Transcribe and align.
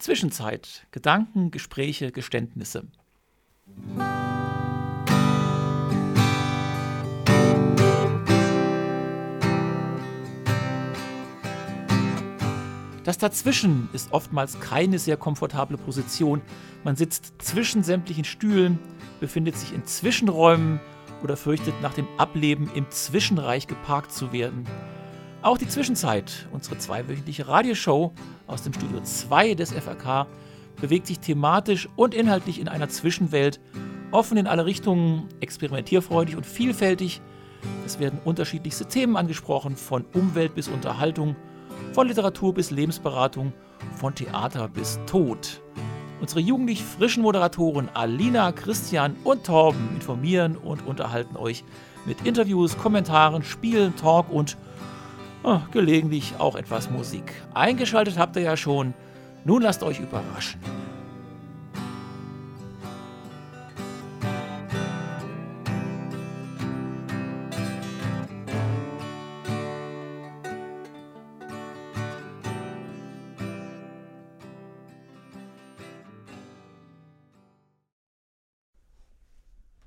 Zwischenzeit. 0.00 0.86
Gedanken, 0.90 1.50
Gespräche, 1.50 2.10
Geständnisse. 2.10 2.88
Das 13.04 13.18
Dazwischen 13.18 13.90
ist 13.92 14.12
oftmals 14.12 14.58
keine 14.60 14.98
sehr 14.98 15.18
komfortable 15.18 15.76
Position. 15.76 16.40
Man 16.82 16.96
sitzt 16.96 17.34
zwischen 17.42 17.82
sämtlichen 17.82 18.24
Stühlen, 18.24 18.78
befindet 19.20 19.56
sich 19.56 19.74
in 19.74 19.84
Zwischenräumen 19.84 20.80
oder 21.22 21.36
fürchtet 21.36 21.74
nach 21.82 21.92
dem 21.92 22.08
Ableben 22.16 22.70
im 22.74 22.90
Zwischenreich 22.90 23.66
geparkt 23.66 24.12
zu 24.12 24.32
werden. 24.32 24.66
Auch 25.42 25.56
die 25.56 25.68
Zwischenzeit, 25.68 26.46
unsere 26.52 26.76
zweiwöchentliche 26.76 27.48
Radioshow 27.48 28.12
aus 28.46 28.62
dem 28.62 28.74
Studio 28.74 29.00
2 29.00 29.54
des 29.54 29.72
FRK, 29.72 30.26
bewegt 30.78 31.06
sich 31.06 31.18
thematisch 31.18 31.88
und 31.96 32.14
inhaltlich 32.14 32.60
in 32.60 32.68
einer 32.68 32.90
Zwischenwelt, 32.90 33.58
offen 34.10 34.36
in 34.36 34.46
alle 34.46 34.66
Richtungen, 34.66 35.28
experimentierfreudig 35.40 36.36
und 36.36 36.44
vielfältig. 36.44 37.22
Es 37.86 37.98
werden 37.98 38.18
unterschiedlichste 38.22 38.84
Themen 38.84 39.16
angesprochen, 39.16 39.76
von 39.76 40.04
Umwelt 40.12 40.54
bis 40.54 40.68
Unterhaltung, 40.68 41.36
von 41.94 42.06
Literatur 42.06 42.52
bis 42.52 42.70
Lebensberatung, 42.70 43.54
von 43.96 44.14
Theater 44.14 44.68
bis 44.68 45.00
Tod. 45.06 45.62
Unsere 46.20 46.40
jugendlich 46.40 46.84
frischen 46.84 47.22
Moderatoren 47.22 47.88
Alina, 47.94 48.52
Christian 48.52 49.16
und 49.24 49.44
Torben 49.44 49.88
informieren 49.94 50.58
und 50.58 50.86
unterhalten 50.86 51.38
euch 51.38 51.64
mit 52.04 52.26
Interviews, 52.26 52.76
Kommentaren, 52.76 53.42
Spielen, 53.42 53.96
Talk 53.96 54.30
und 54.30 54.58
oh, 55.42 55.60
gelegentlich 55.70 56.34
auch 56.38 56.56
etwas 56.56 56.90
Musik. 56.90 57.32
Eingeschaltet 57.54 58.18
habt 58.18 58.36
ihr 58.36 58.42
ja 58.42 58.56
schon. 58.56 58.94
Nun 59.44 59.62
lasst 59.62 59.82
euch 59.82 60.00
überraschen. 60.00 60.60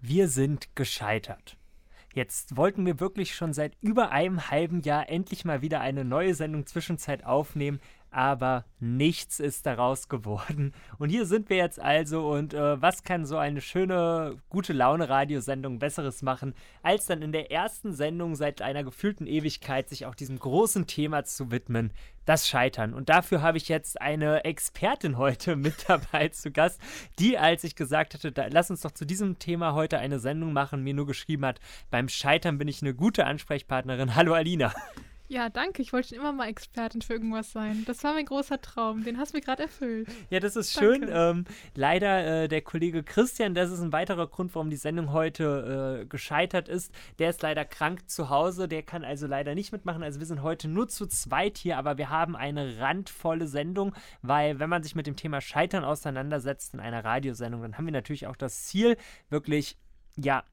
Wir 0.05 0.27
sind 0.27 0.75
gescheitert. 0.75 1.57
Jetzt 2.13 2.55
wollten 2.57 2.85
wir 2.85 2.99
wirklich 2.99 3.33
schon 3.33 3.53
seit 3.53 3.75
über 3.81 4.11
einem 4.11 4.51
halben 4.51 4.81
Jahr 4.81 5.09
endlich 5.09 5.45
mal 5.45 5.63
wieder 5.63 5.81
eine 5.81 6.05
neue 6.05 6.35
Sendung 6.35 6.67
Zwischenzeit 6.67 7.25
aufnehmen, 7.25 7.79
aber 8.13 8.65
nichts 8.79 9.39
ist 9.39 9.65
daraus 9.65 10.07
geworden. 10.07 10.73
Und 10.99 11.09
hier 11.09 11.25
sind 11.25 11.49
wir 11.49 11.57
jetzt 11.57 11.79
also 11.79 12.29
und 12.29 12.53
äh, 12.53 12.81
was 12.81 13.03
kann 13.03 13.25
so 13.25 13.37
eine 13.37 13.61
schöne, 13.61 14.37
gute 14.49 14.73
Laune-Radiosendung 14.73 15.79
Besseres 15.79 16.21
machen, 16.21 16.53
als 16.81 17.07
dann 17.07 17.21
in 17.21 17.31
der 17.31 17.51
ersten 17.51 17.93
Sendung 17.93 18.35
seit 18.35 18.61
einer 18.61 18.83
gefühlten 18.83 19.25
Ewigkeit 19.25 19.89
sich 19.89 20.05
auch 20.05 20.15
diesem 20.15 20.37
großen 20.37 20.85
Thema 20.85 21.23
zu 21.23 21.51
widmen, 21.51 21.91
das 22.25 22.47
Scheitern. 22.47 22.93
Und 22.93 23.09
dafür 23.09 23.41
habe 23.41 23.57
ich 23.57 23.67
jetzt 23.69 23.99
eine 24.01 24.43
Expertin 24.43 25.17
heute 25.17 25.55
mit 25.55 25.89
dabei 25.89 26.29
zu 26.29 26.51
Gast, 26.51 26.79
die, 27.19 27.37
als 27.37 27.63
ich 27.63 27.75
gesagt 27.75 28.13
hatte, 28.13 28.31
da, 28.31 28.47
lass 28.49 28.69
uns 28.69 28.81
doch 28.81 28.91
zu 28.91 29.05
diesem 29.05 29.39
Thema 29.39 29.73
heute 29.73 29.97
eine 29.97 30.19
Sendung 30.19 30.53
machen, 30.53 30.83
mir 30.83 30.93
nur 30.93 31.07
geschrieben 31.07 31.45
hat, 31.45 31.59
beim 31.89 32.09
Scheitern 32.09 32.57
bin 32.57 32.67
ich 32.67 32.81
eine 32.81 32.93
gute 32.93 33.25
Ansprechpartnerin. 33.25 34.15
Hallo 34.15 34.33
Alina. 34.33 34.73
Ja, 35.33 35.49
danke. 35.49 35.81
Ich 35.81 35.91
wollte 35.93 36.09
schon 36.09 36.19
immer 36.19 36.31
mal 36.31 36.47
Expertin 36.47 37.01
für 37.01 37.13
irgendwas 37.13 37.51
sein. 37.51 37.85
Das 37.87 38.03
war 38.03 38.13
mein 38.13 38.25
großer 38.25 38.61
Traum. 38.61 39.03
Den 39.03 39.17
hast 39.17 39.33
du 39.33 39.37
mir 39.37 39.41
gerade 39.41 39.63
erfüllt. 39.63 40.07
Ja, 40.29 40.39
das 40.39 40.55
ist 40.55 40.73
schön. 40.73 41.09
Ähm, 41.11 41.45
leider 41.73 42.43
äh, 42.43 42.47
der 42.47 42.61
Kollege 42.61 43.01
Christian, 43.01 43.55
das 43.55 43.71
ist 43.71 43.79
ein 43.79 43.91
weiterer 43.91 44.27
Grund, 44.27 44.53
warum 44.53 44.69
die 44.69 44.75
Sendung 44.75 45.11
heute 45.11 46.03
äh, 46.03 46.05
gescheitert 46.05 46.69
ist. 46.69 46.93
Der 47.17 47.31
ist 47.31 47.41
leider 47.41 47.65
krank 47.65 48.07
zu 48.11 48.29
Hause. 48.29 48.67
Der 48.67 48.83
kann 48.83 49.03
also 49.03 49.25
leider 49.25 49.55
nicht 49.55 49.71
mitmachen. 49.71 50.03
Also 50.03 50.19
wir 50.19 50.27
sind 50.27 50.43
heute 50.43 50.67
nur 50.67 50.87
zu 50.87 51.07
zweit 51.07 51.57
hier, 51.57 51.79
aber 51.79 51.97
wir 51.97 52.11
haben 52.11 52.35
eine 52.35 52.77
randvolle 52.77 53.47
Sendung, 53.47 53.95
weil 54.21 54.59
wenn 54.59 54.69
man 54.69 54.83
sich 54.83 54.93
mit 54.93 55.07
dem 55.07 55.15
Thema 55.15 55.41
Scheitern 55.41 55.83
auseinandersetzt 55.83 56.75
in 56.75 56.79
einer 56.79 57.03
Radiosendung, 57.03 57.63
dann 57.63 57.79
haben 57.79 57.85
wir 57.85 57.91
natürlich 57.91 58.27
auch 58.27 58.35
das 58.35 58.65
Ziel, 58.65 58.97
wirklich 59.31 59.77
ja, 60.15 60.43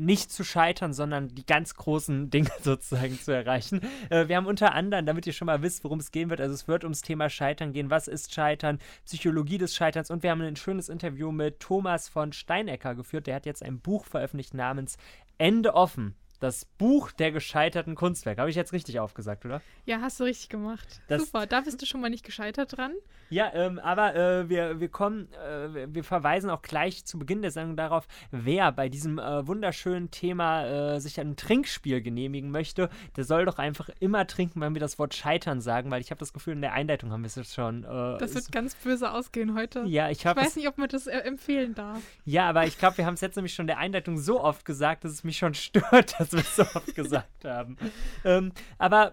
nicht 0.00 0.32
zu 0.32 0.44
scheitern, 0.44 0.92
sondern 0.92 1.28
die 1.28 1.46
ganz 1.46 1.74
großen 1.74 2.30
Dinge 2.30 2.50
sozusagen 2.62 3.18
zu 3.18 3.32
erreichen. 3.32 3.80
Äh, 4.08 4.28
wir 4.28 4.36
haben 4.36 4.46
unter 4.46 4.74
anderem, 4.74 5.06
damit 5.06 5.26
ihr 5.26 5.32
schon 5.32 5.46
mal 5.46 5.62
wisst, 5.62 5.84
worum 5.84 6.00
es 6.00 6.10
gehen 6.10 6.30
wird, 6.30 6.40
also 6.40 6.54
es 6.54 6.66
wird 6.66 6.84
ums 6.84 7.02
Thema 7.02 7.28
Scheitern 7.28 7.72
gehen. 7.72 7.90
Was 7.90 8.08
ist 8.08 8.34
Scheitern? 8.34 8.78
Psychologie 9.04 9.58
des 9.58 9.74
Scheiterns. 9.74 10.10
Und 10.10 10.22
wir 10.22 10.30
haben 10.30 10.40
ein 10.40 10.56
schönes 10.56 10.88
Interview 10.88 11.30
mit 11.30 11.60
Thomas 11.60 12.08
von 12.08 12.32
Steinecker 12.32 12.94
geführt. 12.94 13.26
Der 13.26 13.36
hat 13.36 13.46
jetzt 13.46 13.62
ein 13.62 13.80
Buch 13.80 14.04
veröffentlicht 14.06 14.54
namens 14.54 14.96
Ende 15.38 15.74
offen. 15.74 16.14
Das 16.40 16.64
Buch 16.64 17.12
der 17.12 17.32
gescheiterten 17.32 17.94
Kunstwerke. 17.94 18.40
Habe 18.40 18.50
ich 18.50 18.56
jetzt 18.56 18.72
richtig 18.72 18.98
aufgesagt, 18.98 19.44
oder? 19.44 19.60
Ja, 19.84 20.00
hast 20.00 20.18
du 20.20 20.24
richtig 20.24 20.48
gemacht. 20.48 21.00
Das 21.08 21.26
Super, 21.26 21.46
da 21.46 21.60
bist 21.60 21.80
du 21.80 21.86
schon 21.86 22.00
mal 22.00 22.10
nicht 22.10 22.24
gescheitert 22.24 22.76
dran. 22.76 22.92
Ja, 23.30 23.52
ähm, 23.54 23.78
aber 23.78 24.16
äh, 24.16 24.48
wir, 24.48 24.80
wir 24.80 24.88
kommen, 24.88 25.28
äh, 25.34 25.86
wir 25.94 26.02
verweisen 26.02 26.50
auch 26.50 26.62
gleich 26.62 27.04
zu 27.04 27.18
Beginn 27.18 27.42
der 27.42 27.52
Sendung 27.52 27.76
darauf, 27.76 28.08
wer 28.32 28.72
bei 28.72 28.88
diesem 28.88 29.20
äh, 29.20 29.46
wunderschönen 29.46 30.10
Thema 30.10 30.94
äh, 30.94 31.00
sich 31.00 31.20
ein 31.20 31.36
Trinkspiel 31.36 32.02
genehmigen 32.02 32.50
möchte, 32.50 32.90
der 33.16 33.24
soll 33.24 33.44
doch 33.44 33.58
einfach 33.58 33.88
immer 34.00 34.26
trinken, 34.26 34.60
wenn 34.60 34.74
wir 34.74 34.80
das 34.80 34.98
Wort 34.98 35.14
Scheitern 35.14 35.60
sagen, 35.60 35.92
weil 35.92 36.00
ich 36.00 36.10
habe 36.10 36.18
das 36.18 36.32
Gefühl, 36.32 36.54
in 36.54 36.60
der 36.60 36.72
Einleitung 36.72 37.12
haben 37.12 37.22
wir 37.22 37.28
es 37.28 37.36
jetzt 37.36 37.54
schon. 37.54 37.84
Äh, 37.84 38.18
das 38.18 38.34
wird 38.34 38.50
ganz 38.50 38.74
böse 38.74 39.12
ausgehen 39.12 39.54
heute. 39.54 39.84
Ja, 39.86 40.10
ich, 40.10 40.24
ich 40.24 40.24
weiß 40.24 40.56
nicht, 40.56 40.66
ob 40.66 40.78
man 40.78 40.88
das 40.88 41.06
äh, 41.06 41.18
empfehlen 41.18 41.74
darf. 41.74 42.00
Ja, 42.24 42.48
aber 42.48 42.66
ich 42.66 42.78
glaube, 42.78 42.98
wir 42.98 43.06
haben 43.06 43.14
es 43.14 43.20
jetzt 43.20 43.36
nämlich 43.36 43.54
schon 43.54 43.64
in 43.64 43.68
der 43.68 43.78
Einleitung 43.78 44.18
so 44.18 44.40
oft 44.40 44.64
gesagt, 44.64 45.04
dass 45.04 45.12
es 45.12 45.22
mich 45.22 45.38
schon 45.38 45.54
stört, 45.54 46.14
dass 46.18 46.29
wir 46.32 46.40
es 46.40 46.56
so 46.56 46.62
oft 46.62 46.94
gesagt 46.94 47.44
haben. 47.44 47.76
Ähm, 48.24 48.52
aber 48.78 49.12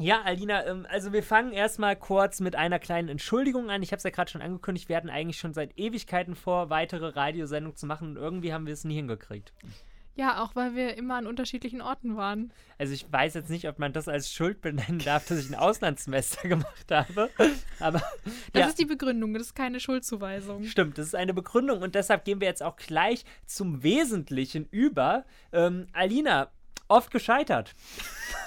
ja, 0.00 0.22
Alina, 0.22 0.64
ähm, 0.66 0.86
also 0.88 1.12
wir 1.12 1.24
fangen 1.24 1.52
erstmal 1.52 1.96
kurz 1.96 2.38
mit 2.40 2.54
einer 2.54 2.78
kleinen 2.78 3.08
Entschuldigung 3.08 3.68
an. 3.68 3.82
Ich 3.82 3.90
habe 3.90 3.98
es 3.98 4.04
ja 4.04 4.10
gerade 4.10 4.30
schon 4.30 4.42
angekündigt, 4.42 4.88
wir 4.88 4.96
hatten 4.96 5.10
eigentlich 5.10 5.38
schon 5.38 5.54
seit 5.54 5.76
Ewigkeiten 5.76 6.36
vor, 6.36 6.70
weitere 6.70 7.08
Radiosendungen 7.08 7.76
zu 7.76 7.86
machen 7.86 8.10
und 8.10 8.16
irgendwie 8.16 8.52
haben 8.52 8.66
wir 8.66 8.74
es 8.74 8.84
nie 8.84 8.94
hingekriegt. 8.94 9.52
Ja, 10.18 10.42
auch 10.42 10.56
weil 10.56 10.74
wir 10.74 10.96
immer 10.96 11.14
an 11.14 11.28
unterschiedlichen 11.28 11.80
Orten 11.80 12.16
waren. 12.16 12.52
Also 12.76 12.92
ich 12.92 13.10
weiß 13.10 13.34
jetzt 13.34 13.50
nicht, 13.50 13.68
ob 13.68 13.78
man 13.78 13.92
das 13.92 14.08
als 14.08 14.32
Schuld 14.32 14.60
benennen 14.60 14.98
darf, 14.98 15.26
dass 15.28 15.38
ich 15.38 15.48
ein 15.48 15.54
Auslandssemester 15.54 16.48
gemacht 16.48 16.90
habe. 16.90 17.30
Aber 17.78 18.02
das 18.52 18.60
ja. 18.60 18.66
ist 18.66 18.80
die 18.80 18.84
Begründung, 18.84 19.32
das 19.32 19.44
ist 19.44 19.54
keine 19.54 19.78
Schuldzuweisung. 19.78 20.64
Stimmt, 20.64 20.98
das 20.98 21.06
ist 21.06 21.14
eine 21.14 21.34
Begründung 21.34 21.82
und 21.82 21.94
deshalb 21.94 22.24
gehen 22.24 22.40
wir 22.40 22.48
jetzt 22.48 22.64
auch 22.64 22.74
gleich 22.74 23.24
zum 23.46 23.84
Wesentlichen 23.84 24.66
über. 24.72 25.24
Ähm, 25.52 25.86
Alina, 25.92 26.50
oft 26.88 27.12
gescheitert. 27.12 27.76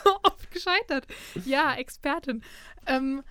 oft 0.24 0.52
gescheitert. 0.52 1.08
Ja, 1.46 1.76
Expertin. 1.76 2.44
Ähm, 2.86 3.24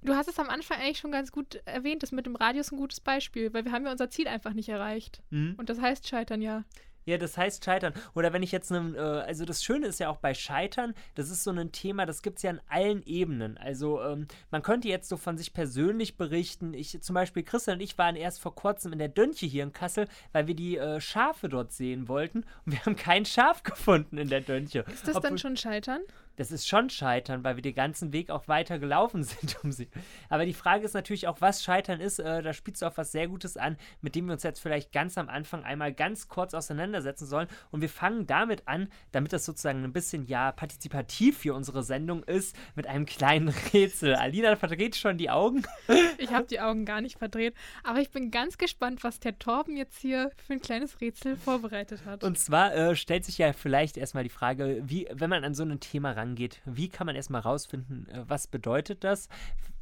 du 0.00 0.14
hast 0.14 0.28
es 0.28 0.38
am 0.38 0.48
Anfang 0.48 0.80
eigentlich 0.80 0.98
schon 0.98 1.12
ganz 1.12 1.30
gut 1.30 1.60
erwähnt, 1.66 2.02
das 2.02 2.10
mit 2.10 2.24
dem 2.24 2.36
Radio 2.36 2.62
ist 2.62 2.72
ein 2.72 2.78
gutes 2.78 3.00
Beispiel, 3.00 3.52
weil 3.52 3.66
wir 3.66 3.72
haben 3.72 3.84
ja 3.84 3.92
unser 3.92 4.08
Ziel 4.08 4.28
einfach 4.28 4.54
nicht 4.54 4.70
erreicht. 4.70 5.20
Mhm. 5.28 5.56
Und 5.58 5.68
das 5.68 5.78
heißt 5.78 6.08
scheitern 6.08 6.40
ja. 6.40 6.64
Ja, 7.06 7.18
das 7.18 7.38
heißt 7.38 7.64
Scheitern. 7.64 7.94
Oder 8.14 8.32
wenn 8.32 8.42
ich 8.42 8.50
jetzt, 8.50 8.72
ne, 8.72 8.94
äh, 8.96 9.00
also 9.00 9.44
das 9.44 9.62
Schöne 9.62 9.86
ist 9.86 10.00
ja 10.00 10.08
auch 10.08 10.16
bei 10.16 10.34
Scheitern, 10.34 10.92
das 11.14 11.30
ist 11.30 11.44
so 11.44 11.52
ein 11.52 11.70
Thema, 11.70 12.04
das 12.04 12.20
gibt 12.20 12.38
es 12.38 12.42
ja 12.42 12.50
an 12.50 12.60
allen 12.68 13.02
Ebenen. 13.04 13.56
Also 13.58 14.02
ähm, 14.02 14.26
man 14.50 14.62
könnte 14.62 14.88
jetzt 14.88 15.08
so 15.08 15.16
von 15.16 15.38
sich 15.38 15.52
persönlich 15.52 16.16
berichten. 16.16 16.74
Ich 16.74 17.00
zum 17.00 17.14
Beispiel, 17.14 17.44
Christian 17.44 17.76
und 17.76 17.82
ich 17.82 17.96
waren 17.96 18.16
erst 18.16 18.40
vor 18.40 18.56
kurzem 18.56 18.92
in 18.92 18.98
der 18.98 19.08
Dönche 19.08 19.46
hier 19.46 19.62
in 19.62 19.72
Kassel, 19.72 20.08
weil 20.32 20.48
wir 20.48 20.56
die 20.56 20.76
äh, 20.78 21.00
Schafe 21.00 21.48
dort 21.48 21.72
sehen 21.72 22.08
wollten 22.08 22.44
und 22.64 22.72
wir 22.72 22.84
haben 22.84 22.96
kein 22.96 23.24
Schaf 23.24 23.62
gefunden 23.62 24.18
in 24.18 24.28
der 24.28 24.40
Dönche. 24.40 24.80
Ist 24.92 25.06
das 25.06 25.14
Obwohl, 25.14 25.30
dann 25.30 25.38
schon 25.38 25.56
Scheitern? 25.56 26.00
Das 26.36 26.52
ist 26.52 26.68
schon 26.68 26.90
Scheitern, 26.90 27.44
weil 27.44 27.56
wir 27.56 27.62
den 27.62 27.74
ganzen 27.74 28.12
Weg 28.12 28.30
auch 28.30 28.46
weiter 28.48 28.78
gelaufen 28.78 29.22
sind 29.24 29.56
um 29.64 29.72
sie. 29.72 29.88
Aber 30.28 30.44
die 30.44 30.54
Frage 30.54 30.84
ist 30.84 30.94
natürlich 30.94 31.26
auch, 31.28 31.40
was 31.40 31.62
Scheitern 31.64 32.00
ist. 32.00 32.18
Äh, 32.18 32.42
da 32.42 32.52
spielst 32.52 32.82
du 32.82 32.86
auf 32.86 32.98
was 32.98 33.12
sehr 33.12 33.28
Gutes 33.28 33.56
an, 33.56 33.76
mit 34.00 34.14
dem 34.14 34.26
wir 34.26 34.34
uns 34.34 34.42
jetzt 34.42 34.60
vielleicht 34.60 34.92
ganz 34.92 35.18
am 35.18 35.28
Anfang 35.28 35.64
einmal 35.64 35.92
ganz 35.92 36.28
kurz 36.28 36.54
auseinandersetzen 36.54 37.26
sollen. 37.26 37.48
Und 37.70 37.80
wir 37.80 37.88
fangen 37.88 38.26
damit 38.26 38.68
an, 38.68 38.88
damit 39.12 39.32
das 39.32 39.44
sozusagen 39.44 39.82
ein 39.84 39.92
bisschen 39.92 40.26
ja 40.26 40.52
partizipativ 40.52 41.38
für 41.38 41.54
unsere 41.54 41.82
Sendung 41.82 42.22
ist, 42.22 42.56
mit 42.74 42.86
einem 42.86 43.06
kleinen 43.06 43.48
Rätsel. 43.72 44.14
Alina 44.14 44.56
verdreht 44.56 44.96
schon 44.96 45.18
die 45.18 45.30
Augen. 45.30 45.64
Ich 46.18 46.32
habe 46.32 46.46
die 46.46 46.60
Augen 46.60 46.84
gar 46.86 47.00
nicht 47.00 47.18
verdreht, 47.18 47.54
aber 47.84 48.00
ich 48.00 48.10
bin 48.10 48.30
ganz 48.30 48.58
gespannt, 48.58 49.04
was 49.04 49.20
der 49.20 49.38
Torben 49.38 49.76
jetzt 49.76 50.00
hier 50.00 50.30
für 50.46 50.54
ein 50.54 50.60
kleines 50.60 51.00
Rätsel 51.00 51.36
vorbereitet 51.36 52.04
hat. 52.06 52.24
Und 52.24 52.38
zwar 52.38 52.74
äh, 52.74 52.96
stellt 52.96 53.24
sich 53.24 53.38
ja 53.38 53.52
vielleicht 53.52 53.96
erstmal 53.96 54.24
die 54.24 54.30
Frage, 54.30 54.82
wie, 54.84 55.06
wenn 55.12 55.28
man 55.28 55.44
an 55.44 55.54
so 55.54 55.62
ein 55.62 55.78
Thema 55.78 56.12
rangeht, 56.12 56.25
angeht, 56.30 56.60
wie 56.64 56.88
kann 56.88 57.06
man 57.06 57.16
erstmal 57.16 57.40
rausfinden, 57.40 58.08
äh, 58.08 58.24
was 58.26 58.46
bedeutet 58.46 59.04
das? 59.04 59.28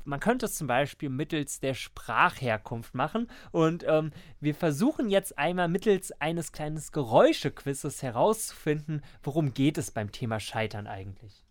Man 0.05 0.21
könnte 0.21 0.47
es 0.47 0.55
zum 0.55 0.67
Beispiel 0.67 1.09
mittels 1.09 1.61
der 1.61 1.75
Sprachherkunft 1.75 2.95
machen 2.95 3.29
und 3.53 3.85
ähm, 3.89 4.13
wir 4.41 4.55
versuchen 4.55 5.09
jetzt 5.09 5.39
einmal 5.39 5.69
mittels 5.69 6.13
eines 6.21 6.53
kleinen 6.53 6.83
Geräuschequizzes 6.93 8.03
herauszufinden, 8.03 9.03
worum 9.23 9.55
geht 9.55 9.79
es 9.79 9.91
beim 9.91 10.13
Thema 10.13 10.41
Scheitern 10.41 10.87
eigentlich. 10.87 11.44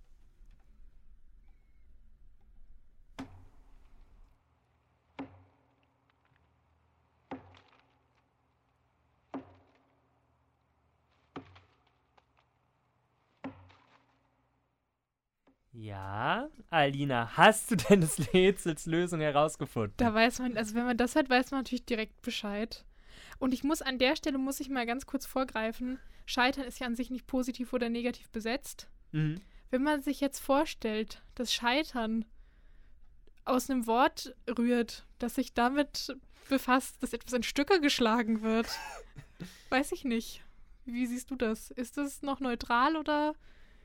Ja, 15.74 16.50
Alina, 16.70 17.36
hast 17.36 17.72
du 17.72 17.76
denn 17.76 18.02
des 18.02 18.34
Rätsels 18.34 18.86
Lösung 18.86 19.20
herausgefunden? 19.22 19.96
Da 19.98 20.14
weiß 20.14 20.40
man, 20.40 20.56
also 20.56 20.76
wenn 20.76 20.86
man 20.86 20.98
das 20.98 21.16
hat, 21.16 21.30
weiß 21.30 21.50
man 21.52 21.62
natürlich 21.62 21.86
direkt 21.86 22.22
Bescheid. 22.22 22.86
Und 23.40 23.54
ich 23.54 23.64
muss 23.64 23.82
an 23.82 23.98
der 23.98 24.16
Stelle, 24.16 24.38
muss 24.38 24.60
ich 24.60 24.70
mal 24.70 24.86
ganz 24.86 25.08
kurz 25.08 25.26
vorgreifen, 25.26 26.00
Scheitern 26.26 26.66
ist 26.66 26.80
ja 26.80 26.88
an 26.88 26.96
sich 26.96 27.10
nicht 27.10 27.26
positiv 27.26 27.74
oder 27.74 27.90
negativ 27.90 28.30
besetzt. 28.30 28.88
Mhm. 29.12 29.42
Wenn 29.72 29.82
man 29.82 30.04
sich 30.04 30.22
jetzt 30.22 30.40
vorstellt, 30.40 31.22
dass 31.34 31.54
Scheitern 31.54 32.26
aus 33.44 33.70
einem 33.70 33.88
Wort 33.88 34.36
rührt, 34.58 35.06
das 35.18 35.36
sich 35.36 35.54
damit 35.54 36.16
befasst, 36.50 37.02
dass 37.02 37.14
etwas 37.14 37.34
in 37.34 37.44
Stücke 37.44 37.82
geschlagen 37.82 38.44
wird, 38.44 38.68
weiß 39.70 39.92
ich 39.92 40.06
nicht. 40.06 40.44
Wie 40.86 41.08
siehst 41.08 41.32
du 41.32 41.36
das? 41.36 41.72
Ist 41.72 41.98
das 41.98 42.22
noch 42.22 42.40
neutral 42.40 42.96
oder 42.96 43.34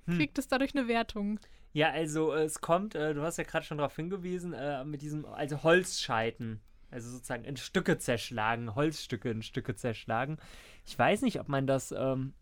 hm. 0.06 0.16
kriegt 0.16 0.38
es 0.38 0.48
dadurch 0.48 0.74
eine 0.74 0.88
Wertung? 0.88 1.40
Ja, 1.72 1.90
also 1.90 2.32
äh, 2.32 2.44
es 2.44 2.60
kommt, 2.60 2.94
äh, 2.94 3.14
du 3.14 3.22
hast 3.22 3.36
ja 3.36 3.44
gerade 3.44 3.64
schon 3.64 3.78
darauf 3.78 3.96
hingewiesen, 3.96 4.52
äh, 4.52 4.84
mit 4.84 5.02
diesem, 5.02 5.24
also 5.26 5.62
Holzscheiten. 5.62 6.60
Also 6.90 7.10
sozusagen 7.10 7.44
in 7.44 7.58
Stücke 7.58 7.98
zerschlagen, 7.98 8.74
Holzstücke 8.74 9.30
in 9.30 9.42
Stücke 9.42 9.74
zerschlagen. 9.74 10.38
Ich 10.86 10.98
weiß 10.98 11.20
nicht, 11.22 11.38
ob 11.38 11.48
man 11.48 11.66
das 11.66 11.92
ähm, 11.92 12.32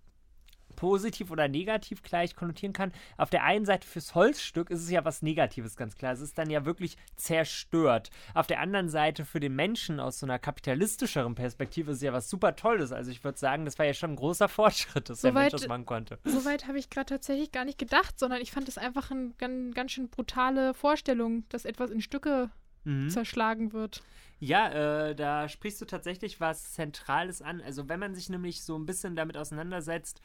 positiv 0.77 1.31
oder 1.31 1.49
negativ 1.49 2.03
gleich 2.03 2.37
konnotieren 2.37 2.73
kann. 2.73 2.93
Auf 3.17 3.31
der 3.31 3.45
einen 3.45 3.65
Seite 3.65 3.87
fürs 3.87 4.15
Holzstück 4.15 4.71
ist 4.71 4.83
es 4.83 4.91
ja 4.91 5.05
was 5.05 5.23
Negatives, 5.23 5.77
ganz 5.77 5.97
klar. 5.97 6.13
Es 6.13 6.21
ist 6.21 6.39
dann 6.39 6.51
ja 6.51 6.65
wirklich 6.65 6.97
zerstört. 7.17 8.11
Auf 8.35 8.47
der 8.47 8.61
anderen 8.61 8.89
Seite 8.89 9.25
für 9.25 9.41
den 9.41 9.57
Menschen 9.57 9.99
aus 9.99 10.19
so 10.19 10.27
einer 10.27 10.39
kapitalistischeren 10.39 11.35
Perspektive 11.35 11.91
ist 11.91 11.99
es 11.99 12.03
ja 12.03 12.13
was 12.13 12.31
super 12.31 12.55
Tolles. 12.55 12.93
Also 12.93 13.11
ich 13.11 13.25
würde 13.25 13.39
sagen, 13.39 13.65
das 13.65 13.79
war 13.79 13.87
ja 13.87 13.95
schon 13.95 14.13
ein 14.13 14.17
großer 14.17 14.49
Fortschritt, 14.57 15.09
dass 15.11 15.23
so 15.23 15.29
der 15.29 15.35
weit, 15.35 15.53
Mensch 15.53 15.63
das 15.63 15.69
machen 15.69 15.87
konnte. 15.87 16.19
Soweit 16.25 16.69
habe 16.69 16.79
ich 16.79 16.91
gerade 16.91 17.07
tatsächlich 17.07 17.51
gar 17.51 17.65
nicht 17.65 17.79
gedacht, 17.79 18.19
sondern 18.19 18.41
ich 18.41 18.53
fand 18.53 18.69
es 18.69 18.79
einfach 18.79 19.11
eine 19.11 19.33
ganz, 19.39 19.75
ganz 19.75 19.93
schön 19.93 20.09
brutale 20.09 20.75
Vorstellung, 20.75 21.45
dass 21.49 21.65
etwas 21.65 21.91
in 21.91 22.01
Stücke 22.01 22.51
mhm. 22.85 23.11
zerschlagen 23.11 23.73
wird. 23.73 24.03
Ja, 24.39 25.09
äh, 25.09 25.15
da 25.15 25.49
sprichst 25.49 25.81
du 25.81 25.87
tatsächlich 25.87 26.41
was 26.41 26.73
Zentrales 26.73 27.41
an. 27.41 27.63
Also 27.63 27.89
wenn 27.89 27.99
man 27.99 28.15
sich 28.15 28.29
nämlich 28.29 28.63
so 28.63 28.79
ein 28.79 28.85
bisschen 28.85 29.17
damit 29.17 29.37
auseinandersetzt, 29.37 30.21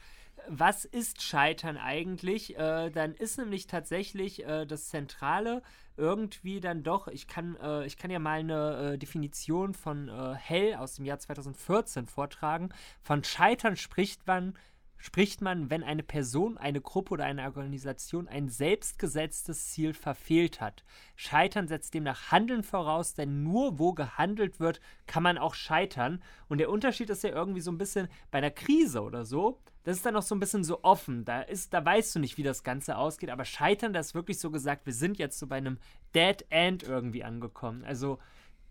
was 0.48 0.84
ist 0.84 1.22
Scheitern 1.22 1.76
eigentlich, 1.76 2.56
äh, 2.58 2.90
dann 2.90 3.14
ist 3.14 3.38
nämlich 3.38 3.66
tatsächlich 3.66 4.44
äh, 4.44 4.66
das 4.66 4.88
Zentrale 4.88 5.62
irgendwie 5.96 6.60
dann 6.60 6.82
doch, 6.82 7.08
ich 7.08 7.26
kann, 7.26 7.56
äh, 7.56 7.84
ich 7.86 7.96
kann 7.96 8.10
ja 8.10 8.18
mal 8.18 8.40
eine 8.40 8.92
äh, 8.94 8.98
Definition 8.98 9.74
von 9.74 10.08
äh, 10.08 10.34
Hell 10.34 10.74
aus 10.74 10.94
dem 10.94 11.04
Jahr 11.04 11.18
2014 11.18 12.06
vortragen. 12.06 12.70
Von 13.02 13.24
Scheitern 13.24 13.76
spricht 13.76 14.26
man 14.26 14.54
spricht 15.02 15.40
man, 15.40 15.68
wenn 15.68 15.82
eine 15.82 16.04
Person, 16.04 16.56
eine 16.56 16.80
Gruppe 16.80 17.14
oder 17.14 17.24
eine 17.24 17.42
Organisation 17.42 18.28
ein 18.28 18.48
selbstgesetztes 18.48 19.72
Ziel 19.72 19.94
verfehlt 19.94 20.60
hat. 20.60 20.84
Scheitern 21.16 21.66
setzt 21.66 21.94
demnach 21.94 22.30
Handeln 22.30 22.62
voraus, 22.62 23.14
denn 23.14 23.42
nur 23.42 23.80
wo 23.80 23.94
gehandelt 23.94 24.60
wird, 24.60 24.80
kann 25.08 25.24
man 25.24 25.38
auch 25.38 25.54
scheitern. 25.54 26.22
Und 26.48 26.58
der 26.58 26.70
Unterschied 26.70 27.10
ist 27.10 27.24
ja 27.24 27.30
irgendwie 27.30 27.60
so 27.60 27.72
ein 27.72 27.78
bisschen 27.78 28.06
bei 28.30 28.38
einer 28.38 28.52
Krise 28.52 29.02
oder 29.02 29.24
so. 29.24 29.58
Das 29.84 29.96
ist 29.96 30.06
dann 30.06 30.14
noch 30.14 30.22
so 30.22 30.34
ein 30.34 30.40
bisschen 30.40 30.64
so 30.64 30.82
offen. 30.82 31.24
Da 31.24 31.42
ist, 31.42 31.74
da 31.74 31.84
weißt 31.84 32.14
du 32.14 32.18
nicht, 32.20 32.38
wie 32.38 32.42
das 32.42 32.62
Ganze 32.62 32.96
ausgeht. 32.96 33.30
Aber 33.30 33.44
Scheitern, 33.44 33.92
da 33.92 34.00
ist 34.00 34.14
wirklich 34.14 34.38
so 34.38 34.50
gesagt, 34.50 34.86
wir 34.86 34.92
sind 34.92 35.18
jetzt 35.18 35.38
so 35.38 35.46
bei 35.46 35.56
einem 35.56 35.78
Dead 36.14 36.44
End 36.50 36.82
irgendwie 36.82 37.24
angekommen. 37.24 37.84
Also 37.84 38.18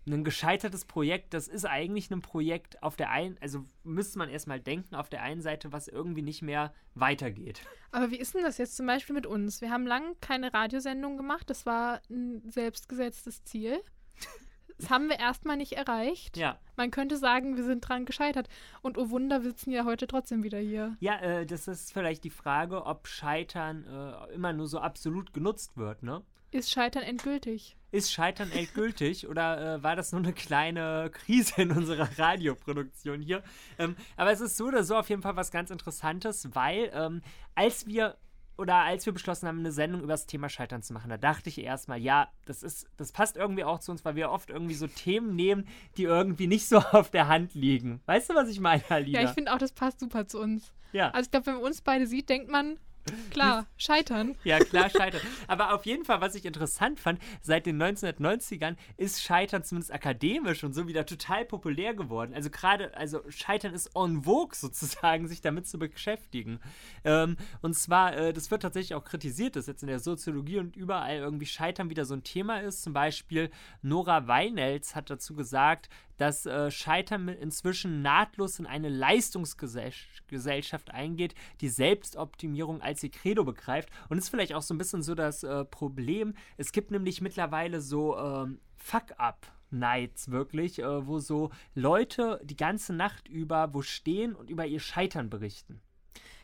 ein 0.08 0.24
gescheitertes 0.24 0.86
Projekt, 0.86 1.34
das 1.34 1.48
ist 1.48 1.66
eigentlich 1.66 2.10
ein 2.10 2.22
Projekt 2.22 2.82
auf 2.82 2.96
der 2.96 3.12
einen, 3.12 3.38
also 3.40 3.66
müsste 3.84 4.18
man 4.18 4.30
erstmal 4.30 4.60
denken, 4.60 4.96
auf 4.96 5.10
der 5.10 5.22
einen 5.22 5.42
Seite, 5.42 5.72
was 5.72 5.88
irgendwie 5.88 6.24
nicht 6.24 6.42
mehr 6.42 6.74
weitergeht. 6.96 7.62
Aber 7.92 8.10
wie 8.10 8.18
ist 8.18 8.34
denn 8.34 8.44
das 8.44 8.58
jetzt 8.58 8.76
zum 8.76 8.88
Beispiel 8.88 9.14
mit 9.14 9.28
uns? 9.28 9.62
Wir 9.62 9.70
haben 9.70 9.86
lange 9.86 10.16
keine 10.20 10.54
Radiosendung 10.54 11.18
gemacht, 11.18 11.50
das 11.50 11.66
war 11.66 12.02
ein 12.10 12.42
selbstgesetztes 12.50 13.44
Ziel. 13.44 13.80
Das 14.82 14.90
haben 14.90 15.10
wir 15.10 15.20
erstmal 15.20 15.58
nicht 15.58 15.74
erreicht. 15.74 16.38
Ja. 16.38 16.58
Man 16.76 16.92
könnte 16.92 17.18
sagen, 17.18 17.56
wir 17.56 17.64
sind 17.64 17.88
dran 17.88 18.06
gescheitert. 18.06 18.50
Und 18.82 18.98
oh 18.98 19.10
Wunder, 19.10 19.44
wir 19.44 19.52
sitzen 19.52 19.72
ja 19.72 19.86
heute 19.86 20.08
trotzdem 20.08 20.44
wieder 20.44 20.58
hier. 20.58 20.98
Ja, 21.00 21.20
äh, 21.20 21.46
das 21.46 21.68
ist 21.68 21.94
vielleicht 21.94 22.24
die 22.24 22.30
Frage, 22.30 22.86
ob 22.86 23.08
Scheitern 23.08 23.86
äh, 23.86 24.34
immer 24.34 24.54
nur 24.54 24.68
so 24.68 24.80
absolut 24.80 25.34
genutzt 25.34 25.78
wird, 25.78 26.04
ne? 26.04 26.24
Ist 26.52 26.70
Scheitern 26.70 27.04
endgültig? 27.04 27.78
Ist 27.92 28.12
Scheitern 28.12 28.52
endgültig 28.52 29.28
oder 29.30 29.76
äh, 29.76 29.84
war 29.84 29.96
das 29.96 30.12
nur 30.12 30.22
eine 30.22 30.34
kleine 30.34 31.10
Krise 31.14 31.62
in 31.62 31.72
unserer 31.72 32.10
Radioproduktion 32.18 33.22
hier? 33.22 33.44
Ähm, 33.78 33.96
aber 34.18 34.32
es 34.32 34.42
ist 34.42 34.58
so 34.58 34.66
oder 34.66 34.84
so 34.84 34.96
auf 34.96 35.10
jeden 35.10 35.22
Fall 35.22 35.36
was 35.36 35.52
ganz 35.52 35.70
Interessantes, 35.70 36.50
weil 36.54 36.92
ähm, 36.94 37.22
als 37.56 37.86
wir 37.86 38.18
oder 38.58 38.76
als 38.76 39.06
wir 39.06 39.14
beschlossen 39.14 39.48
haben, 39.48 39.60
eine 39.60 39.72
Sendung 39.72 40.02
über 40.02 40.14
das 40.14 40.28
Thema 40.28 40.50
Scheitern 40.50 40.84
zu 40.84 40.94
machen, 40.94 41.10
da 41.10 41.18
dachte 41.18 41.50
ich 41.50 41.60
erstmal, 41.60 42.00
ja, 42.00 42.30
das 42.46 42.64
ist, 42.64 42.88
das 42.98 43.12
passt 43.12 43.38
irgendwie 43.38 43.64
auch 43.64 43.80
zu 43.80 43.92
uns, 43.92 44.06
weil 44.06 44.16
wir 44.16 44.30
oft 44.30 44.50
irgendwie 44.50 44.76
so 44.76 44.88
Themen 44.88 45.36
nehmen, 45.36 45.68
die 45.98 46.04
irgendwie 46.04 46.48
nicht 46.48 46.68
so 46.68 46.78
auf 46.92 47.10
der 47.10 47.28
Hand 47.28 47.54
liegen. 47.54 48.02
Weißt 48.06 48.30
du, 48.30 48.36
was 48.36 48.50
ich 48.50 48.60
meine, 48.60 48.84
Alina? 48.90 49.22
Ja, 49.22 49.28
ich 49.28 49.34
finde 49.34 49.54
auch, 49.54 49.58
das 49.58 49.72
passt 49.72 50.00
super 50.00 50.28
zu 50.28 50.40
uns. 50.40 50.72
Ja. 50.92 51.12
Also 51.12 51.28
ich 51.28 51.32
glaube, 51.32 51.48
wenn 51.48 51.56
man 51.56 51.64
uns 51.64 51.82
beide 51.82 52.06
sieht, 52.06 52.30
denkt 52.30 52.52
man, 52.52 52.78
Klar, 53.32 53.66
scheitern. 53.78 54.36
Ja, 54.44 54.60
klar, 54.60 54.90
scheitern. 54.90 55.22
Aber 55.48 55.74
auf 55.74 55.86
jeden 55.86 56.04
Fall, 56.04 56.22
was 56.22 56.36
ich 56.36 56.46
interessant 56.46 57.00
fand, 57.00 57.20
seit 57.42 57.66
den 57.66 57.82
1990ern 57.82 58.76
ist 58.98 59.22
Scheitern 59.22 59.64
zumindest 59.64 59.94
akademisch 59.94 60.64
und 60.64 60.74
so 60.74 60.88
wieder 60.88 61.06
total 61.06 61.46
populär 61.46 61.94
geworden. 61.94 62.34
Also 62.34 62.50
gerade, 62.50 62.96
also 62.96 63.22
Scheitern 63.30 63.74
ist 63.74 63.92
en 63.96 64.24
vogue 64.24 64.56
sozusagen, 64.56 65.28
sich 65.28 65.42
damit 65.42 65.68
zu 65.68 65.80
beschäftigen. 65.80 66.60
Ähm, 67.04 67.38
und 67.62 67.76
zwar, 67.76 68.16
äh, 68.16 68.34
das 68.34 68.52
wird 68.52 68.64
tatsächlich 68.64 68.96
auch 68.96 69.04
kritisiert, 69.04 69.56
dass 69.56 69.68
jetzt 69.68 69.84
in 69.84 69.88
der 69.88 70.00
Soziologie 70.00 70.60
und 70.60 70.76
überall 70.76 71.18
irgendwie 71.18 71.46
Scheitern 71.46 71.90
wieder 71.90 72.06
so 72.06 72.14
ein 72.14 72.24
Thema 72.24 72.62
ist. 72.62 72.84
Zum 72.84 72.94
Beispiel 72.94 73.50
Nora 73.82 74.28
Weinels 74.28 74.96
hat 74.96 75.10
dazu 75.10 75.36
gesagt, 75.36 75.90
dass 76.22 76.46
äh, 76.46 76.70
Scheitern 76.70 77.30
inzwischen 77.30 78.04
nahtlos 78.04 78.60
in 78.60 78.68
eine 78.68 78.90
Leistungsgesellschaft 78.90 80.92
eingeht, 80.92 81.34
die 81.62 81.70
Selbstoptimierung 81.70 82.80
als 82.80 82.91
ihr 83.04 83.12
Credo 83.12 83.44
begreift. 83.44 83.90
Und 84.10 84.18
ist 84.18 84.30
vielleicht 84.30 84.54
auch 84.54 84.62
so 84.62 84.74
ein 84.74 84.78
bisschen 84.78 85.04
so 85.04 85.16
das 85.16 85.44
äh, 85.44 85.66
Problem. 85.66 86.34
Es 86.58 86.72
gibt 86.72 86.92
nämlich 86.92 87.22
mittlerweile 87.22 87.82
so 87.82 88.18
ähm, 88.18 88.60
Fuck-up. 88.76 89.48
Nights 89.74 90.32
wirklich, 90.32 90.80
äh, 90.80 91.08
wo 91.08 91.20
so 91.20 91.50
Leute 91.76 92.42
die 92.44 92.58
ganze 92.58 92.94
Nacht 92.94 93.30
über 93.30 93.74
wo 93.74 93.82
stehen 93.82 94.36
und 94.36 94.50
über 94.50 94.66
ihr 94.66 94.82
Scheitern 94.82 95.30
berichten. 95.30 95.82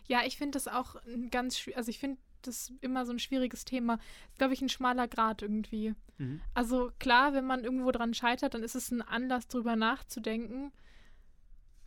Ja, 0.07 0.21
ich 0.25 0.37
finde 0.37 0.55
das 0.55 0.69
auch 0.69 0.95
ganz, 1.29 1.69
also 1.75 1.89
ich 1.89 1.99
finde 1.99 2.19
das 2.41 2.71
immer 2.81 3.05
so 3.05 3.11
ein 3.11 3.19
schwieriges 3.19 3.65
Thema. 3.65 3.95
Ist, 4.29 4.37
glaube 4.37 4.53
ich, 4.53 4.61
ein 4.61 4.69
schmaler 4.69 5.07
Grad 5.07 5.41
irgendwie. 5.41 5.93
Mhm. 6.17 6.41
Also 6.53 6.91
klar, 6.99 7.33
wenn 7.33 7.45
man 7.45 7.63
irgendwo 7.63 7.91
dran 7.91 8.13
scheitert, 8.13 8.53
dann 8.53 8.63
ist 8.63 8.75
es 8.75 8.91
ein 8.91 9.01
Anlass, 9.01 9.47
drüber 9.47 9.75
nachzudenken. 9.75 10.71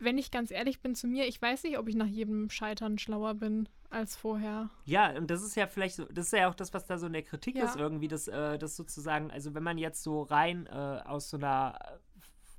Wenn 0.01 0.17
ich 0.17 0.31
ganz 0.31 0.51
ehrlich 0.51 0.81
bin 0.81 0.95
zu 0.95 1.07
mir, 1.07 1.27
ich 1.27 1.41
weiß 1.41 1.63
nicht, 1.63 1.77
ob 1.77 1.87
ich 1.87 1.95
nach 1.95 2.07
jedem 2.07 2.49
Scheitern 2.49 2.97
schlauer 2.97 3.35
bin 3.35 3.69
als 3.89 4.15
vorher. 4.15 4.69
Ja, 4.85 5.11
und 5.11 5.29
das 5.29 5.43
ist 5.43 5.55
ja 5.55 5.67
vielleicht 5.67 5.95
so, 5.95 6.05
das 6.05 6.27
ist 6.27 6.33
ja 6.33 6.49
auch 6.49 6.55
das, 6.55 6.73
was 6.73 6.85
da 6.85 6.97
so 6.97 7.07
in 7.07 7.13
der 7.13 7.23
Kritik 7.23 7.55
ja. 7.55 7.65
ist, 7.65 7.75
irgendwie, 7.75 8.07
dass 8.07 8.27
äh, 8.27 8.57
das 8.57 8.75
sozusagen, 8.75 9.31
also 9.31 9.53
wenn 9.53 9.63
man 9.63 9.77
jetzt 9.77 10.01
so 10.03 10.23
rein 10.23 10.65
äh, 10.67 10.71
aus 10.71 11.29
so 11.29 11.37
einer 11.37 11.77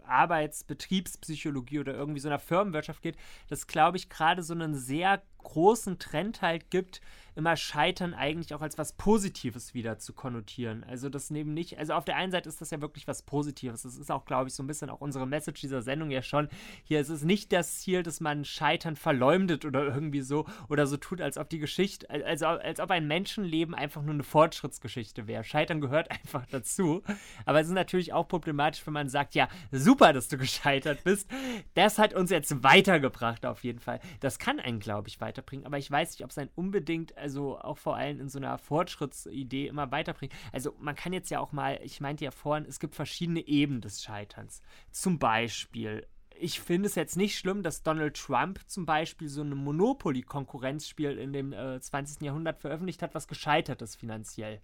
Arbeitsbetriebspsychologie 0.04 1.80
oder 1.80 1.94
irgendwie 1.94 2.20
so 2.20 2.28
einer 2.28 2.38
Firmenwirtschaft 2.38 3.02
geht, 3.02 3.16
dass, 3.48 3.66
glaube 3.66 3.96
ich, 3.96 4.08
gerade 4.08 4.42
so 4.42 4.54
einen 4.54 4.74
sehr 4.74 5.22
großen 5.42 5.98
Trend 5.98 6.42
halt 6.42 6.70
gibt, 6.70 7.00
immer 7.34 7.56
Scheitern 7.56 8.14
eigentlich 8.14 8.54
auch 8.54 8.60
als 8.60 8.76
was 8.78 8.92
Positives 8.92 9.74
wieder 9.74 9.98
zu 9.98 10.12
konnotieren. 10.12 10.84
Also 10.84 11.08
das 11.08 11.30
neben 11.30 11.54
nicht, 11.54 11.78
also 11.78 11.94
auf 11.94 12.04
der 12.04 12.16
einen 12.16 12.32
Seite 12.32 12.48
ist 12.48 12.60
das 12.60 12.70
ja 12.70 12.80
wirklich 12.80 13.08
was 13.08 13.22
Positives. 13.22 13.82
Das 13.82 13.96
ist 13.96 14.10
auch, 14.10 14.24
glaube 14.24 14.48
ich, 14.48 14.54
so 14.54 14.62
ein 14.62 14.66
bisschen 14.66 14.90
auch 14.90 15.00
unsere 15.00 15.26
Message 15.26 15.60
dieser 15.60 15.82
Sendung 15.82 16.10
ja 16.10 16.22
schon. 16.22 16.48
Hier 16.84 17.00
ist 17.00 17.08
es 17.08 17.22
nicht 17.22 17.52
das 17.52 17.80
Ziel, 17.80 18.02
dass 18.02 18.20
man 18.20 18.44
Scheitern 18.44 18.96
verleumdet 18.96 19.64
oder 19.64 19.84
irgendwie 19.84 20.20
so 20.20 20.46
oder 20.68 20.86
so 20.86 20.96
tut, 20.96 21.20
als 21.20 21.38
ob 21.38 21.48
die 21.48 21.58
Geschichte, 21.58 22.08
also 22.10 22.46
als 22.46 22.80
ob 22.80 22.90
ein 22.90 23.06
Menschenleben 23.06 23.74
einfach 23.74 24.02
nur 24.02 24.14
eine 24.14 24.24
Fortschrittsgeschichte 24.24 25.26
wäre. 25.26 25.44
Scheitern 25.44 25.80
gehört 25.80 26.10
einfach 26.10 26.44
dazu. 26.46 27.02
Aber 27.46 27.60
es 27.60 27.68
ist 27.68 27.74
natürlich 27.74 28.12
auch 28.12 28.28
problematisch, 28.28 28.86
wenn 28.86 28.94
man 28.94 29.08
sagt, 29.08 29.34
ja, 29.34 29.48
super, 29.70 30.12
dass 30.12 30.28
du 30.28 30.36
gescheitert 30.36 31.04
bist. 31.04 31.28
Das 31.74 31.98
hat 31.98 32.12
uns 32.12 32.30
jetzt 32.30 32.62
weitergebracht 32.62 33.46
auf 33.46 33.64
jeden 33.64 33.80
Fall. 33.80 34.00
Das 34.20 34.38
kann 34.38 34.60
einen, 34.60 34.80
glaube 34.80 35.08
ich, 35.08 35.20
weiterbringen. 35.32 35.66
Aber 35.66 35.78
ich 35.78 35.90
weiß 35.90 36.10
nicht, 36.10 36.24
ob 36.24 36.30
es 36.30 36.38
einen 36.38 36.50
unbedingt 36.54 37.16
also 37.16 37.58
auch 37.58 37.78
vor 37.78 37.96
allem 37.96 38.20
in 38.20 38.28
so 38.28 38.38
einer 38.38 38.58
Fortschrittsidee 38.58 39.66
immer 39.66 39.90
weiterbringen. 39.90 40.36
Also 40.52 40.74
man 40.78 40.94
kann 40.94 41.12
jetzt 41.12 41.30
ja 41.30 41.40
auch 41.40 41.52
mal, 41.52 41.80
ich 41.82 42.00
meinte 42.00 42.24
ja 42.24 42.30
vorhin, 42.30 42.66
es 42.66 42.80
gibt 42.80 42.94
verschiedene 42.94 43.46
Ebenen 43.46 43.80
des 43.80 44.02
Scheiterns. 44.02 44.62
Zum 44.90 45.18
Beispiel 45.18 46.06
ich 46.34 46.60
finde 46.60 46.88
es 46.88 46.96
jetzt 46.96 47.16
nicht 47.16 47.38
schlimm, 47.38 47.62
dass 47.62 47.84
Donald 47.84 48.16
Trump 48.16 48.58
zum 48.66 48.84
Beispiel 48.84 49.28
so 49.28 49.42
ein 49.42 49.50
Monopoly-Konkurrenzspiel 49.50 51.16
in 51.18 51.32
dem 51.32 51.52
äh, 51.52 51.78
20. 51.78 52.22
Jahrhundert 52.22 52.58
veröffentlicht 52.58 53.02
hat, 53.02 53.14
was 53.14 53.28
gescheitert 53.28 53.80
ist 53.80 53.94
finanziell. 53.94 54.60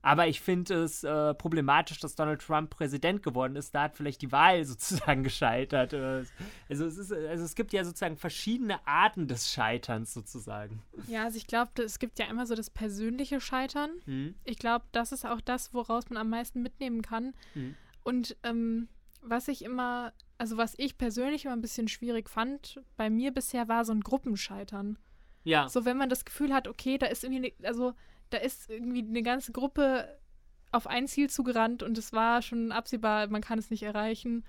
Aber 0.00 0.28
ich 0.28 0.40
finde 0.40 0.84
es 0.84 1.02
äh, 1.02 1.34
problematisch, 1.34 1.98
dass 1.98 2.14
Donald 2.14 2.40
Trump 2.40 2.70
Präsident 2.70 3.22
geworden 3.22 3.56
ist. 3.56 3.74
Da 3.74 3.82
hat 3.82 3.96
vielleicht 3.96 4.22
die 4.22 4.30
Wahl 4.30 4.64
sozusagen 4.66 5.22
gescheitert. 5.22 5.92
Äh, 5.92 6.24
also 6.68 6.86
es, 6.86 6.96
ist, 6.98 7.12
also 7.12 7.44
es 7.44 7.54
gibt 7.54 7.72
ja 7.72 7.84
sozusagen 7.84 8.16
verschiedene 8.16 8.86
Arten 8.86 9.26
des 9.26 9.50
Scheiterns 9.50 10.14
sozusagen. 10.14 10.82
Ja, 11.08 11.24
also 11.24 11.36
ich 11.36 11.46
glaube, 11.46 11.82
es 11.82 11.98
gibt 11.98 12.18
ja 12.18 12.26
immer 12.26 12.46
so 12.46 12.54
das 12.54 12.70
persönliche 12.70 13.40
Scheitern. 13.40 13.90
Mhm. 14.06 14.34
Ich 14.44 14.58
glaube, 14.58 14.84
das 14.92 15.12
ist 15.12 15.26
auch 15.26 15.40
das, 15.40 15.74
woraus 15.74 16.08
man 16.10 16.18
am 16.18 16.30
meisten 16.30 16.62
mitnehmen 16.62 17.02
kann. 17.02 17.34
Mhm. 17.54 17.74
Und 18.04 18.36
ähm, 18.44 18.88
was 19.22 19.48
ich 19.48 19.64
immer, 19.64 20.12
also 20.38 20.56
was 20.56 20.74
ich 20.78 20.96
persönlich 20.96 21.44
immer 21.44 21.54
ein 21.54 21.60
bisschen 21.60 21.88
schwierig 21.88 22.28
fand, 22.28 22.80
bei 22.96 23.10
mir 23.10 23.32
bisher 23.32 23.68
war 23.68 23.84
so 23.84 23.92
ein 23.92 24.00
Gruppenscheitern. 24.00 24.96
Ja. 25.44 25.68
So, 25.68 25.84
wenn 25.84 25.96
man 25.96 26.08
das 26.08 26.24
Gefühl 26.24 26.52
hat, 26.52 26.68
okay, 26.68 26.98
da 26.98 27.06
ist 27.06 27.24
irgendwie, 27.24 27.40
ne, 27.40 27.52
also 27.62 27.94
da 28.30 28.38
ist 28.38 28.70
irgendwie 28.70 29.02
eine 29.02 29.22
ganze 29.22 29.52
Gruppe 29.52 30.18
auf 30.70 30.86
ein 30.86 31.08
Ziel 31.08 31.30
zugerannt 31.30 31.82
und 31.82 31.96
es 31.98 32.12
war 32.12 32.42
schon 32.42 32.72
absehbar, 32.72 33.28
man 33.28 33.42
kann 33.42 33.58
es 33.58 33.70
nicht 33.70 33.82
erreichen. 33.82 34.44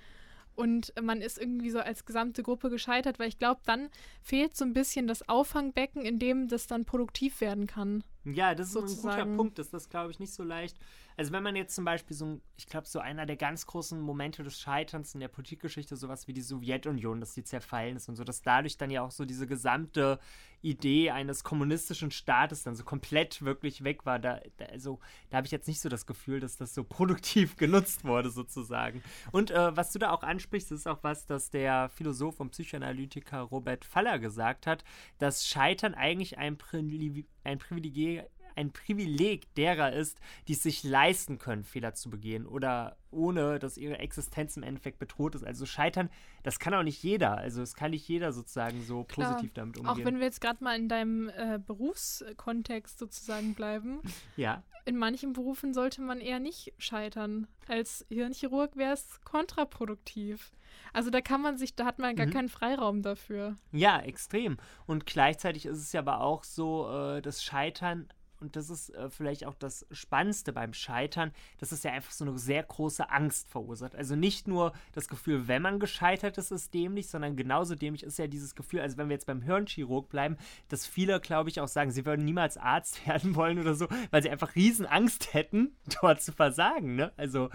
Und 0.55 0.91
man 1.01 1.21
ist 1.21 1.37
irgendwie 1.37 1.69
so 1.69 1.79
als 1.79 2.03
gesamte 2.03 2.43
Gruppe 2.43 2.69
gescheitert, 2.69 3.17
weil 3.17 3.29
ich 3.29 3.37
glaube, 3.37 3.61
dann 3.65 3.87
fehlt 4.21 4.57
so 4.57 4.65
ein 4.65 4.73
bisschen 4.73 5.07
das 5.07 5.29
Auffangbecken, 5.29 6.01
in 6.01 6.19
dem 6.19 6.49
das 6.49 6.67
dann 6.67 6.83
produktiv 6.83 7.39
werden 7.39 7.65
kann. 7.65 8.03
Ja, 8.25 8.53
das 8.53 8.67
ist 8.67 8.73
sozusagen. 8.73 9.21
ein 9.21 9.23
guter 9.23 9.37
Punkt. 9.37 9.59
Das 9.59 9.67
ist 9.67 9.73
das, 9.73 9.89
glaube 9.89 10.11
ich, 10.11 10.19
nicht 10.19 10.33
so 10.33 10.43
leicht. 10.43 10.77
Also 11.19 11.33
wenn 11.33 11.43
man 11.43 11.57
jetzt 11.57 11.75
zum 11.75 11.83
Beispiel 11.83 12.15
so, 12.15 12.39
ich 12.55 12.67
glaube, 12.67 12.87
so 12.87 12.99
einer 12.99 13.25
der 13.25 13.35
ganz 13.35 13.65
großen 13.65 13.99
Momente 13.99 14.41
des 14.41 14.57
Scheiterns 14.57 15.13
in 15.13 15.19
der 15.19 15.27
Politikgeschichte, 15.27 15.97
sowas 15.97 16.29
wie 16.29 16.33
die 16.33 16.41
Sowjetunion, 16.41 17.19
dass 17.19 17.33
die 17.33 17.43
zerfallen 17.43 17.97
ist 17.97 18.07
und 18.07 18.15
so, 18.15 18.23
dass 18.23 18.41
dadurch 18.41 18.77
dann 18.77 18.89
ja 18.89 19.01
auch 19.01 19.11
so 19.11 19.25
diese 19.25 19.45
gesamte 19.45 20.17
Idee 20.61 21.11
eines 21.11 21.43
kommunistischen 21.43 22.11
Staates 22.11 22.63
dann 22.63 22.75
so 22.75 22.85
komplett 22.85 23.41
wirklich 23.41 23.83
weg 23.83 24.05
war. 24.05 24.17
Da, 24.17 24.39
da 24.55 24.67
also, 24.67 25.01
da 25.29 25.35
habe 25.35 25.45
ich 25.45 25.51
jetzt 25.51 25.67
nicht 25.67 25.81
so 25.81 25.89
das 25.89 26.05
Gefühl, 26.05 26.39
dass 26.39 26.55
das 26.55 26.73
so 26.73 26.85
produktiv 26.85 27.55
genutzt 27.57 28.05
wurde, 28.05 28.29
sozusagen. 28.29 29.03
Und 29.33 29.51
äh, 29.51 29.75
was 29.75 29.91
du 29.91 29.99
da 29.99 30.11
auch 30.11 30.23
ansprichst, 30.23 30.71
ist 30.71 30.87
auch 30.87 31.03
was, 31.03 31.25
dass 31.25 31.49
der 31.49 31.89
Philosoph 31.89 32.39
und 32.39 32.51
Psychoanalytiker 32.51 33.41
Robert 33.41 33.83
Faller 33.83 34.19
gesagt 34.19 34.67
hat, 34.67 34.85
dass 35.17 35.45
Scheitern 35.45 35.95
eigentlich 35.95 36.37
ein, 36.37 36.57
Privileg, 36.57 37.27
ein 37.43 37.59
Privileg 37.59 38.23
ein 38.59 38.71
Privileg 38.71 39.53
derer 39.55 39.93
ist, 39.93 40.19
die 40.47 40.53
es 40.53 40.63
sich 40.63 40.83
leisten 40.83 41.39
können, 41.39 41.63
Fehler 41.63 41.93
zu 41.93 42.09
begehen 42.09 42.45
oder 42.45 42.97
ohne, 43.11 43.57
dass 43.57 43.77
ihre 43.77 43.97
Existenz 43.99 44.57
im 44.57 44.63
Endeffekt 44.63 44.99
bedroht 44.99 45.35
ist. 45.35 45.43
Also 45.43 45.65
scheitern, 45.65 46.09
das 46.43 46.59
kann 46.59 46.73
auch 46.73 46.83
nicht 46.83 47.01
jeder. 47.01 47.37
Also 47.37 47.61
es 47.61 47.73
kann 47.73 47.91
nicht 47.91 48.07
jeder 48.07 48.33
sozusagen 48.33 48.83
so 48.83 49.03
Klar. 49.05 49.31
positiv 49.31 49.53
damit 49.53 49.77
umgehen. 49.77 49.91
Auch 49.91 50.05
wenn 50.05 50.19
wir 50.19 50.25
jetzt 50.25 50.41
gerade 50.41 50.63
mal 50.63 50.75
in 50.75 50.89
deinem 50.89 51.29
äh, 51.29 51.59
Berufskontext 51.65 52.99
sozusagen 52.99 53.55
bleiben. 53.55 54.01
Ja. 54.35 54.63
In 54.85 54.97
manchen 54.97 55.33
Berufen 55.33 55.73
sollte 55.73 56.01
man 56.01 56.19
eher 56.19 56.39
nicht 56.39 56.73
scheitern. 56.77 57.47
Als 57.67 58.05
Hirnchirurg 58.09 58.75
wäre 58.75 58.93
es 58.93 59.21
kontraproduktiv. 59.23 60.51
Also 60.93 61.09
da 61.09 61.21
kann 61.21 61.41
man 61.41 61.57
sich, 61.57 61.75
da 61.75 61.85
hat 61.85 61.99
man 61.99 62.15
gar 62.15 62.27
mhm. 62.27 62.31
keinen 62.31 62.49
Freiraum 62.49 63.01
dafür. 63.01 63.55
Ja, 63.71 63.99
extrem. 63.99 64.57
Und 64.85 65.05
gleichzeitig 65.05 65.65
ist 65.65 65.77
es 65.77 65.91
ja 65.91 65.99
aber 66.01 66.21
auch 66.21 66.43
so, 66.43 66.89
äh, 66.91 67.21
das 67.21 67.43
Scheitern 67.43 68.07
und 68.41 68.55
das 68.55 68.69
ist 68.69 68.89
äh, 68.95 69.09
vielleicht 69.09 69.45
auch 69.45 69.55
das 69.55 69.85
Spannendste 69.91 70.53
beim 70.53 70.73
Scheitern, 70.73 71.31
dass 71.59 71.71
es 71.71 71.83
ja 71.83 71.91
einfach 71.91 72.11
so 72.11 72.25
eine 72.25 72.37
sehr 72.37 72.63
große 72.63 73.09
Angst 73.09 73.49
verursacht. 73.49 73.95
Also 73.95 74.15
nicht 74.15 74.47
nur 74.47 74.73
das 74.93 75.07
Gefühl, 75.07 75.47
wenn 75.47 75.61
man 75.61 75.79
gescheitert 75.79 76.37
ist, 76.37 76.51
ist 76.51 76.73
dämlich, 76.73 77.07
sondern 77.09 77.35
genauso 77.35 77.75
dämlich 77.75 78.03
ist 78.03 78.17
ja 78.17 78.27
dieses 78.27 78.55
Gefühl, 78.55 78.81
also 78.81 78.97
wenn 78.97 79.09
wir 79.09 79.15
jetzt 79.15 79.27
beim 79.27 79.41
Hirnchirurg 79.41 80.09
bleiben, 80.09 80.37
dass 80.67 80.85
viele, 80.85 81.19
glaube 81.19 81.49
ich, 81.49 81.59
auch 81.59 81.67
sagen, 81.67 81.91
sie 81.91 82.05
würden 82.05 82.25
niemals 82.25 82.57
Arzt 82.57 83.05
werden 83.07 83.35
wollen 83.35 83.59
oder 83.59 83.75
so, 83.75 83.87
weil 84.11 84.23
sie 84.23 84.29
einfach 84.29 84.55
riesen 84.55 84.85
Angst 84.85 85.33
hätten, 85.33 85.75
dort 86.01 86.21
zu 86.21 86.31
versagen. 86.31 86.95
Ne? 86.95 87.11
Also 87.17 87.49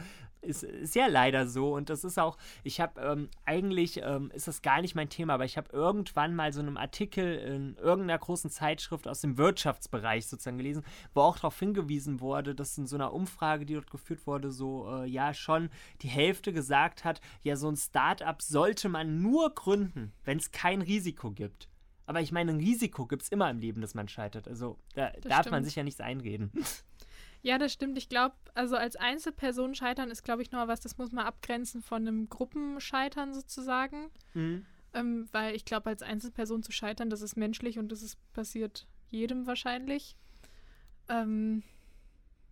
ist, 0.44 0.62
ist 0.62 0.94
ja 0.94 1.06
leider 1.06 1.46
so 1.46 1.74
und 1.74 1.90
das 1.90 2.04
ist 2.04 2.18
auch, 2.18 2.36
ich 2.62 2.80
habe 2.80 3.00
ähm, 3.00 3.28
eigentlich, 3.44 4.00
ähm, 4.02 4.30
ist 4.34 4.48
das 4.48 4.62
gar 4.62 4.80
nicht 4.80 4.94
mein 4.94 5.08
Thema, 5.08 5.34
aber 5.34 5.44
ich 5.44 5.56
habe 5.56 5.68
irgendwann 5.72 6.34
mal 6.34 6.52
so 6.52 6.60
einen 6.60 6.76
Artikel 6.76 7.36
in 7.36 7.76
irgendeiner 7.76 8.18
großen 8.18 8.50
Zeitschrift 8.50 9.08
aus 9.08 9.20
dem 9.20 9.38
Wirtschaftsbereich 9.38 10.26
sozusagen 10.26 10.58
gelesen, 10.58 10.84
wo 11.14 11.22
auch 11.22 11.36
darauf 11.36 11.58
hingewiesen 11.58 12.20
wurde, 12.20 12.54
dass 12.54 12.78
in 12.78 12.86
so 12.86 12.96
einer 12.96 13.12
Umfrage, 13.12 13.66
die 13.66 13.74
dort 13.74 13.90
geführt 13.90 14.26
wurde, 14.26 14.50
so 14.50 14.88
äh, 14.90 15.06
ja 15.06 15.34
schon 15.34 15.70
die 16.02 16.08
Hälfte 16.08 16.52
gesagt 16.52 17.04
hat, 17.04 17.20
ja 17.42 17.56
so 17.56 17.68
ein 17.68 17.76
Startup 17.76 18.40
sollte 18.40 18.88
man 18.88 19.22
nur 19.22 19.54
gründen, 19.54 20.12
wenn 20.24 20.38
es 20.38 20.50
kein 20.50 20.82
Risiko 20.82 21.30
gibt. 21.30 21.68
Aber 22.06 22.20
ich 22.20 22.32
meine, 22.32 22.52
ein 22.52 22.58
Risiko 22.58 23.06
gibt 23.06 23.22
es 23.22 23.28
immer 23.30 23.50
im 23.50 23.58
Leben, 23.58 23.80
dass 23.80 23.94
man 23.94 24.08
scheitert. 24.08 24.46
Also 24.46 24.78
da 24.94 25.10
das 25.10 25.22
darf 25.22 25.40
stimmt. 25.40 25.52
man 25.52 25.64
sich 25.64 25.74
ja 25.74 25.82
nichts 25.82 26.00
einreden. 26.00 26.52
Ja, 27.44 27.58
das 27.58 27.74
stimmt. 27.74 27.98
Ich 27.98 28.08
glaube, 28.08 28.34
also 28.54 28.74
als 28.74 28.96
Einzelperson 28.96 29.74
scheitern 29.74 30.10
ist, 30.10 30.24
glaube 30.24 30.40
ich, 30.40 30.50
noch 30.50 30.66
was, 30.66 30.80
das 30.80 30.96
muss 30.96 31.12
man 31.12 31.26
abgrenzen 31.26 31.82
von 31.82 32.08
einem 32.08 32.30
Gruppenscheitern 32.30 33.34
sozusagen. 33.34 34.10
Mhm. 34.32 34.64
Ähm, 34.94 35.28
weil 35.30 35.54
ich 35.54 35.66
glaube, 35.66 35.90
als 35.90 36.00
Einzelperson 36.00 36.62
zu 36.62 36.72
scheitern, 36.72 37.10
das 37.10 37.20
ist 37.20 37.36
menschlich 37.36 37.78
und 37.78 37.92
das 37.92 38.02
ist 38.02 38.16
passiert 38.32 38.86
jedem 39.10 39.46
wahrscheinlich. 39.46 40.16
Ähm, 41.10 41.62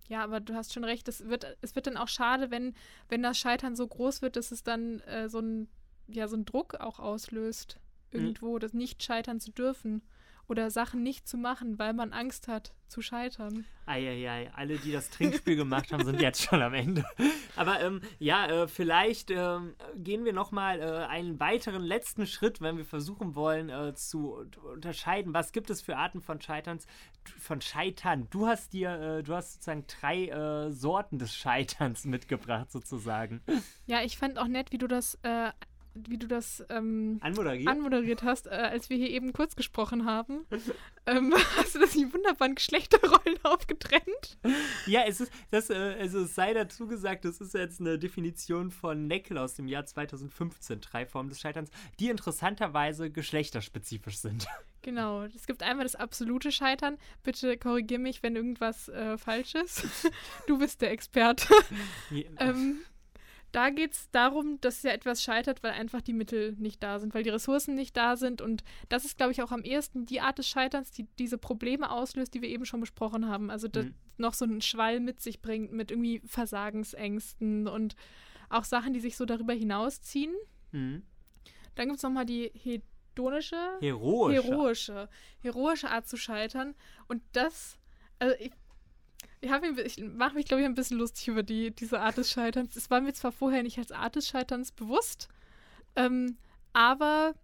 ja, 0.09 0.23
aber 0.23 0.41
du 0.41 0.53
hast 0.53 0.75
schon 0.75 0.85
recht, 0.85 1.09
es 1.09 1.27
wird, 1.27 1.57
es 1.63 1.75
wird 1.75 1.87
dann 1.87 1.97
auch 1.97 2.09
schade, 2.09 2.51
wenn, 2.51 2.75
wenn 3.09 3.23
das 3.23 3.39
Scheitern 3.39 3.75
so 3.75 3.89
groß 3.89 4.21
wird, 4.21 4.37
dass 4.37 4.53
es 4.53 4.63
dann 4.63 5.01
äh, 5.01 5.31
so 5.31 5.39
ein, 5.39 5.69
ja, 6.07 6.29
so 6.29 6.37
einen 6.37 6.45
Druck 6.45 6.75
auch 6.75 6.99
auslöst, 6.99 7.79
mhm. 8.11 8.21
irgendwo, 8.21 8.57
mhm. 8.57 8.61
das 8.61 8.75
nicht 8.75 9.03
scheitern 9.03 9.41
zu 9.41 9.53
dürfen 9.53 10.03
oder 10.49 10.71
Sachen 10.71 11.03
nicht 11.03 11.29
zu 11.29 11.37
machen, 11.37 11.79
weil 11.79 11.95
man 11.95 12.13
Angst 12.13 12.49
hat 12.49 12.73
zu 12.89 13.01
scheitern. 13.01 13.65
Eieiei, 13.87 14.53
alle, 14.55 14.77
die 14.77 14.93
das 14.93 15.09
Trinkspiel 15.11 15.57
gemacht 15.57 15.93
haben, 15.93 16.05
sind 16.05 16.21
jetzt 16.21 16.43
schon 16.43 16.61
am 16.61 16.75
Ende. 16.75 17.05
Aber 17.57 17.81
ähm, 17.81 18.03
ja, 18.19 18.47
äh, 18.47 18.69
vielleicht 18.69 19.31
äh, 19.31 19.59
gehen 19.97 20.25
wir 20.25 20.33
nochmal 20.33 20.81
äh, 20.81 21.07
einen 21.07 21.41
weiteren 21.41 21.83
letzten 21.83 22.27
Schritt, 22.27 22.61
wenn 22.61 22.77
wir 22.77 22.85
versuchen 22.85 23.35
wollen 23.35 23.71
äh, 23.71 23.95
zu 23.95 24.45
unterscheiden, 24.73 25.33
was 25.33 25.53
gibt 25.53 25.71
es 25.71 25.81
für 25.81 25.97
Arten 25.97 26.21
von 26.21 26.41
Scheiterns, 26.41 26.87
von 27.39 27.61
Scheitern. 27.61 28.29
Du 28.31 28.47
hast 28.47 28.75
dir, 28.75 28.91
äh, 28.91 29.23
du 29.23 29.35
hast 29.35 29.55
sozusagen 29.55 29.87
drei 29.87 30.29
äh, 30.29 30.71
Sorten 30.71 31.19
des 31.19 31.35
Scheiterns 31.35 32.05
mitgebracht, 32.07 32.71
sozusagen. 32.71 33.41
Ja, 33.87 34.03
ich 34.03 34.19
fand 34.19 34.39
auch 34.39 34.49
nett, 34.49 34.71
wie 34.71 34.79
du 34.79 34.87
das 34.87 35.19
äh, 35.23 35.51
wie 35.95 36.19
du 36.19 36.27
das 36.27 36.65
ähm, 36.71 37.19
anmoderiert? 37.21 37.69
anmoderiert 37.69 38.23
hast, 38.23 38.47
äh, 38.47 38.51
als 38.51 38.91
wir 38.91 38.97
hier 38.97 39.11
eben 39.11 39.33
kurz 39.33 39.57
gesprochen 39.57 40.05
haben. 40.07 40.47
ähm, 41.07 41.35
hast 41.57 41.75
du 41.75 41.79
das 41.79 41.95
nicht 41.95 42.13
wunderbar 42.13 42.49
in 42.49 42.55
Geschlechterrollen 42.55 43.39
aufgetrennt? 43.43 44.39
Ja, 44.87 45.03
es 45.07 45.21
ist, 45.21 45.33
das, 45.51 45.71
äh, 45.71 45.97
also 45.99 46.21
es 46.21 46.35
sei 46.35 46.55
dazu 46.55 46.87
gesagt, 46.87 47.25
das 47.25 47.41
ist 47.41 47.55
jetzt 47.55 47.81
eine 47.81 47.99
Definition 47.99 48.71
von 48.71 49.07
Neckel 49.07 49.39
aus 49.39 49.55
dem 49.55 49.69
Jahr 49.69 49.85
2015, 49.85 50.81
drei 50.81 51.07
Formen 51.07 51.29
des 51.29 51.41
Scheiterns, 51.41 51.71
die 52.01 52.09
interessanterweise 52.09 53.11
geschlechterspezifisch 53.11 54.19
sind. 54.19 54.47
Genau, 54.83 55.23
es 55.25 55.47
gibt 55.47 55.63
einmal 55.63 55.85
das 55.85 55.95
absolute 55.95 56.51
Scheitern. 56.51 56.99
Bitte 57.23 57.57
korrigier 57.57 58.01
mich, 58.01 58.23
wenn 58.23 58.35
irgendwas 58.35 58.89
äh, 58.89 59.17
falsch 59.17 59.55
ist. 59.55 59.87
du 60.49 60.59
bist 60.59 60.83
der 60.83 60.91
Experte. 60.91 61.47
Ähm, 62.39 62.81
da 63.53 63.69
geht 63.69 63.93
es 63.93 64.11
darum, 64.11 64.59
dass 64.63 64.83
ja 64.83 64.93
etwas 64.93 65.23
scheitert, 65.23 65.63
weil 65.63 65.73
einfach 65.73 66.01
die 66.01 66.15
Mittel 66.15 66.53
nicht 66.59 66.83
da 66.83 66.99
sind, 66.99 67.15
weil 67.15 67.23
die 67.23 67.31
Ressourcen 67.31 67.75
nicht 67.75 67.97
da 67.97 68.17
sind. 68.17 68.41
Und 68.41 68.65
das 68.89 69.05
ist, 69.05 69.19
glaube 69.19 69.33
ich, 69.33 69.43
auch 69.43 69.53
am 69.53 69.63
ehesten 69.63 70.07
die 70.07 70.23
Art 70.23 70.39
des 70.39 70.49
Scheiterns, 70.49 70.91
die 70.91 71.07
diese 71.19 71.37
Probleme 71.37 71.91
auslöst, 71.91 72.33
die 72.33 72.41
wir 72.41 72.49
eben 72.49 72.65
schon 72.65 72.81
besprochen 72.81 73.29
haben. 73.29 73.51
Also 73.51 73.69
mhm. 73.75 73.95
noch 74.17 74.33
so 74.33 74.47
einen 74.47 74.63
Schwall 74.63 75.01
mit 75.01 75.21
sich 75.21 75.43
bringt, 75.43 75.71
mit 75.71 75.91
irgendwie 75.91 76.23
Versagensängsten 76.25 77.69
und 77.69 77.95
auch 78.49 78.65
Sachen, 78.65 78.95
die 78.95 79.01
sich 79.01 79.19
so 79.19 79.27
darüber 79.27 79.53
hinausziehen. 79.53 80.35
Mhm. 80.73 81.03
Dann 81.75 81.87
gibt 81.89 81.99
es 81.99 82.03
nochmal 82.03 82.27
die 82.27 82.51
hedonische, 82.55 83.57
heroische. 83.81 84.43
heroische, 84.43 85.09
heroische 85.41 85.91
Art 85.91 86.09
zu 86.09 86.17
scheitern. 86.17 86.75
Und 87.07 87.23
das, 87.33 87.79
also 88.19 88.35
ich, 88.39 88.53
ich, 89.43 89.99
ich 89.99 90.05
mache 90.05 90.35
mich, 90.35 90.47
glaube 90.47 90.63
ich, 90.63 90.67
ein 90.67 90.75
bisschen 90.75 90.99
lustig 90.99 91.29
über 91.29 91.43
die, 91.43 91.73
diese 91.73 92.01
Art 92.01 92.17
des 92.17 92.31
Scheiterns. 92.31 92.77
Es 92.77 92.91
war 92.91 93.01
mir 93.01 93.13
zwar 93.13 93.33
vorher 93.33 93.63
nicht 93.63 93.79
als 93.79 93.93
Art 93.93 94.17
des 94.17 94.29
Scheiterns 94.29 94.73
bewusst, 94.73 95.29
ähm, 95.97 96.37
aber 96.73 97.35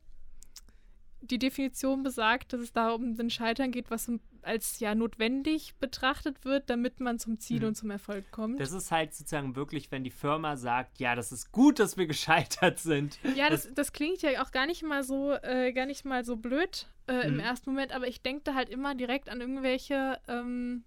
die 1.21 1.39
Definition 1.39 2.03
besagt, 2.03 2.53
dass 2.53 2.61
es 2.61 2.73
darum 2.73 3.03
um 3.03 3.17
den 3.17 3.31
Scheitern 3.31 3.73
geht, 3.73 3.91
was 3.91 4.11
als 4.43 4.79
ja 4.79 4.95
notwendig 4.95 5.75
betrachtet 5.77 6.45
wird, 6.45 6.71
damit 6.71 7.01
man 7.01 7.19
zum 7.19 7.41
Ziel 7.41 7.61
mhm. 7.61 7.69
und 7.69 7.75
zum 7.75 7.91
Erfolg 7.91 8.31
kommt. 8.31 8.61
Das 8.61 8.73
ist 8.73 8.91
halt 8.93 9.13
sozusagen 9.15 9.57
wirklich, 9.57 9.91
wenn 9.91 10.05
die 10.05 10.11
Firma 10.11 10.57
sagt, 10.57 11.01
ja, 11.01 11.17
das 11.17 11.33
ist 11.33 11.51
gut, 11.51 11.81
dass 11.81 11.97
wir 11.97 12.07
gescheitert 12.09 12.79
sind. 12.79 13.19
Ja, 13.35 13.51
das, 13.51 13.69
das 13.75 13.93
klingt 13.93 14.23
ja 14.23 14.43
auch 14.43 14.53
gar 14.53 14.67
nicht 14.67 14.83
mal 14.83 15.03
so, 15.03 15.33
äh, 15.33 15.73
gar 15.73 15.87
nicht 15.87 16.05
mal 16.05 16.25
so 16.25 16.37
blöd 16.37 16.89
äh, 17.09 17.27
mhm. 17.27 17.35
im 17.35 17.41
ersten 17.41 17.71
Moment, 17.71 17.93
aber 17.93 18.07
ich 18.07 18.23
denke 18.23 18.43
da 18.45 18.55
halt 18.55 18.69
immer 18.69 18.95
direkt 18.95 19.29
an 19.29 19.41
irgendwelche 19.41 20.21
ähm, 20.29 20.85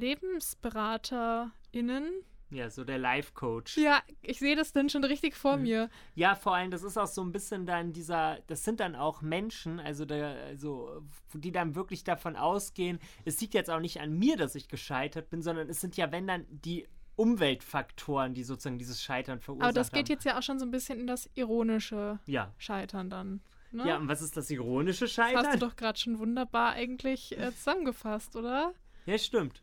LebensberaterInnen, 0.00 2.24
Ja, 2.50 2.68
so 2.68 2.82
der 2.82 2.98
Life-Coach. 2.98 3.78
Ja, 3.78 4.02
ich 4.22 4.40
sehe 4.40 4.56
das 4.56 4.72
dann 4.72 4.88
schon 4.88 5.04
richtig 5.04 5.36
vor 5.36 5.56
mhm. 5.56 5.62
mir. 5.62 5.88
Ja, 6.14 6.34
vor 6.34 6.52
allem, 6.54 6.72
das 6.72 6.82
ist 6.82 6.96
auch 6.96 7.06
so 7.06 7.22
ein 7.22 7.30
bisschen 7.30 7.66
dann 7.66 7.92
dieser, 7.92 8.40
das 8.48 8.64
sind 8.64 8.80
dann 8.80 8.96
auch 8.96 9.22
Menschen, 9.22 9.78
also, 9.78 10.04
der, 10.04 10.34
also 10.46 11.02
die 11.32 11.52
dann 11.52 11.76
wirklich 11.76 12.02
davon 12.02 12.34
ausgehen, 12.36 12.98
es 13.24 13.40
liegt 13.40 13.54
jetzt 13.54 13.70
auch 13.70 13.80
nicht 13.80 14.00
an 14.00 14.18
mir, 14.18 14.36
dass 14.36 14.56
ich 14.56 14.66
gescheitert 14.68 15.30
bin, 15.30 15.42
sondern 15.42 15.68
es 15.68 15.80
sind 15.80 15.96
ja, 15.96 16.10
wenn 16.10 16.26
dann 16.26 16.44
die 16.48 16.88
Umweltfaktoren, 17.16 18.34
die 18.34 18.44
sozusagen 18.44 18.78
dieses 18.78 19.02
Scheitern 19.02 19.40
verursachen. 19.40 19.68
Aber 19.68 19.74
das 19.74 19.92
geht 19.92 20.06
haben. 20.06 20.14
jetzt 20.14 20.24
ja 20.24 20.38
auch 20.38 20.42
schon 20.42 20.58
so 20.58 20.64
ein 20.64 20.70
bisschen 20.70 20.98
in 20.98 21.06
das 21.06 21.28
ironische 21.34 22.18
ja. 22.26 22.54
Scheitern 22.56 23.10
dann. 23.10 23.42
Ne? 23.72 23.86
Ja, 23.86 23.98
und 23.98 24.08
was 24.08 24.22
ist 24.22 24.36
das 24.36 24.50
ironische 24.50 25.06
Scheitern? 25.06 25.34
Das 25.34 25.52
hast 25.52 25.62
du 25.62 25.66
doch 25.66 25.76
gerade 25.76 25.98
schon 25.98 26.18
wunderbar 26.18 26.72
eigentlich 26.72 27.38
äh, 27.38 27.54
zusammengefasst, 27.54 28.36
oder? 28.36 28.74
Ja, 29.06 29.18
stimmt. 29.18 29.62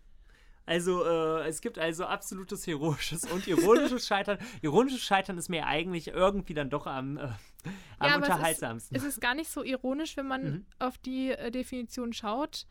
Also, 0.68 1.06
äh, 1.06 1.48
es 1.48 1.62
gibt 1.62 1.80
also 1.80 2.06
absolutes 2.06 2.68
heroisches 2.68 3.24
und 3.24 3.48
ironisches 3.48 4.06
Scheitern. 4.08 4.38
Ironisches 4.62 5.02
Scheitern 5.02 5.38
ist 5.38 5.48
mir 5.48 5.66
eigentlich 5.66 6.10
irgendwie 6.10 6.54
dann 6.54 6.70
doch 6.70 6.86
am, 6.86 7.18
äh, 7.18 7.30
am 8.00 8.10
ja, 8.10 8.16
unterhaltsamsten. 8.18 8.98
Es 8.98 9.04
ist, 9.04 9.08
es 9.08 9.16
ist, 9.16 9.22
gar 9.22 9.34
nicht 9.34 9.50
so 9.50 9.64
ironisch, 9.64 10.18
wenn 10.18 10.28
man 10.28 10.44
mhm. 10.44 10.66
auf 10.78 10.98
die 10.98 11.32
äh, 11.32 11.52
Definition 11.52 12.12
schaut. 12.12 12.68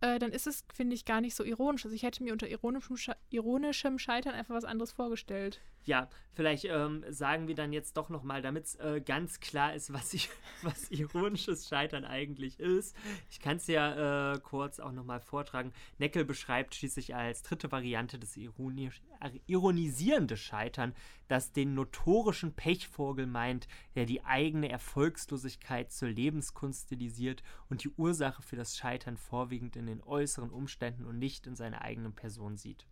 Äh, 0.00 0.18
dann 0.18 0.32
ist 0.32 0.48
es, 0.48 0.64
finde 0.74 0.94
ich, 0.94 1.04
gar 1.04 1.20
nicht 1.20 1.36
so 1.36 1.44
ironisch. 1.44 1.84
Also 1.84 1.94
ich 1.94 2.02
hätte 2.02 2.24
mir 2.24 2.32
unter 2.32 2.48
ironischem, 2.48 2.96
Sche 2.96 3.16
ironischem 3.30 4.00
Scheitern 4.00 4.34
einfach 4.34 4.56
was 4.56 4.64
anderes 4.64 4.90
vorgestellt. 4.90 5.60
Ja, 5.86 6.08
vielleicht 6.32 6.64
ähm, 6.64 7.04
sagen 7.08 7.46
wir 7.46 7.54
dann 7.54 7.72
jetzt 7.72 7.96
doch 7.96 8.08
nochmal, 8.08 8.42
damit 8.42 8.64
es 8.64 8.74
äh, 8.74 9.00
ganz 9.00 9.38
klar 9.38 9.72
ist, 9.72 9.92
was, 9.92 10.14
ich, 10.14 10.28
was 10.62 10.90
ironisches 10.90 11.68
Scheitern 11.68 12.04
eigentlich 12.04 12.58
ist. 12.58 12.96
Ich 13.30 13.38
kann 13.38 13.58
es 13.58 13.68
ja 13.68 14.34
äh, 14.34 14.40
kurz 14.40 14.80
auch 14.80 14.90
nochmal 14.90 15.20
vortragen. 15.20 15.72
Neckel 15.98 16.24
beschreibt 16.24 16.74
schließlich 16.74 17.14
als 17.14 17.44
dritte 17.44 17.70
Variante 17.70 18.18
des 18.18 18.36
ironisch, 18.36 19.00
ironisierende 19.46 20.36
Scheitern, 20.36 20.92
das 21.28 21.52
den 21.52 21.74
notorischen 21.74 22.54
Pechvogel 22.54 23.26
meint, 23.26 23.68
der 23.94 24.06
die 24.06 24.24
eigene 24.24 24.68
Erfolgslosigkeit 24.68 25.92
zur 25.92 26.08
Lebenskunst 26.08 26.86
stilisiert 26.86 27.44
und 27.68 27.84
die 27.84 27.90
Ursache 27.90 28.42
für 28.42 28.56
das 28.56 28.76
Scheitern 28.76 29.16
vorwiegend 29.16 29.76
in 29.76 29.86
den 29.86 30.02
äußeren 30.02 30.50
Umständen 30.50 31.04
und 31.04 31.20
nicht 31.20 31.46
in 31.46 31.54
seiner 31.54 31.82
eigenen 31.82 32.12
Person 32.12 32.56
sieht. 32.56 32.86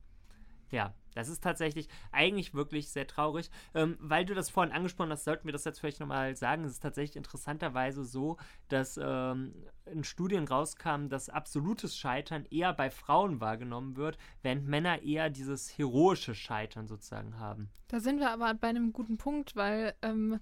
Ja, 0.71 0.95
das 1.15 1.29
ist 1.29 1.43
tatsächlich 1.43 1.89
eigentlich 2.13 2.55
wirklich 2.55 2.91
sehr 2.91 3.07
traurig. 3.07 3.51
Ähm, 3.75 3.97
weil 4.01 4.25
du 4.25 4.35
das 4.35 4.51
vorhin 4.51 4.73
angesprochen 4.73 5.11
hast, 5.11 5.25
sollten 5.25 5.47
wir 5.47 5.53
das 5.53 5.65
jetzt 5.65 5.79
vielleicht 5.79 6.01
nochmal 6.01 6.37
sagen. 6.37 6.65
Es 6.65 6.73
ist 6.73 6.83
tatsächlich 6.83 7.17
interessanterweise 7.17 8.05
so, 8.05 8.37
dass 8.69 8.99
ähm, 9.03 9.55
in 9.87 10.05
Studien 10.05 10.47
rauskam, 10.47 11.09
dass 11.09 11.29
absolutes 11.29 11.97
Scheitern 11.97 12.47
eher 12.51 12.73
bei 12.73 12.91
Frauen 12.91 13.41
wahrgenommen 13.41 13.97
wird, 13.97 14.19
während 14.43 14.67
Männer 14.67 15.03
eher 15.03 15.31
dieses 15.31 15.79
heroische 15.79 16.35
Scheitern 16.35 16.87
sozusagen 16.87 17.39
haben. 17.39 17.71
Da 17.89 18.01
sind 18.01 18.19
wir 18.19 18.31
aber 18.31 18.53
bei 18.55 18.69
einem 18.69 18.93
guten 18.93 19.19
Punkt, 19.19 19.55
weil 19.55 19.95
ähm, 20.03 20.41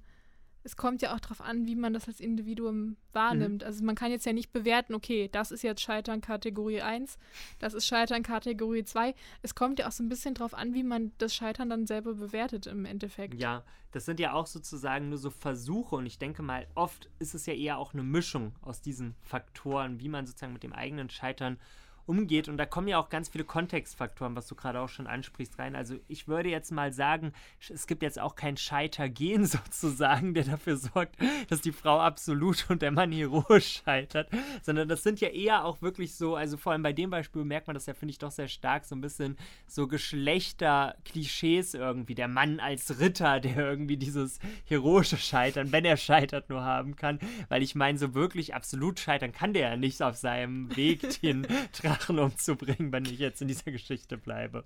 es 0.64 0.76
kommt 0.76 1.02
ja 1.02 1.14
auch 1.14 1.20
darauf 1.20 1.40
an, 1.40 1.66
wie 1.66 1.74
man 1.74 1.92
das 1.92 2.08
als 2.08 2.20
Individuum 2.20 2.96
wahrnimmt. 3.12 3.62
Mhm. 3.62 3.66
Also 3.66 3.84
man 3.84 3.94
kann 3.94 4.10
jetzt 4.10 4.26
ja 4.26 4.32
nicht 4.32 4.52
bewerten, 4.52 4.94
okay, 4.94 5.28
das 5.30 5.50
ist 5.50 5.62
jetzt 5.62 5.80
Scheitern 5.80 6.20
Kategorie 6.20 6.82
1, 6.82 7.18
das 7.58 7.74
ist 7.74 7.86
Scheitern 7.86 8.22
Kategorie 8.22 8.84
2. 8.84 9.14
Es 9.42 9.54
kommt 9.54 9.78
ja 9.78 9.88
auch 9.88 9.92
so 9.92 10.02
ein 10.02 10.08
bisschen 10.08 10.34
darauf 10.34 10.54
an, 10.54 10.74
wie 10.74 10.82
man 10.82 11.12
das 11.18 11.34
Scheitern 11.34 11.70
dann 11.70 11.86
selber 11.86 12.14
bewertet 12.14 12.66
im 12.66 12.84
Endeffekt. 12.84 13.34
Ja, 13.34 13.64
das 13.90 14.06
sind 14.06 14.20
ja 14.20 14.32
auch 14.32 14.46
sozusagen 14.46 15.08
nur 15.08 15.18
so 15.18 15.30
Versuche 15.30 15.96
und 15.96 16.06
ich 16.06 16.18
denke 16.18 16.42
mal, 16.42 16.66
oft 16.74 17.10
ist 17.18 17.34
es 17.34 17.46
ja 17.46 17.54
eher 17.54 17.78
auch 17.78 17.92
eine 17.92 18.02
Mischung 18.02 18.54
aus 18.62 18.80
diesen 18.80 19.14
Faktoren, 19.20 20.00
wie 20.00 20.08
man 20.08 20.26
sozusagen 20.26 20.54
mit 20.54 20.62
dem 20.62 20.72
eigenen 20.72 21.10
Scheitern 21.10 21.58
umgeht. 22.06 22.48
Und 22.48 22.56
da 22.56 22.66
kommen 22.66 22.88
ja 22.88 22.98
auch 22.98 23.08
ganz 23.08 23.28
viele 23.28 23.44
Kontextfaktoren, 23.44 24.36
was 24.36 24.46
du 24.46 24.54
gerade 24.54 24.80
auch 24.80 24.88
schon 24.88 25.06
ansprichst, 25.06 25.58
rein. 25.58 25.76
Also 25.76 25.96
ich 26.08 26.28
würde 26.28 26.48
jetzt 26.48 26.72
mal 26.72 26.92
sagen, 26.92 27.32
es 27.68 27.86
gibt 27.86 28.02
jetzt 28.02 28.20
auch 28.20 28.34
kein 28.34 28.56
Scheitergehen 28.56 29.46
sozusagen, 29.46 30.34
der 30.34 30.44
dafür 30.44 30.76
sorgt, 30.76 31.16
dass 31.48 31.60
die 31.60 31.72
Frau 31.72 32.00
absolut 32.00 32.66
und 32.68 32.82
der 32.82 32.90
Mann 32.90 33.12
heroisch 33.12 33.82
scheitert, 33.84 34.28
sondern 34.62 34.88
das 34.88 35.02
sind 35.02 35.20
ja 35.20 35.28
eher 35.28 35.64
auch 35.64 35.82
wirklich 35.82 36.14
so, 36.14 36.36
also 36.36 36.56
vor 36.56 36.72
allem 36.72 36.82
bei 36.82 36.92
dem 36.92 37.10
Beispiel 37.10 37.44
merkt 37.44 37.66
man 37.66 37.74
das 37.74 37.86
ja, 37.86 37.94
finde 37.94 38.10
ich, 38.10 38.18
doch 38.18 38.30
sehr 38.30 38.48
stark, 38.48 38.84
so 38.84 38.94
ein 38.94 39.00
bisschen 39.00 39.36
so 39.66 39.86
Geschlechter-Klischees 39.86 41.74
irgendwie. 41.74 42.14
Der 42.14 42.28
Mann 42.28 42.60
als 42.60 42.98
Ritter, 43.00 43.40
der 43.40 43.56
irgendwie 43.56 43.96
dieses 43.96 44.38
heroische 44.64 45.16
Scheitern, 45.16 45.72
wenn 45.72 45.84
er 45.84 45.96
scheitert, 45.96 46.48
nur 46.48 46.64
haben 46.64 46.96
kann. 46.96 47.18
Weil 47.48 47.62
ich 47.62 47.74
meine, 47.74 47.98
so 47.98 48.14
wirklich 48.14 48.54
absolut 48.54 49.00
scheitern 49.00 49.32
kann 49.32 49.52
der 49.52 49.70
ja 49.70 49.76
nicht 49.76 50.02
auf 50.02 50.16
seinem 50.16 50.74
Weg, 50.76 51.20
den 51.22 51.46
Drachen 51.92 52.18
umzubringen, 52.18 52.92
wenn 52.92 53.04
ich 53.04 53.18
jetzt 53.18 53.42
in 53.42 53.48
dieser 53.48 53.70
Geschichte 53.70 54.16
bleibe. 54.16 54.64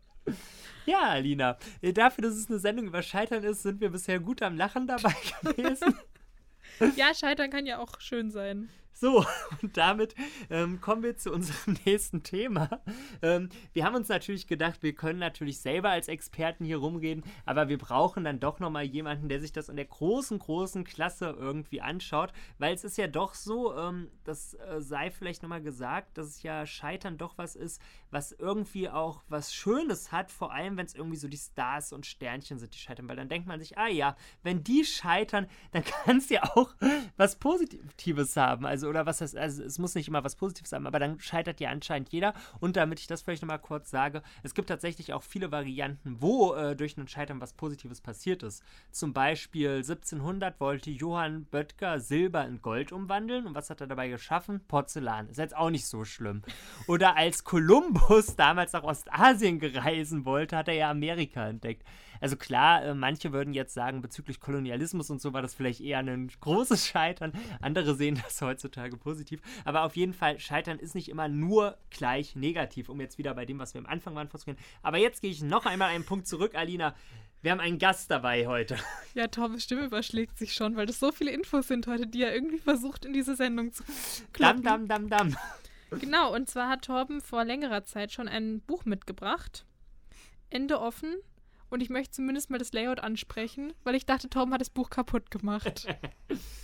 Ja, 0.87 1.03
Alina, 1.03 1.59
äh, 1.83 1.93
dafür, 1.93 2.23
dass 2.23 2.35
es 2.35 2.49
eine 2.49 2.59
Sendung 2.59 2.87
über 2.87 3.03
Scheitern 3.03 3.43
ist, 3.45 3.63
sind 3.63 3.81
wir 3.81 3.91
bisher 3.91 4.21
gut 4.21 4.43
am 4.43 4.57
Lachen 4.57 4.87
dabei 4.87 5.15
gewesen. 5.43 5.95
Ja, 6.97 7.15
Scheitern 7.15 7.51
kann 7.51 7.67
ja 7.67 7.79
auch 7.79 8.01
schön 8.01 8.31
sein. 8.31 8.69
So, 8.99 9.27
und 9.63 9.77
damit 9.77 10.15
ähm, 10.49 10.81
kommen 10.81 11.03
wir 11.03 11.19
zu 11.19 11.31
unserem 11.31 11.77
nächsten 11.85 12.23
Thema. 12.23 12.81
Ähm, 13.21 13.51
wir 13.75 13.85
haben 13.85 13.95
uns 13.95 14.09
natürlich 14.09 14.47
gedacht, 14.47 14.83
wir 14.83 14.95
können 14.95 15.19
natürlich 15.19 15.59
selber 15.59 15.91
als 15.91 16.09
Experten 16.09 16.65
hier 16.65 16.79
rumreden, 16.79 17.23
aber 17.45 17.69
wir 17.69 17.77
brauchen 17.77 18.25
dann 18.25 18.41
doch 18.41 18.59
nochmal 18.59 18.85
jemanden, 18.85 19.29
der 19.29 19.41
sich 19.41 19.53
das 19.53 19.69
in 19.69 19.77
der 19.77 19.85
großen, 19.85 20.39
großen 20.39 20.85
Klasse 20.85 21.37
irgendwie 21.39 21.83
anschaut, 21.83 22.33
weil 22.59 22.75
es 22.75 22.85
ist 22.85 22.97
ja 22.97 23.07
doch 23.07 23.35
so, 23.35 23.77
ähm, 23.77 24.09
das 24.25 24.55
äh, 24.55 24.81
sei 24.81 25.11
vielleicht 25.11 25.43
nochmal 25.43 25.63
gesagt, 25.63 26.17
dass 26.17 26.29
es 26.29 26.43
ja 26.43 26.65
Scheitern 26.65 27.19
doch 27.19 27.37
was 27.37 27.55
ist, 27.55 27.83
was 28.11 28.33
irgendwie 28.33 28.89
auch 28.89 29.23
was 29.29 29.53
Schönes 29.53 30.11
hat, 30.11 30.31
vor 30.31 30.55
allem 30.55 30.79
wenn 30.79 30.87
es 30.87 30.95
irgendwie 30.95 31.19
so 31.19 31.29
die 31.29 31.37
Stars 31.37 31.93
und 31.93 32.07
Sternchen 32.07 32.59
sind, 32.59 32.73
die 32.73 32.79
scheitern, 32.79 33.11
weil 33.11 33.17
dann 33.17 33.29
denkt 33.29 33.47
man 33.47 33.61
sich, 33.61 33.77
ah 33.77 33.89
ja, 33.89 34.17
wenn 34.43 34.65
die 34.65 34.87
scheitern, 34.87 35.49
dann 35.73 35.85
kann 36.05 36.17
es 36.17 36.31
ja 36.31 36.45
auch 36.55 36.75
was 37.19 37.37
Positives 37.37 38.37
haben. 38.37 38.65
Also 38.65 38.86
also, 38.87 38.91
oder 38.91 39.07
was 39.07 39.21
heißt, 39.21 39.37
also 39.37 39.63
es 39.63 39.79
muss 39.79 39.95
nicht 39.95 40.09
immer 40.09 40.25
was 40.25 40.37
Positives 40.37 40.71
sein, 40.71 40.87
aber 40.87 40.99
dann 40.99 41.21
scheitert 41.21 41.61
ja 41.61 41.71
anscheinend 41.71 42.11
jeder. 42.11 42.35
Und 42.61 42.77
damit 42.77 43.01
ich 43.01 43.07
das 43.07 43.23
vielleicht 43.23 43.43
nochmal 43.43 43.59
kurz 43.59 43.91
sage, 43.91 44.23
es 44.43 44.55
gibt 44.55 44.69
tatsächlich 44.69 45.13
auch 45.13 45.23
viele 45.23 45.51
Varianten, 45.51 46.17
wo 46.21 46.55
äh, 46.55 46.77
durch 46.77 46.97
ein 46.97 47.09
Scheitern 47.09 47.41
was 47.41 47.53
Positives 47.53 48.01
passiert 48.01 48.43
ist. 48.43 48.63
Zum 48.91 49.13
Beispiel 49.13 49.77
1700 49.77 50.61
wollte 50.61 50.91
Johann 50.91 51.45
Böttger 51.45 52.01
Silber 52.01 52.47
in 52.47 52.63
Gold 52.63 52.93
umwandeln. 52.93 53.47
Und 53.47 53.55
was 53.55 53.71
hat 53.71 53.81
er 53.81 53.87
dabei 53.87 54.09
geschaffen? 54.09 54.61
Porzellan. 54.69 55.29
Ist 55.29 55.39
jetzt 55.39 55.57
auch 55.57 55.71
nicht 55.71 55.87
so 55.87 56.05
schlimm. 56.05 56.43
Oder 56.87 57.17
als 57.17 57.45
Kolumbus 57.45 58.37
damals 58.37 58.73
nach 58.73 58.85
Ostasien 58.85 59.59
gereisen 59.59 60.25
wollte, 60.25 60.57
hat 60.57 60.69
er 60.69 60.75
ja 60.75 60.91
Amerika 60.91 61.49
entdeckt. 61.49 61.85
Also 62.21 62.37
klar, 62.37 62.85
äh, 62.85 62.95
manche 62.95 63.33
würden 63.33 63.55
jetzt 63.55 63.75
sagen, 63.75 64.01
bezüglich 64.01 64.41
Kolonialismus 64.41 65.11
und 65.11 65.21
so 65.21 65.33
war 65.33 65.43
das 65.43 65.55
vielleicht 65.55 65.81
eher 65.81 65.99
ein 65.99 66.31
großes 66.41 66.87
Scheitern. 66.89 67.33
Andere 67.61 67.95
sehen 67.95 68.21
das 68.23 68.41
heutzutage 68.43 68.97
positiv. 68.97 69.41
Aber 69.65 69.85
auf 69.85 69.97
jeden 69.97 70.13
Fall, 70.13 70.39
Scheitern 70.39 70.79
ist 70.79 70.95
nicht 70.95 71.09
immer 71.09 71.29
nur 71.29 71.79
gleich 71.91 72.37
negativ, 72.37 72.89
um 72.89 73.01
jetzt 73.01 73.19
wieder 73.19 73.35
bei 73.35 73.45
dem, 73.45 73.59
was 73.59 73.75
wir 73.75 73.81
am 73.81 73.87
Anfang 73.87 74.15
waren, 74.15 74.29
vorzugehen. 74.29 74.59
Aber 74.83 74.99
jetzt 74.99 75.21
gehe 75.21 75.31
ich 75.31 75.43
noch 75.43 75.67
einmal 75.67 75.91
einen 75.91 76.05
Punkt 76.05 76.27
zurück, 76.27 76.55
Alina. 76.55 76.95
Wir 77.43 77.53
haben 77.53 77.61
einen 77.61 77.79
Gast 77.79 78.11
dabei 78.11 78.47
heute. 78.47 78.77
Ja, 79.15 79.29
Toms 79.29 79.63
Stimme 79.63 79.85
überschlägt 79.85 80.37
sich 80.37 80.53
schon, 80.53 80.77
weil 80.77 80.85
das 80.85 81.01
so 81.01 81.11
viele 81.11 81.31
Infos 81.31 81.69
sind 81.69 81.87
heute, 81.87 82.07
die 82.07 82.23
er 82.23 82.35
irgendwie 82.35 82.59
versucht, 82.59 83.07
in 83.07 83.15
diese 83.15 83.35
Sendung 83.35 83.73
zu 83.73 83.83
kloppen. 84.33 84.63
Dam, 84.63 84.87
dam, 84.89 85.09
dam, 85.09 85.31
dam. 85.31 85.37
Genau, 86.01 86.35
und 86.35 86.51
zwar 86.51 86.69
hat 86.69 86.85
Torben 86.85 87.21
vor 87.21 87.45
längerer 87.45 87.85
Zeit 87.85 88.13
schon 88.13 88.29
ein 88.29 88.61
Buch 88.61 88.85
mitgebracht. 88.85 89.65
Ende 90.51 90.81
offen, 90.81 91.15
und 91.77 91.83
ich 91.83 91.91
möchte 91.91 92.13
zumindest 92.13 92.49
mal 92.49 92.57
das 92.57 92.73
Layout 92.73 93.01
ansprechen, 93.01 93.75
weil 93.85 93.95
ich 93.95 94.07
dachte, 94.07 94.31
Tom 94.31 94.51
hat 94.55 94.63
das 94.63 94.71
Buch 94.71 94.89
kaputt 94.89 95.31
gemacht. 95.31 95.87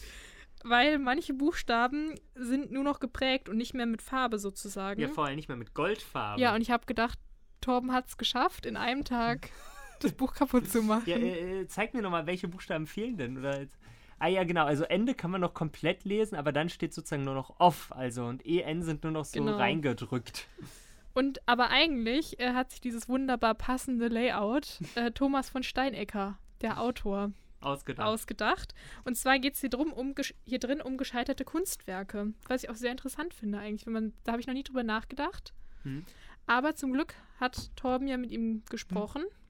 weil 0.64 0.98
manche 0.98 1.34
Buchstaben 1.34 2.14
sind 2.34 2.72
nur 2.72 2.82
noch 2.82 2.98
geprägt 2.98 3.50
und 3.50 3.58
nicht 3.58 3.74
mehr 3.74 3.84
mit 3.84 4.00
Farbe 4.00 4.38
sozusagen. 4.38 4.98
Ja, 5.02 5.08
vor 5.08 5.26
allem 5.26 5.36
nicht 5.36 5.48
mehr 5.48 5.58
mit 5.58 5.74
Goldfarbe. 5.74 6.40
Ja, 6.40 6.54
und 6.54 6.62
ich 6.62 6.70
habe 6.70 6.86
gedacht, 6.86 7.18
Torben 7.60 7.92
hat 7.92 8.08
es 8.08 8.16
geschafft, 8.16 8.64
in 8.64 8.78
einem 8.78 9.04
Tag 9.04 9.50
das 10.00 10.12
Buch 10.12 10.32
kaputt 10.32 10.70
zu 10.70 10.80
machen. 10.80 11.04
Ja, 11.04 11.16
äh, 11.18 11.60
äh 11.60 11.66
zeig 11.66 11.92
mir 11.92 12.00
nochmal, 12.00 12.26
welche 12.26 12.48
Buchstaben 12.48 12.86
fehlen 12.86 13.18
denn? 13.18 13.36
Oder 13.36 13.60
jetzt? 13.60 13.76
Ah 14.18 14.28
ja, 14.28 14.44
genau. 14.44 14.64
Also 14.64 14.84
Ende 14.84 15.14
kann 15.14 15.30
man 15.30 15.42
noch 15.42 15.52
komplett 15.52 16.06
lesen, 16.06 16.36
aber 16.36 16.52
dann 16.52 16.70
steht 16.70 16.94
sozusagen 16.94 17.24
nur 17.24 17.34
noch 17.34 17.60
off. 17.60 17.92
Also 17.92 18.24
und 18.24 18.46
EN 18.46 18.82
sind 18.82 19.02
nur 19.02 19.12
noch 19.12 19.26
so 19.26 19.40
genau. 19.40 19.58
reingedrückt. 19.58 20.48
Und 21.14 21.46
aber 21.46 21.70
eigentlich 21.70 22.40
äh, 22.40 22.52
hat 22.52 22.70
sich 22.70 22.80
dieses 22.80 23.08
wunderbar 23.08 23.54
passende 23.54 24.08
Layout 24.08 24.80
äh, 24.94 25.10
Thomas 25.10 25.50
von 25.50 25.62
Steinecker, 25.62 26.38
der 26.60 26.80
Autor, 26.80 27.32
ausgedacht. 27.60 28.06
ausgedacht. 28.06 28.74
Und 29.04 29.16
zwar 29.16 29.38
geht 29.38 29.54
es 29.54 29.60
hier, 29.60 29.78
um, 29.78 30.14
hier 30.44 30.58
drin 30.58 30.80
um 30.80 30.96
gescheiterte 30.96 31.44
Kunstwerke, 31.44 32.32
was 32.48 32.64
ich 32.64 32.70
auch 32.70 32.76
sehr 32.76 32.90
interessant 32.90 33.34
finde 33.34 33.58
eigentlich. 33.58 33.86
Wenn 33.86 33.92
man, 33.92 34.12
da 34.24 34.32
habe 34.32 34.40
ich 34.40 34.46
noch 34.46 34.54
nie 34.54 34.64
drüber 34.64 34.82
nachgedacht. 34.82 35.52
Hm. 35.82 36.04
Aber 36.46 36.74
zum 36.74 36.92
Glück 36.92 37.14
hat 37.38 37.70
Torben 37.76 38.08
ja 38.08 38.16
mit 38.16 38.30
ihm 38.30 38.62
gesprochen. 38.68 39.22
Hm. 39.22 39.41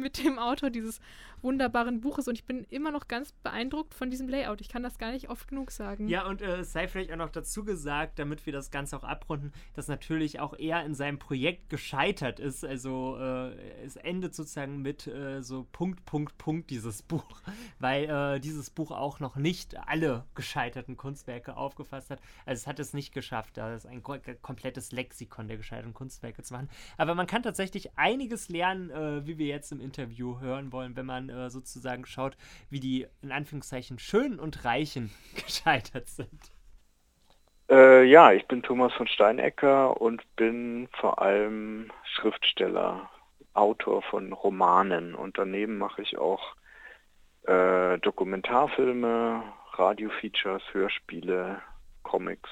Mit 0.00 0.22
dem 0.24 0.38
Autor 0.38 0.70
dieses 0.70 1.00
wunderbaren 1.42 2.00
Buches 2.00 2.28
und 2.28 2.34
ich 2.34 2.44
bin 2.44 2.64
immer 2.64 2.90
noch 2.90 3.08
ganz 3.08 3.32
beeindruckt 3.32 3.94
von 3.94 4.10
diesem 4.10 4.28
Layout. 4.28 4.60
Ich 4.60 4.68
kann 4.68 4.82
das 4.82 4.98
gar 4.98 5.12
nicht 5.12 5.30
oft 5.30 5.48
genug 5.48 5.70
sagen. 5.70 6.08
Ja, 6.08 6.26
und 6.26 6.42
äh, 6.42 6.64
sei 6.64 6.88
vielleicht 6.88 7.12
auch 7.12 7.16
noch 7.16 7.30
dazu 7.30 7.64
gesagt, 7.64 8.18
damit 8.18 8.44
wir 8.46 8.52
das 8.52 8.70
Ganze 8.70 8.96
auch 8.96 9.04
abrunden, 9.04 9.52
dass 9.74 9.88
natürlich 9.88 10.40
auch 10.40 10.54
er 10.58 10.84
in 10.84 10.94
seinem 10.94 11.18
Projekt 11.18 11.70
gescheitert 11.70 12.40
ist. 12.40 12.64
Also 12.64 13.16
äh, 13.18 13.52
es 13.84 13.96
endet 13.96 14.34
sozusagen 14.34 14.82
mit 14.82 15.06
äh, 15.06 15.42
so 15.42 15.66
Punkt, 15.72 16.04
Punkt, 16.04 16.36
Punkt 16.38 16.70
dieses 16.70 17.02
Buch, 17.02 17.40
weil 17.78 18.04
äh, 18.04 18.40
dieses 18.40 18.70
Buch 18.70 18.90
auch 18.90 19.20
noch 19.20 19.36
nicht 19.36 19.76
alle 19.88 20.24
gescheiterten 20.34 20.96
Kunstwerke 20.96 21.56
aufgefasst 21.56 22.10
hat. 22.10 22.20
Also 22.44 22.60
es 22.60 22.66
hat 22.66 22.78
es 22.78 22.92
nicht 22.92 23.12
geschafft, 23.12 23.56
da 23.56 23.74
ist 23.74 23.86
ein 23.86 24.02
komplettes 24.02 24.92
Lexikon 24.92 25.48
der 25.48 25.56
gescheiterten 25.56 25.94
Kunstwerke 25.94 26.42
zu 26.42 26.54
machen. 26.54 26.68
Aber 26.96 27.14
man 27.14 27.26
kann 27.26 27.42
tatsächlich 27.42 27.96
einiges 27.96 28.48
lernen, 28.48 28.90
äh, 28.90 29.26
wie 29.26 29.38
wir 29.38 29.46
jetzt 29.46 29.72
im 29.72 29.80
Interview 29.90 30.38
hören 30.38 30.72
wollen, 30.72 30.94
wenn 30.94 31.06
man 31.06 31.28
äh, 31.28 31.50
sozusagen 31.50 32.06
schaut, 32.06 32.36
wie 32.70 32.78
die 32.78 33.08
in 33.22 33.32
Anführungszeichen 33.32 33.98
Schönen 33.98 34.38
und 34.38 34.64
Reichen 34.64 35.10
gescheitert 35.34 36.08
sind. 36.08 36.52
Äh, 37.68 38.04
ja, 38.04 38.32
ich 38.32 38.46
bin 38.46 38.62
Thomas 38.62 38.92
von 38.92 39.08
Steinecker 39.08 40.00
und 40.00 40.22
bin 40.36 40.88
vor 40.92 41.20
allem 41.20 41.90
Schriftsteller, 42.04 43.10
Autor 43.52 44.02
von 44.02 44.32
Romanen 44.32 45.16
und 45.16 45.36
daneben 45.36 45.76
mache 45.76 46.02
ich 46.02 46.18
auch 46.18 46.54
äh, 47.46 47.98
Dokumentarfilme, 47.98 49.42
Radiofeatures, 49.72 50.62
Hörspiele, 50.72 51.60
Comics 52.04 52.48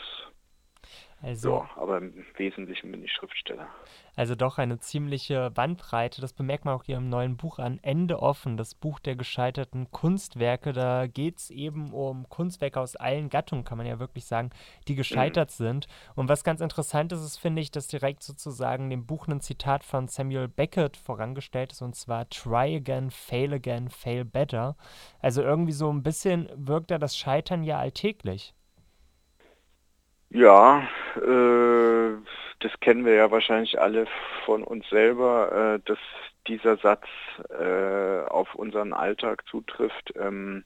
also, 1.20 1.50
ja, 1.56 1.70
aber 1.76 1.98
im 1.98 2.14
Wesentlichen 2.36 2.92
bin 2.92 3.02
ich 3.02 3.12
Schriftsteller. 3.12 3.68
Also 4.14 4.34
doch 4.34 4.58
eine 4.58 4.78
ziemliche 4.78 5.50
Bandbreite. 5.50 6.20
Das 6.20 6.32
bemerkt 6.32 6.64
man 6.64 6.74
auch 6.74 6.84
hier 6.84 6.96
im 6.96 7.08
neuen 7.08 7.36
Buch 7.36 7.58
an. 7.58 7.78
Ende 7.82 8.20
offen, 8.20 8.56
das 8.56 8.74
Buch 8.74 9.00
der 9.00 9.16
gescheiterten 9.16 9.90
Kunstwerke. 9.90 10.72
Da 10.72 11.06
geht 11.06 11.38
es 11.38 11.50
eben 11.50 11.92
um 11.92 12.28
Kunstwerke 12.28 12.80
aus 12.80 12.96
allen 12.96 13.30
Gattungen, 13.30 13.64
kann 13.64 13.78
man 13.78 13.86
ja 13.86 13.98
wirklich 13.98 14.26
sagen, 14.26 14.50
die 14.86 14.94
gescheitert 14.94 15.50
mhm. 15.50 15.64
sind. 15.64 15.86
Und 16.14 16.28
was 16.28 16.44
ganz 16.44 16.60
interessant 16.60 17.12
ist, 17.12 17.24
ist, 17.24 17.36
finde 17.36 17.62
ich, 17.62 17.70
dass 17.70 17.88
direkt 17.88 18.22
sozusagen 18.22 18.90
dem 18.90 19.06
Buch 19.06 19.26
ein 19.26 19.40
Zitat 19.40 19.82
von 19.84 20.06
Samuel 20.08 20.48
Beckett 20.48 20.96
vorangestellt 20.96 21.72
ist, 21.72 21.82
und 21.82 21.94
zwar 21.94 22.28
Try 22.28 22.76
again, 22.76 23.10
fail 23.10 23.54
again, 23.54 23.88
fail 23.88 24.24
better. 24.24 24.76
Also 25.20 25.42
irgendwie 25.42 25.72
so 25.72 25.92
ein 25.92 26.02
bisschen 26.02 26.48
wirkt 26.54 26.90
da 26.90 26.98
das 26.98 27.16
Scheitern 27.16 27.64
ja 27.64 27.78
alltäglich. 27.78 28.54
Ja, 30.30 30.86
äh, 31.16 32.16
das 32.60 32.80
kennen 32.80 33.04
wir 33.04 33.14
ja 33.14 33.30
wahrscheinlich 33.30 33.80
alle 33.80 34.06
von 34.44 34.62
uns 34.62 34.88
selber, 34.90 35.76
äh, 35.76 35.80
dass 35.86 35.98
dieser 36.46 36.76
Satz 36.76 37.06
äh, 37.50 38.26
auf 38.28 38.54
unseren 38.54 38.92
Alltag 38.92 39.46
zutrifft. 39.46 40.12
Ähm, 40.16 40.64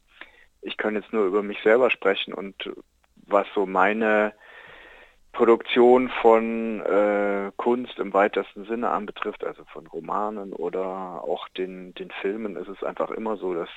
ich 0.63 0.77
kann 0.77 0.95
jetzt 0.95 1.13
nur 1.13 1.27
über 1.27 1.43
mich 1.43 1.61
selber 1.63 1.91
sprechen 1.91 2.35
und 2.35 2.71
was 3.27 3.47
so 3.55 3.67
meine 3.67 4.33
Produktion 5.33 6.09
von 6.21 6.81
äh, 6.81 7.51
Kunst 7.57 7.99
im 7.99 8.13
weitesten 8.13 8.65
Sinne 8.67 8.91
anbetrifft, 8.91 9.45
also 9.45 9.65
von 9.73 9.87
Romanen 9.87 10.53
oder 10.53 11.25
auch 11.25 11.49
den, 11.51 11.95
den 11.95 12.11
Filmen, 12.11 12.57
ist 12.57 12.69
es 12.69 12.83
einfach 12.83 13.11
immer 13.11 13.37
so, 13.37 13.55
dass 13.55 13.71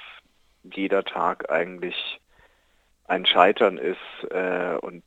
jeder 0.64 1.04
Tag 1.04 1.50
eigentlich 1.50 2.20
ein 3.08 3.26
Scheitern 3.26 3.78
ist 3.78 4.32
äh, 4.32 4.78
und 4.82 5.04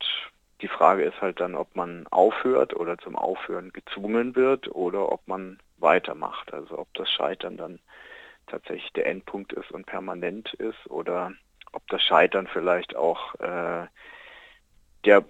die 0.61 0.69
Frage 0.69 1.05
ist 1.05 1.21
halt 1.21 1.41
dann, 1.41 1.55
ob 1.55 1.77
man 1.77 2.07
aufhört 2.09 2.75
oder 2.75 2.99
zum 2.99 3.17
Aufhören 3.17 3.73
gezwungen 3.73 4.35
wird 4.35 4.69
oder 4.75 5.13
ob 5.13 5.27
man 5.29 5.59
weitermacht. 5.79 6.53
Also 6.53 6.79
ob 6.79 6.93
das 6.95 7.11
Scheitern 7.11 7.57
dann 7.57 7.79
tatsächlich 8.47 8.93
der 8.93 9.07
Endpunkt 9.07 9.53
ist 9.53 9.71
und 9.71 9.87
permanent 9.87 10.55
ist 10.55 10.87
oder 10.89 11.33
ob 11.73 11.87
das 11.89 12.03
Scheitern 12.03 12.49
vielleicht 12.53 12.97
auch 12.97 13.35
äh, 13.37 13.87
der 15.05 15.25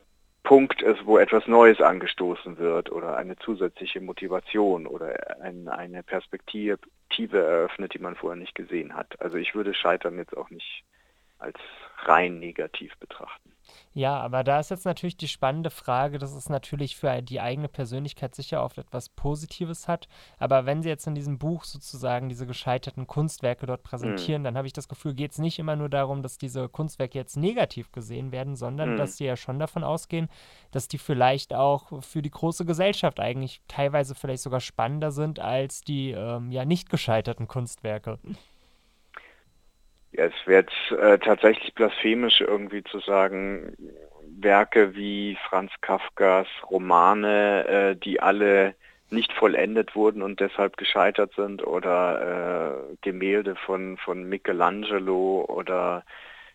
Punkt 0.44 0.80
ist, 0.80 1.04
wo 1.04 1.18
etwas 1.18 1.46
Neues 1.46 1.80
angestoßen 1.80 2.56
wird 2.56 2.90
oder 2.90 3.16
eine 3.16 3.36
zusätzliche 3.36 4.00
Motivation 4.00 4.86
oder 4.86 5.40
ein, 5.42 5.68
eine 5.68 6.02
Perspektive 6.02 6.78
eröffnet, 7.32 7.92
die 7.92 7.98
man 7.98 8.16
vorher 8.16 8.38
nicht 8.38 8.54
gesehen 8.54 8.94
hat. 8.94 9.20
Also 9.20 9.36
ich 9.36 9.54
würde 9.54 9.74
Scheitern 9.74 10.16
jetzt 10.16 10.34
auch 10.34 10.48
nicht 10.48 10.84
als 11.38 11.58
rein 11.98 12.38
negativ 12.38 12.96
betrachten. 12.98 13.47
Ja, 13.98 14.20
aber 14.20 14.44
da 14.44 14.60
ist 14.60 14.70
jetzt 14.70 14.84
natürlich 14.84 15.16
die 15.16 15.26
spannende 15.26 15.70
Frage, 15.70 16.20
dass 16.20 16.32
es 16.32 16.48
natürlich 16.48 16.96
für 16.96 17.20
die 17.20 17.40
eigene 17.40 17.66
Persönlichkeit 17.66 18.32
sicher 18.32 18.62
oft 18.62 18.78
etwas 18.78 19.08
Positives 19.08 19.88
hat. 19.88 20.06
Aber 20.38 20.66
wenn 20.66 20.84
Sie 20.84 20.88
jetzt 20.88 21.08
in 21.08 21.16
diesem 21.16 21.36
Buch 21.36 21.64
sozusagen 21.64 22.28
diese 22.28 22.46
gescheiterten 22.46 23.08
Kunstwerke 23.08 23.66
dort 23.66 23.82
präsentieren, 23.82 24.42
mhm. 24.42 24.44
dann 24.44 24.56
habe 24.56 24.68
ich 24.68 24.72
das 24.72 24.86
Gefühl, 24.86 25.14
geht 25.14 25.32
es 25.32 25.38
nicht 25.38 25.58
immer 25.58 25.74
nur 25.74 25.88
darum, 25.88 26.22
dass 26.22 26.38
diese 26.38 26.68
Kunstwerke 26.68 27.18
jetzt 27.18 27.36
negativ 27.36 27.90
gesehen 27.90 28.30
werden, 28.30 28.54
sondern 28.54 28.92
mhm. 28.92 28.98
dass 28.98 29.16
Sie 29.16 29.24
ja 29.24 29.34
schon 29.34 29.58
davon 29.58 29.82
ausgehen, 29.82 30.28
dass 30.70 30.86
die 30.86 30.98
vielleicht 30.98 31.52
auch 31.52 32.00
für 32.04 32.22
die 32.22 32.30
große 32.30 32.64
Gesellschaft 32.64 33.18
eigentlich 33.18 33.62
teilweise 33.66 34.14
vielleicht 34.14 34.44
sogar 34.44 34.60
spannender 34.60 35.10
sind 35.10 35.40
als 35.40 35.80
die 35.80 36.12
ähm, 36.12 36.52
ja 36.52 36.64
nicht 36.64 36.88
gescheiterten 36.88 37.48
Kunstwerke. 37.48 38.20
Es 40.12 40.32
wird 40.46 40.70
äh, 40.90 41.18
tatsächlich 41.18 41.74
blasphemisch 41.74 42.40
irgendwie 42.40 42.82
zu 42.84 42.98
sagen, 43.00 43.76
Werke 44.40 44.94
wie 44.94 45.36
Franz 45.48 45.70
Kafkas 45.80 46.46
Romane, 46.70 47.66
äh, 47.66 47.96
die 47.96 48.20
alle 48.20 48.74
nicht 49.10 49.32
vollendet 49.32 49.94
wurden 49.94 50.22
und 50.22 50.40
deshalb 50.40 50.76
gescheitert 50.76 51.32
sind 51.34 51.66
oder 51.66 52.90
äh, 52.90 52.96
Gemälde 53.00 53.56
von, 53.56 53.96
von 53.96 54.24
Michelangelo 54.24 55.46
oder 55.48 56.04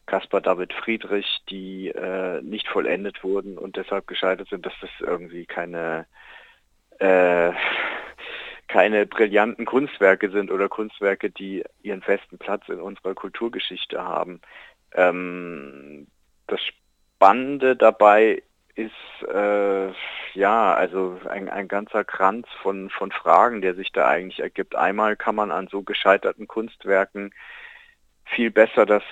Caspar 0.05 0.41
David 0.41 0.73
Friedrich, 0.73 1.41
die 1.49 1.87
äh, 1.89 2.41
nicht 2.41 2.67
vollendet 2.67 3.23
wurden 3.23 3.57
und 3.57 3.77
deshalb 3.77 4.05
gescheitert 4.07 4.49
sind, 4.49 4.65
dass 4.65 4.73
das 4.81 4.89
irgendwie 4.99 5.45
keine 5.45 6.05
äh, 6.99 7.51
keine 8.73 9.05
brillanten 9.05 9.65
Kunstwerke 9.65 10.31
sind 10.31 10.49
oder 10.49 10.67
Kunstwerke, 10.67 11.29
die 11.29 11.63
ihren 11.83 12.01
festen 12.01 12.39
Platz 12.39 12.67
in 12.69 12.81
unserer 12.81 13.13
Kulturgeschichte 13.13 14.03
haben. 14.03 14.41
Ähm, 14.95 16.07
das 16.47 16.59
Spannende 16.63 17.75
dabei 17.75 18.41
ist 18.73 19.27
äh, 19.31 19.89
ja 20.33 20.73
also 20.73 21.19
ein, 21.29 21.49
ein 21.49 21.67
ganzer 21.67 22.03
Kranz 22.03 22.47
von, 22.63 22.89
von 22.89 23.12
Fragen, 23.12 23.62
der 23.62 23.75
sich 23.75 23.91
da 23.91 24.07
eigentlich 24.07 24.39
ergibt. 24.39 24.73
Einmal 24.73 25.17
kann 25.17 25.36
man 25.36 25.51
an 25.51 25.67
so 25.67 25.83
gescheiterten 25.83 26.47
Kunstwerken 26.47 27.31
viel 28.25 28.49
besser 28.49 28.88
das 28.88 29.03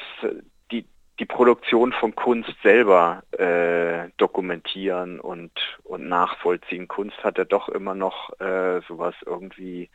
die 1.22 1.28
Produktion 1.28 1.94
von 1.94 2.16
Kunst 2.16 2.52
selber 2.64 3.22
äh, 3.38 4.10
dokumentieren 4.18 5.20
und, 5.20 5.52
und 5.84 6.10
nachvollziehen. 6.10 6.88
Kunst 6.88 7.24
hat 7.24 7.38
ja 7.38 7.44
doch 7.44 7.70
immer 7.70 7.94
noch 7.94 8.40
äh, 8.40 8.82
sowas 8.88 9.14
irgendwie 9.24 9.92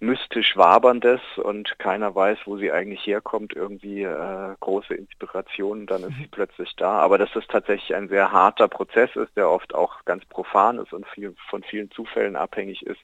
mystisch 0.00 0.56
Waberndes 0.56 1.20
und 1.36 1.78
keiner 1.78 2.14
weiß, 2.14 2.38
wo 2.46 2.56
sie 2.56 2.72
eigentlich 2.72 3.06
herkommt, 3.06 3.52
irgendwie 3.52 4.02
äh, 4.02 4.54
große 4.60 4.94
Inspiration, 4.94 5.84
dann 5.84 6.04
ist 6.04 6.16
sie 6.16 6.22
mhm. 6.22 6.30
plötzlich 6.30 6.74
da. 6.76 7.00
Aber 7.00 7.18
dass 7.18 7.36
es 7.36 7.46
tatsächlich 7.46 7.94
ein 7.94 8.08
sehr 8.08 8.32
harter 8.32 8.68
Prozess 8.68 9.14
ist, 9.16 9.36
der 9.36 9.50
oft 9.50 9.74
auch 9.74 10.06
ganz 10.06 10.24
profan 10.24 10.78
ist 10.78 10.94
und 10.94 11.06
viel, 11.08 11.34
von 11.50 11.62
vielen 11.64 11.90
Zufällen 11.90 12.34
abhängig 12.34 12.86
ist, 12.86 13.00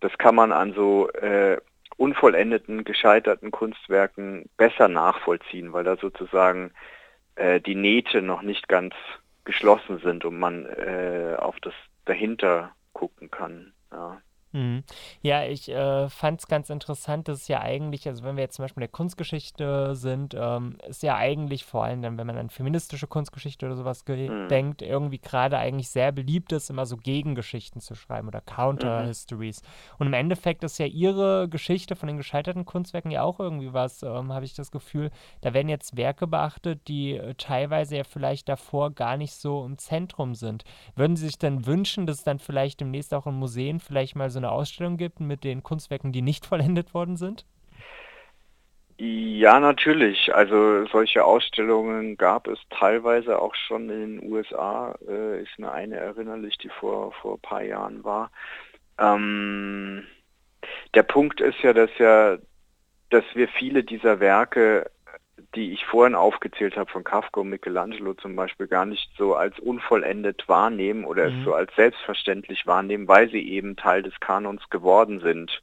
das 0.00 0.12
kann 0.18 0.34
man 0.34 0.52
an 0.52 0.74
so 0.74 1.08
äh, 1.12 1.56
unvollendeten, 1.96 2.84
gescheiterten 2.84 3.50
Kunstwerken 3.50 4.48
besser 4.56 4.88
nachvollziehen, 4.88 5.72
weil 5.72 5.84
da 5.84 5.96
sozusagen 5.96 6.72
äh, 7.36 7.60
die 7.60 7.74
Nähte 7.74 8.22
noch 8.22 8.42
nicht 8.42 8.68
ganz 8.68 8.94
geschlossen 9.44 9.98
sind 9.98 10.24
und 10.24 10.38
man 10.38 10.66
äh, 10.66 11.36
auf 11.38 11.60
das 11.60 11.74
dahinter 12.04 12.74
gucken 12.92 13.30
kann. 13.30 13.72
Ja. 13.92 14.20
Mhm. 14.54 14.84
Ja, 15.20 15.44
ich 15.44 15.68
äh, 15.68 16.08
fand 16.08 16.40
es 16.40 16.46
ganz 16.46 16.70
interessant, 16.70 17.26
dass 17.26 17.42
es 17.42 17.48
ja 17.48 17.60
eigentlich, 17.60 18.06
also 18.06 18.22
wenn 18.22 18.36
wir 18.36 18.44
jetzt 18.44 18.54
zum 18.54 18.62
Beispiel 18.62 18.82
in 18.82 18.88
der 18.88 18.92
Kunstgeschichte 18.92 19.96
sind, 19.96 20.34
ähm, 20.38 20.78
ist 20.86 21.02
ja 21.02 21.16
eigentlich 21.16 21.64
vor 21.64 21.84
allem 21.84 22.02
dann, 22.02 22.16
wenn 22.16 22.26
man 22.26 22.38
an 22.38 22.50
feministische 22.50 23.08
Kunstgeschichte 23.08 23.66
oder 23.66 23.74
sowas 23.74 24.04
mhm. 24.06 24.48
denkt, 24.48 24.80
irgendwie 24.80 25.18
gerade 25.18 25.58
eigentlich 25.58 25.90
sehr 25.90 26.12
beliebt 26.12 26.52
ist, 26.52 26.70
immer 26.70 26.86
so 26.86 26.96
Gegengeschichten 26.96 27.80
zu 27.80 27.96
schreiben 27.96 28.28
oder 28.28 28.40
Counter-Histories. 28.40 29.62
Mhm. 29.62 29.66
Und 29.98 30.06
im 30.06 30.12
Endeffekt 30.12 30.62
ist 30.62 30.78
ja 30.78 30.86
ihre 30.86 31.48
Geschichte 31.48 31.96
von 31.96 32.06
den 32.06 32.16
gescheiterten 32.16 32.64
Kunstwerken 32.64 33.10
ja 33.10 33.22
auch 33.22 33.40
irgendwie 33.40 33.72
was, 33.72 34.04
ähm, 34.04 34.32
habe 34.32 34.44
ich 34.44 34.54
das 34.54 34.70
Gefühl, 34.70 35.10
da 35.40 35.52
werden 35.52 35.68
jetzt 35.68 35.96
Werke 35.96 36.28
beachtet, 36.28 36.86
die 36.86 37.16
äh, 37.16 37.34
teilweise 37.34 37.96
ja 37.96 38.04
vielleicht 38.04 38.48
davor 38.48 38.92
gar 38.92 39.16
nicht 39.16 39.34
so 39.34 39.64
im 39.64 39.78
Zentrum 39.78 40.36
sind. 40.36 40.62
Würden 40.94 41.16
Sie 41.16 41.26
sich 41.26 41.38
dann 41.38 41.66
wünschen, 41.66 42.06
dass 42.06 42.22
dann 42.22 42.38
vielleicht 42.38 42.80
demnächst 42.80 43.12
auch 43.12 43.26
in 43.26 43.34
Museen 43.34 43.80
vielleicht 43.80 44.14
mal 44.14 44.30
so 44.30 44.43
eine 44.44 44.52
Ausstellung 44.52 44.96
gibt 44.96 45.20
mit 45.20 45.44
den 45.44 45.62
Kunstwerken, 45.62 46.12
die 46.12 46.22
nicht 46.22 46.46
vollendet 46.54 46.94
worden 46.94 47.16
sind? 47.16 47.44
Ja, 48.96 49.58
natürlich. 49.58 50.32
Also 50.34 50.86
solche 50.86 51.24
Ausstellungen 51.24 52.16
gab 52.16 52.46
es 52.46 52.60
teilweise 52.70 53.40
auch 53.40 53.54
schon 53.56 53.90
in 53.90 54.20
den 54.20 54.32
USA. 54.32 54.94
Äh, 55.08 55.42
ist 55.42 55.58
mir 55.58 55.72
eine 55.72 55.96
erinnerlich, 55.96 56.58
die 56.58 56.68
vor, 56.68 57.12
vor 57.12 57.34
ein 57.34 57.40
paar 57.40 57.64
Jahren 57.64 58.04
war. 58.04 58.30
Ähm, 58.98 60.04
der 60.94 61.02
Punkt 61.02 61.40
ist 61.40 61.58
ja, 61.62 61.72
dass 61.72 61.90
ja, 61.98 62.38
dass 63.10 63.24
wir 63.34 63.48
viele 63.48 63.82
dieser 63.82 64.20
Werke, 64.20 64.90
die 65.54 65.72
ich 65.72 65.84
vorhin 65.84 66.14
aufgezählt 66.14 66.76
habe, 66.76 66.90
von 66.90 67.04
Kafka 67.04 67.40
und 67.40 67.50
Michelangelo 67.50 68.14
zum 68.14 68.36
Beispiel, 68.36 68.66
gar 68.66 68.86
nicht 68.86 69.10
so 69.16 69.34
als 69.34 69.58
unvollendet 69.58 70.48
wahrnehmen 70.48 71.04
oder 71.04 71.30
mhm. 71.30 71.44
so 71.44 71.54
als 71.54 71.74
selbstverständlich 71.74 72.66
wahrnehmen, 72.66 73.08
weil 73.08 73.30
sie 73.30 73.48
eben 73.48 73.76
Teil 73.76 74.02
des 74.02 74.18
Kanons 74.20 74.68
geworden 74.70 75.20
sind. 75.20 75.62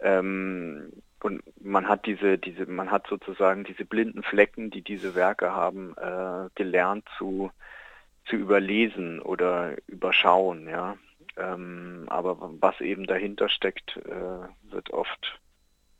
Ähm, 0.00 0.92
und 1.20 1.42
man 1.60 1.88
hat 1.88 2.06
diese, 2.06 2.38
diese, 2.38 2.66
man 2.66 2.90
hat 2.90 3.06
sozusagen 3.08 3.64
diese 3.64 3.84
blinden 3.84 4.22
Flecken, 4.22 4.70
die 4.70 4.82
diese 4.82 5.14
Werke 5.14 5.52
haben, 5.52 5.94
äh, 5.96 6.48
gelernt 6.54 7.04
zu, 7.18 7.50
zu 8.26 8.36
überlesen 8.36 9.20
oder 9.20 9.76
überschauen, 9.86 10.68
ja. 10.68 10.96
Ähm, 11.36 12.06
aber 12.08 12.36
was 12.60 12.80
eben 12.80 13.06
dahinter 13.06 13.48
steckt, 13.48 13.96
äh, 13.96 14.72
wird 14.72 14.90
oft 14.90 15.40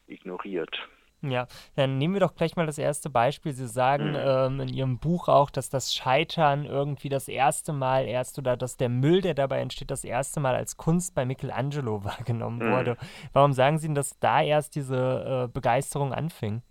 ignoriert. 0.06 0.88
Ja, 1.20 1.48
dann 1.74 1.98
nehmen 1.98 2.14
wir 2.14 2.20
doch 2.20 2.36
gleich 2.36 2.54
mal 2.54 2.66
das 2.66 2.78
erste 2.78 3.10
Beispiel. 3.10 3.52
Sie 3.52 3.66
sagen 3.66 4.10
mhm. 4.10 4.18
ähm, 4.20 4.60
in 4.60 4.68
Ihrem 4.68 4.98
Buch 4.98 5.28
auch, 5.28 5.50
dass 5.50 5.68
das 5.68 5.92
Scheitern 5.92 6.64
irgendwie 6.64 7.08
das 7.08 7.26
erste 7.26 7.72
Mal 7.72 8.06
erst 8.06 8.38
oder 8.38 8.56
dass 8.56 8.76
der 8.76 8.88
Müll, 8.88 9.20
der 9.20 9.34
dabei 9.34 9.58
entsteht, 9.58 9.90
das 9.90 10.04
erste 10.04 10.38
Mal 10.38 10.54
als 10.54 10.76
Kunst 10.76 11.16
bei 11.16 11.24
Michelangelo 11.24 12.04
wahrgenommen 12.04 12.68
mhm. 12.68 12.72
wurde. 12.72 12.96
Warum 13.32 13.52
sagen 13.52 13.78
Sie 13.78 13.88
denn, 13.88 13.96
dass 13.96 14.18
da 14.20 14.42
erst 14.42 14.76
diese 14.76 15.48
äh, 15.48 15.52
Begeisterung 15.52 16.12
anfing? 16.12 16.62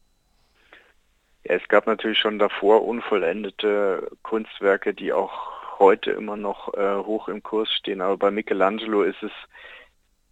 Ja, 1.43 1.55
es 1.55 1.67
gab 1.67 1.86
natürlich 1.86 2.19
schon 2.19 2.39
davor 2.39 2.86
unvollendete 2.86 4.10
Kunstwerke, 4.23 4.93
die 4.93 5.12
auch 5.12 5.57
heute 5.79 6.12
immer 6.12 6.38
noch 6.38 6.73
äh, 6.73 6.95
hoch 6.97 7.27
im 7.27 7.43
Kurs 7.43 7.71
stehen. 7.73 7.99
Aber 7.99 8.17
bei 8.17 8.31
Michelangelo 8.31 9.03
ist 9.03 9.21
es 9.21 9.31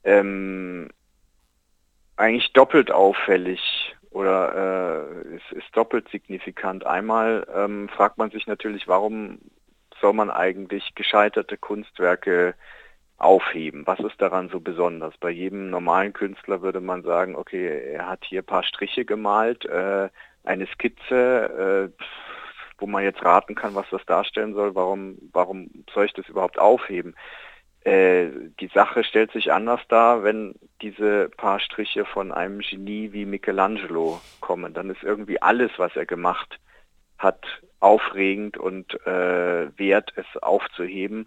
ähm, 0.03 0.89
eigentlich 2.17 2.53
doppelt 2.53 2.91
auffällig 2.91 3.94
oder 4.15 5.11
äh, 5.27 5.35
ist, 5.35 5.51
ist 5.51 5.75
doppelt 5.75 6.07
signifikant. 6.07 6.85
Einmal 6.85 7.45
ähm, 7.53 7.89
fragt 7.89 8.17
man 8.17 8.31
sich 8.31 8.47
natürlich, 8.47 8.87
warum 8.87 9.39
soll 9.99 10.13
man 10.13 10.31
eigentlich 10.31 10.95
gescheiterte 10.95 11.57
Kunstwerke 11.57 12.55
aufheben? 13.17 13.85
Was 13.85 13.99
ist 13.99 14.21
daran 14.21 14.47
so 14.47 14.61
besonders? 14.61 15.17
Bei 15.17 15.29
jedem 15.29 15.69
normalen 15.69 16.13
Künstler 16.13 16.61
würde 16.61 16.79
man 16.79 17.03
sagen, 17.03 17.35
okay, 17.35 17.91
er 17.91 18.07
hat 18.07 18.23
hier 18.23 18.41
ein 18.41 18.45
paar 18.45 18.63
Striche 18.63 19.03
gemalt, 19.03 19.65
äh, 19.65 20.07
eine 20.45 20.67
Skizze, 20.67 21.91
äh, 21.97 22.03
wo 22.77 22.87
man 22.87 23.03
jetzt 23.03 23.23
raten 23.23 23.55
kann, 23.55 23.75
was 23.75 23.89
das 23.91 24.05
darstellen 24.05 24.53
soll. 24.53 24.75
Warum, 24.75 25.17
warum 25.33 25.69
soll 25.93 26.05
ich 26.05 26.13
das 26.13 26.29
überhaupt 26.29 26.57
aufheben? 26.57 27.15
Äh, 27.85 28.31
die 28.59 28.71
Sache 28.73 29.03
stellt 29.03 29.31
sich 29.31 29.53
anders 29.53 29.79
dar, 29.89 30.23
wenn 30.23 30.55
diese 30.81 31.29
paar 31.37 31.59
Striche 31.59 32.03
von 32.03 32.31
einem 32.31 32.59
Genie 32.59 33.13
wie 33.13 33.25
Michelangelo 33.25 34.19
kommen. 34.41 34.73
Dann 34.73 34.89
ist 34.89 35.03
irgendwie 35.03 35.39
alles, 35.39 35.71
was 35.77 35.95
er 35.95 36.07
gemacht 36.07 36.59
hat, 37.19 37.45
aufregend 37.79 38.57
und 38.57 38.93
äh, 39.05 39.77
wert, 39.77 40.13
es 40.15 40.25
aufzuheben. 40.41 41.25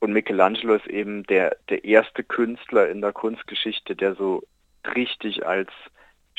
Und 0.00 0.12
Michelangelo 0.12 0.74
ist 0.74 0.86
eben 0.86 1.22
der, 1.24 1.56
der 1.70 1.84
erste 1.84 2.24
Künstler 2.24 2.90
in 2.90 3.00
der 3.00 3.12
Kunstgeschichte, 3.12 3.96
der 3.96 4.14
so 4.14 4.42
richtig 4.94 5.46
als 5.46 5.70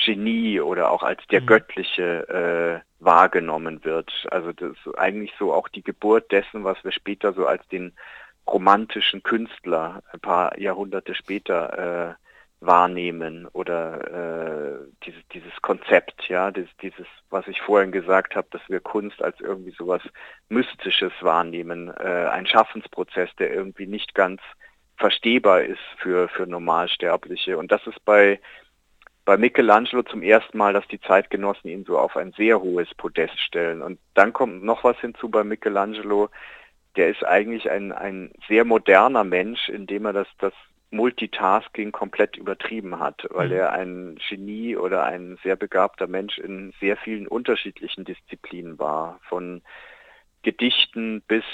Genie 0.06 0.62
oder 0.62 0.92
auch 0.92 1.02
als 1.02 1.26
der 1.32 1.42
mhm. 1.42 1.48
Göttliche 1.48 2.84
äh, 2.84 3.04
wahrgenommen 3.04 3.84
wird. 3.84 4.12
Also 4.30 4.52
das 4.54 4.72
ist 4.86 5.00
eigentlich 5.00 5.34
so 5.40 5.52
auch 5.52 5.68
die 5.68 5.84
Geburt 5.84 6.32
dessen, 6.32 6.64
was 6.64 6.84
wir 6.84 6.92
später 6.92 7.34
so 7.34 7.48
als 7.48 7.68
den 7.70 7.94
romantischen 8.48 9.24
Künstler 9.24 10.04
ein 10.12 10.20
paar 10.20 10.58
Jahrhunderte 10.60 11.16
später 11.16 12.18
äh, 12.18 12.22
wahrnehmen 12.62 13.48
oder 13.54 14.78
äh, 14.78 14.88
dieses, 15.06 15.28
dieses 15.34 15.62
Konzept, 15.62 16.30
ja, 16.30 16.52
dieses, 16.52 16.70
dieses, 16.82 17.08
was 17.32 17.48
ich 17.48 17.60
vorhin 17.60 17.92
gesagt 17.92 18.36
habe, 18.36 18.48
dass 18.52 18.62
wir 18.68 18.80
Kunst 18.80 19.22
als 19.22 19.40
irgendwie 19.40 19.72
sowas 19.72 20.02
Mystisches 20.50 21.12
wahrnehmen, 21.22 21.90
äh, 21.90 22.28
ein 22.32 22.46
Schaffensprozess, 22.46 23.30
der 23.40 23.52
irgendwie 23.52 23.88
nicht 23.88 24.14
ganz 24.14 24.42
verstehbar 24.98 25.64
ist 25.64 25.82
für, 25.98 26.30
für 26.30 26.46
Normalsterbliche. 26.46 27.58
Und 27.58 27.72
das 27.72 27.86
ist 27.88 28.06
bei, 28.06 28.40
bei 29.26 29.38
Michelangelo 29.38 30.04
zum 30.04 30.22
ersten 30.22 30.58
Mal, 30.60 30.74
dass 30.74 30.88
die 30.88 31.02
Zeitgenossen 31.02 31.70
ihn 31.70 31.84
so 31.86 31.98
auf 31.98 32.16
ein 32.16 32.32
sehr 32.34 32.62
hohes 32.62 32.94
Podest 32.94 33.40
stellen. 33.40 33.82
Und 33.82 34.00
dann 34.14 34.34
kommt 34.34 34.64
noch 34.64 34.84
was 34.84 35.00
hinzu 35.00 35.30
bei 35.30 35.44
Michelangelo, 35.44 36.30
der 36.96 37.10
ist 37.10 37.26
eigentlich 37.26 37.70
ein, 37.70 37.92
ein 37.92 38.32
sehr 38.48 38.66
moderner 38.66 39.24
Mensch, 39.24 39.70
indem 39.70 40.06
er 40.06 40.14
das, 40.14 40.28
das 40.40 40.54
Multitasking 40.92 41.92
komplett 41.92 42.36
übertrieben 42.36 43.00
hat, 43.00 43.26
weil 43.30 43.48
mhm. 43.48 43.54
er 43.54 43.72
ein 43.72 44.20
Genie 44.30 44.76
oder 44.76 45.04
ein 45.06 45.38
sehr 45.42 45.56
begabter 45.56 46.08
Mensch 46.08 46.38
in 46.38 46.74
sehr 46.80 46.98
vielen 46.98 47.28
unterschiedlichen 47.28 48.04
Disziplinen 48.04 48.78
war, 48.78 49.20
von 49.30 49.62
Gedichten 50.44 51.22
bis 51.28 51.46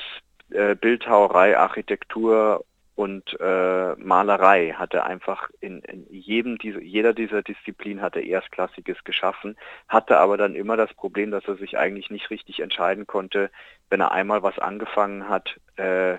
äh, 0.49 0.75
Bildhauerei, 0.75 1.57
Architektur 1.57 2.65
und 2.97 3.39
äh, 3.39 3.95
Malerei 3.97 4.73
hat 4.75 4.95
er 4.95 5.05
einfach 5.05 5.51
in, 5.59 5.81
in 5.83 6.07
jedem 6.09 6.57
diese, 6.57 6.81
jeder 6.81 7.13
dieser 7.13 7.43
Disziplinen 7.43 8.01
hat 8.01 8.15
er 8.15 8.23
erstklassiges 8.23 9.03
geschaffen, 9.03 9.55
hatte 9.87 10.17
aber 10.17 10.35
dann 10.35 10.55
immer 10.55 10.77
das 10.77 10.91
Problem, 10.95 11.29
dass 11.29 11.47
er 11.47 11.57
sich 11.57 11.77
eigentlich 11.77 12.09
nicht 12.09 12.31
richtig 12.31 12.59
entscheiden 12.59 13.05
konnte, 13.05 13.51
wenn 13.91 14.01
er 14.01 14.13
einmal 14.13 14.41
was 14.41 14.57
angefangen 14.57 15.29
hat, 15.29 15.59
äh, 15.75 16.17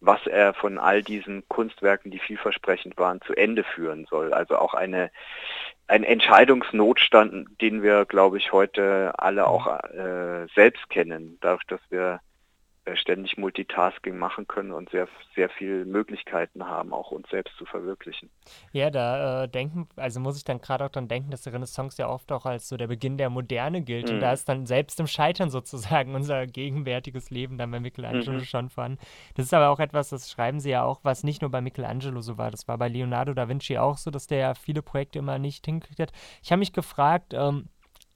was 0.00 0.26
er 0.26 0.52
von 0.52 0.76
all 0.76 1.02
diesen 1.02 1.48
Kunstwerken, 1.48 2.10
die 2.10 2.18
vielversprechend 2.18 2.98
waren, 2.98 3.22
zu 3.22 3.32
Ende 3.32 3.64
führen 3.64 4.04
soll. 4.10 4.34
Also 4.34 4.58
auch 4.58 4.74
eine 4.74 5.10
ein 5.86 6.04
Entscheidungsnotstand, 6.04 7.58
den 7.62 7.82
wir, 7.82 8.04
glaube 8.04 8.36
ich, 8.36 8.52
heute 8.52 9.14
alle 9.16 9.46
auch 9.46 9.66
äh, 9.66 10.46
selbst 10.54 10.90
kennen, 10.90 11.38
dadurch, 11.40 11.64
dass 11.64 11.80
wir 11.88 12.20
ständig 12.96 13.36
Multitasking 13.36 14.16
machen 14.16 14.46
können 14.46 14.72
und 14.72 14.90
sehr, 14.90 15.08
sehr 15.34 15.48
viele 15.48 15.84
Möglichkeiten 15.84 16.66
haben, 16.66 16.92
auch 16.92 17.10
uns 17.10 17.28
selbst 17.30 17.56
zu 17.56 17.64
verwirklichen. 17.64 18.30
Ja, 18.72 18.90
da 18.90 19.44
äh, 19.44 19.48
denken, 19.48 19.88
also 19.96 20.20
muss 20.20 20.36
ich 20.36 20.44
dann 20.44 20.60
gerade 20.60 20.84
auch 20.84 20.90
dann 20.90 21.08
denken, 21.08 21.30
dass 21.30 21.42
die 21.42 21.50
Renaissance 21.50 22.00
ja 22.00 22.08
oft 22.08 22.30
auch 22.32 22.46
als 22.46 22.68
so 22.68 22.76
der 22.76 22.86
Beginn 22.86 23.18
der 23.18 23.30
Moderne 23.30 23.82
gilt. 23.82 24.08
Mhm. 24.08 24.14
Und 24.14 24.20
da 24.20 24.32
ist 24.32 24.48
dann 24.48 24.66
selbst 24.66 25.00
im 25.00 25.06
Scheitern 25.06 25.50
sozusagen 25.50 26.14
unser 26.14 26.46
gegenwärtiges 26.46 27.30
Leben 27.30 27.58
dann 27.58 27.70
bei 27.70 27.80
Michelangelo 27.80 28.38
mhm. 28.38 28.44
schon 28.44 28.70
vorhanden. 28.70 28.98
Das 29.34 29.46
ist 29.46 29.54
aber 29.54 29.70
auch 29.70 29.80
etwas, 29.80 30.10
das 30.10 30.30
schreiben 30.30 30.60
sie 30.60 30.70
ja 30.70 30.84
auch, 30.84 31.00
was 31.02 31.24
nicht 31.24 31.42
nur 31.42 31.50
bei 31.50 31.60
Michelangelo 31.60 32.20
so 32.20 32.38
war. 32.38 32.50
Das 32.50 32.68
war 32.68 32.78
bei 32.78 32.88
Leonardo 32.88 33.34
da 33.34 33.48
Vinci 33.48 33.78
auch 33.78 33.98
so, 33.98 34.10
dass 34.10 34.26
der 34.26 34.38
ja 34.38 34.54
viele 34.54 34.82
Projekte 34.82 35.18
immer 35.18 35.38
nicht 35.38 35.64
hingekriegt 35.66 36.00
hat. 36.00 36.12
Ich 36.42 36.50
habe 36.50 36.60
mich 36.60 36.72
gefragt, 36.72 37.34
ähm, 37.34 37.68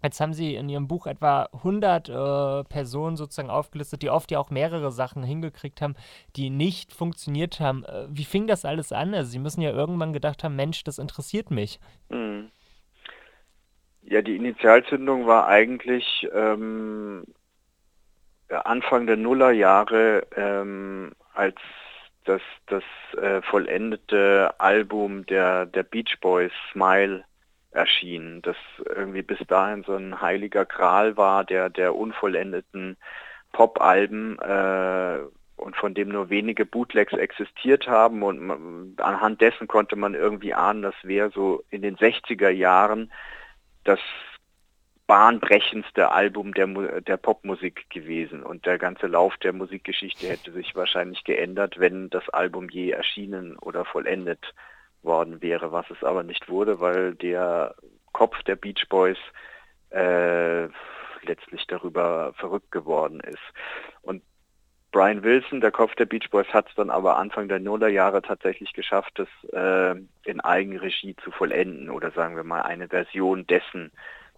Jetzt 0.03 0.21
haben 0.21 0.35
Sie 0.35 0.55
in 0.57 0.69
Ihrem 0.69 0.88
Buch 0.88 1.07
etwa 1.07 1.49
100 1.53 2.09
äh, 2.09 2.65
Personen 2.65 3.17
sozusagen 3.17 3.51
aufgelistet, 3.51 4.03
die 4.03 4.11
oft 4.11 4.31
ja 4.31 4.38
auch 4.41 4.51
mehrere 4.51 4.91
Sachen 4.91 5.23
hingekriegt 5.23 5.81
haben, 5.81 5.95
die 6.37 6.51
nicht 6.51 6.93
funktioniert 6.93 7.61
haben. 7.61 7.85
Äh, 7.85 8.07
wie 8.11 8.25
fing 8.25 8.47
das 8.47 8.65
alles 8.65 8.93
an? 8.93 9.15
Also 9.15 9.31
Sie 9.31 9.38
müssen 9.38 9.61
ja 9.61 9.71
irgendwann 9.71 10.12
gedacht 10.12 10.43
haben, 10.43 10.57
Mensch, 10.57 10.83
das 10.85 10.99
interessiert 10.99 11.51
mich. 11.51 11.79
Mhm. 12.09 12.51
Ja, 14.03 14.21
die 14.21 14.35
Initialzündung 14.35 15.27
war 15.27 15.47
eigentlich 15.47 16.29
ähm, 16.35 17.25
Anfang 18.49 19.07
der 19.07 19.17
Nullerjahre, 19.17 20.27
ähm, 20.37 21.12
als 21.35 21.57
das, 22.25 22.43
das 22.67 22.83
äh, 23.17 23.41
vollendete 23.43 24.55
Album 24.59 25.25
der, 25.27 25.67
der 25.67 25.83
Beach 25.83 26.19
Boys, 26.21 26.53
Smile, 26.73 27.25
erschien, 27.73 28.43
das 28.43 28.57
irgendwie 28.85 29.23
bis 29.23 29.39
dahin 29.49 29.83
so 29.83 29.95
ein 29.95 30.21
heiliger 30.21 30.65
Gral 30.65 31.17
war, 31.17 31.45
der 31.45 31.71
der 31.71 31.95
unvollendeten 31.95 32.97
Pop-Alben 33.53 34.39
äh, 34.39 35.19
und 35.57 35.77
von 35.77 35.95
dem 35.95 36.09
nur 36.09 36.31
wenige 36.31 36.67
Bootlegs 36.67 37.13
existiert 37.13 37.87
haben. 37.87 38.23
Und 38.23 38.41
man, 38.41 38.95
anhand 38.99 39.41
dessen 39.41 39.69
konnte 39.69 39.97
man 39.97 40.15
irgendwie 40.15 40.55
ahnen, 40.55 40.83
das 40.83 40.95
wäre 41.03 41.31
so 41.31 41.63
in 41.71 41.83
den 41.83 41.97
60er 41.97 42.51
Jahren 42.51 43.13
das 43.85 44.01
bahnbrechendste 45.07 46.11
Album 46.11 46.55
der, 46.55 47.01
der 47.01 47.17
Popmusik 47.17 47.89
gewesen. 47.91 48.43
Und 48.43 48.67
der 48.67 48.79
ganze 48.79 49.07
Lauf 49.07 49.37
der 49.39 49.53
Musikgeschichte 49.53 50.27
hätte 50.27 50.53
sich 50.53 50.75
wahrscheinlich 50.75 51.25
geändert, 51.25 51.79
wenn 51.79 52.11
das 52.11 52.29
Album 52.31 52.69
je 52.69 52.91
erschienen 52.91 53.59
oder 53.59 53.85
vollendet 53.85 54.55
worden 55.03 55.43
wäre, 55.43 55.73
was 55.73 55.88
es 55.91 56.03
aber 56.05 56.23
nicht 56.23 56.49
wurde, 56.49 56.81
weil 56.81 57.15
der 57.15 57.75
Kopf 58.12 58.43
der 58.45 58.57
Beach 58.57 58.88
Boys 58.88 59.19
äh, 59.91 60.69
letztlich 61.25 61.67
darüber 61.67 62.33
verrückt 62.35 62.71
geworden 62.71 63.21
ist. 63.21 63.43
Und 64.03 64.23
Brian 64.91 65.23
Wilson, 65.23 65.62
der 65.62 65.71
Kopf 65.71 65.95
der 65.95 66.05
Beach 66.05 66.29
Boys, 66.31 66.49
hat 66.49 66.69
es 66.69 66.75
dann 66.75 66.91
aber 66.91 67.17
Anfang 67.17 67.49
der 67.49 67.61
Nullerjahre 67.61 68.21
tatsächlich 68.21 68.75
geschafft, 68.75 69.19
das 69.19 69.29
äh, 69.53 69.99
in 70.25 70.41
Eigenregie 70.41 71.17
zu 71.25 71.31
vollenden 71.31 71.88
oder 71.88 72.11
sagen 72.11 72.37
wir 72.37 72.45
mal 72.45 72.62
eine 72.62 72.88
Version 72.88 73.47
dessen, 73.47 73.91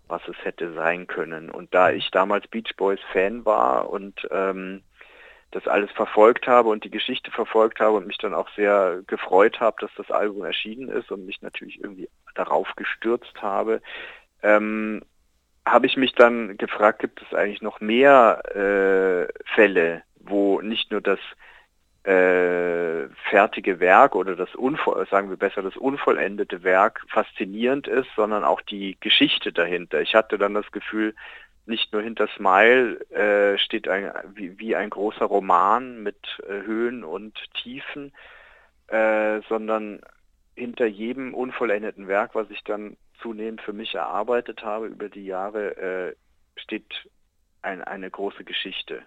was 0.07 0.23
es 0.29 0.37
hätte 0.45 0.73
sein 0.75 1.09
können. 1.09 1.51
Und 1.51 1.75
da 1.75 1.91
ich 1.91 2.11
damals 2.13 2.47
Beach 2.47 2.77
Boys 2.77 3.01
Fan 3.13 3.45
war 3.45 3.91
und 3.91 4.29
ähm, 4.31 4.83
das 5.55 5.69
alles 5.69 5.91
verfolgt 5.93 6.47
habe 6.47 6.69
und 6.69 6.85
die 6.85 6.91
Geschichte 6.91 7.31
verfolgt 7.31 7.81
habe 7.81 7.97
und 7.97 8.07
mich 8.07 8.19
dann 8.19 8.35
auch 8.35 8.49
sehr 8.57 9.03
gefreut 9.07 9.61
habe, 9.61 9.77
dass 9.81 9.91
das 9.97 10.11
Album 10.11 10.45
erschienen 10.45 10.89
ist 10.89 11.11
und 11.11 11.25
mich 11.25 11.43
natürlich 11.43 11.81
irgendwie 11.83 12.09
darauf 12.35 12.75
gestürzt 12.77 13.41
habe, 13.41 13.81
ähm, 14.43 15.03
habe 15.65 15.87
ich 15.87 15.97
mich 15.97 16.13
dann 16.15 16.57
gefragt, 16.59 16.99
gibt 16.99 17.23
es 17.23 17.33
eigentlich 17.33 17.63
noch 17.63 17.81
mehr 17.81 18.43
äh, 18.55 19.33
Fälle, 19.55 20.03
wo 20.17 20.61
nicht 20.61 20.91
nur 20.91 21.01
das 21.01 21.21
äh, 22.03 23.09
fertige 23.31 23.81
Werk 23.81 24.15
oder 24.15 24.37
das 24.37 24.55
Unvoll, 24.55 25.07
sagen 25.11 25.31
wir 25.31 25.39
besser 25.39 25.63
das 25.63 25.77
unvollendete 25.77 26.63
Werk 26.63 27.01
faszinierend 27.09 27.89
ist, 27.89 28.09
sondern 28.15 28.45
auch 28.45 28.61
die 28.61 28.99
Geschichte 29.01 29.53
dahinter. 29.53 30.03
Ich 30.03 30.15
hatte 30.15 30.37
dann 30.37 30.53
das 30.53 30.71
Gefühl, 30.71 31.15
nicht 31.67 31.93
nur 31.93 32.03
hinter 32.03 32.29
Smile 32.37 33.01
äh, 33.11 33.59
steht 33.59 33.89
ein, 33.89 34.13
wie, 34.35 34.59
wie, 34.59 34.77
ein 34.77 34.91
großer 34.91 35.25
Roman 35.25 36.03
mit 36.03 36.19
äh, 36.47 36.63
Höhen 36.63 37.05
und 37.05 37.39
Tiefen, 37.55 38.13
äh, 38.89 39.41
sondern 39.49 40.01
hinter 40.55 40.87
jedem 40.87 41.35
unvollendeten 41.35 42.07
Werk, 42.07 42.35
was 42.35 42.51
ich 42.51 42.63
dann 42.65 42.97
zunehmend 43.21 43.63
für 43.63 43.73
mich 43.73 43.95
erarbeitet 43.95 44.63
habe 44.63 44.87
über 44.87 45.09
die 45.09 45.25
Jahre, 45.25 45.77
äh, 45.77 46.15
steht 46.57 47.09
ein, 47.63 47.83
eine 47.83 48.11
große 48.11 48.45
Geschichte. 48.45 49.03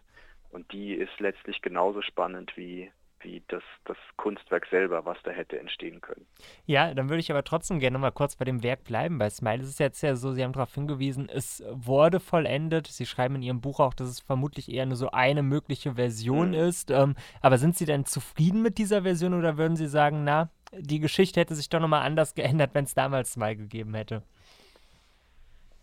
Und 0.49 0.71
die 0.71 0.93
ist 0.93 1.19
letztlich 1.19 1.61
genauso 1.61 2.01
spannend 2.01 2.55
wie, 2.55 2.91
wie 3.21 3.43
das, 3.47 3.63
das 3.85 3.97
Kunstwerk 4.15 4.67
selber, 4.67 5.05
was 5.05 5.17
da 5.23 5.31
hätte 5.31 5.59
entstehen 5.59 6.01
können. 6.01 6.25
Ja, 6.65 6.93
dann 6.93 7.09
würde 7.09 7.19
ich 7.19 7.31
aber 7.31 7.43
trotzdem 7.43 7.79
gerne 7.79 7.97
mal 7.97 8.11
kurz 8.11 8.35
bei 8.35 8.45
dem 8.45 8.63
Werk 8.63 8.83
bleiben. 8.83 9.17
Bei 9.17 9.29
Smile 9.29 9.63
ist 9.63 9.69
es 9.69 9.79
jetzt 9.79 10.01
ja 10.01 10.15
so, 10.15 10.33
Sie 10.33 10.43
haben 10.43 10.53
darauf 10.53 10.73
hingewiesen, 10.73 11.29
es 11.29 11.63
wurde 11.71 12.19
vollendet. 12.19 12.87
Sie 12.87 13.05
schreiben 13.05 13.35
in 13.35 13.41
Ihrem 13.41 13.61
Buch 13.61 13.79
auch, 13.79 13.93
dass 13.93 14.07
es 14.07 14.19
vermutlich 14.19 14.71
eher 14.71 14.85
nur 14.85 14.97
so 14.97 15.11
eine 15.11 15.43
mögliche 15.43 15.95
Version 15.95 16.49
mhm. 16.49 16.55
ist. 16.55 16.91
Ähm, 16.91 17.15
aber 17.41 17.57
sind 17.57 17.75
Sie 17.75 17.85
denn 17.85 18.05
zufrieden 18.05 18.61
mit 18.61 18.77
dieser 18.77 19.03
Version 19.03 19.33
oder 19.33 19.57
würden 19.57 19.75
Sie 19.75 19.87
sagen, 19.87 20.23
na, 20.23 20.49
die 20.73 20.99
Geschichte 20.99 21.39
hätte 21.39 21.55
sich 21.55 21.69
doch 21.69 21.79
nochmal 21.79 22.03
anders 22.03 22.35
geändert, 22.35 22.71
wenn 22.73 22.85
es 22.85 22.93
damals 22.93 23.33
Smile 23.33 23.55
gegeben 23.55 23.93
hätte? 23.93 24.23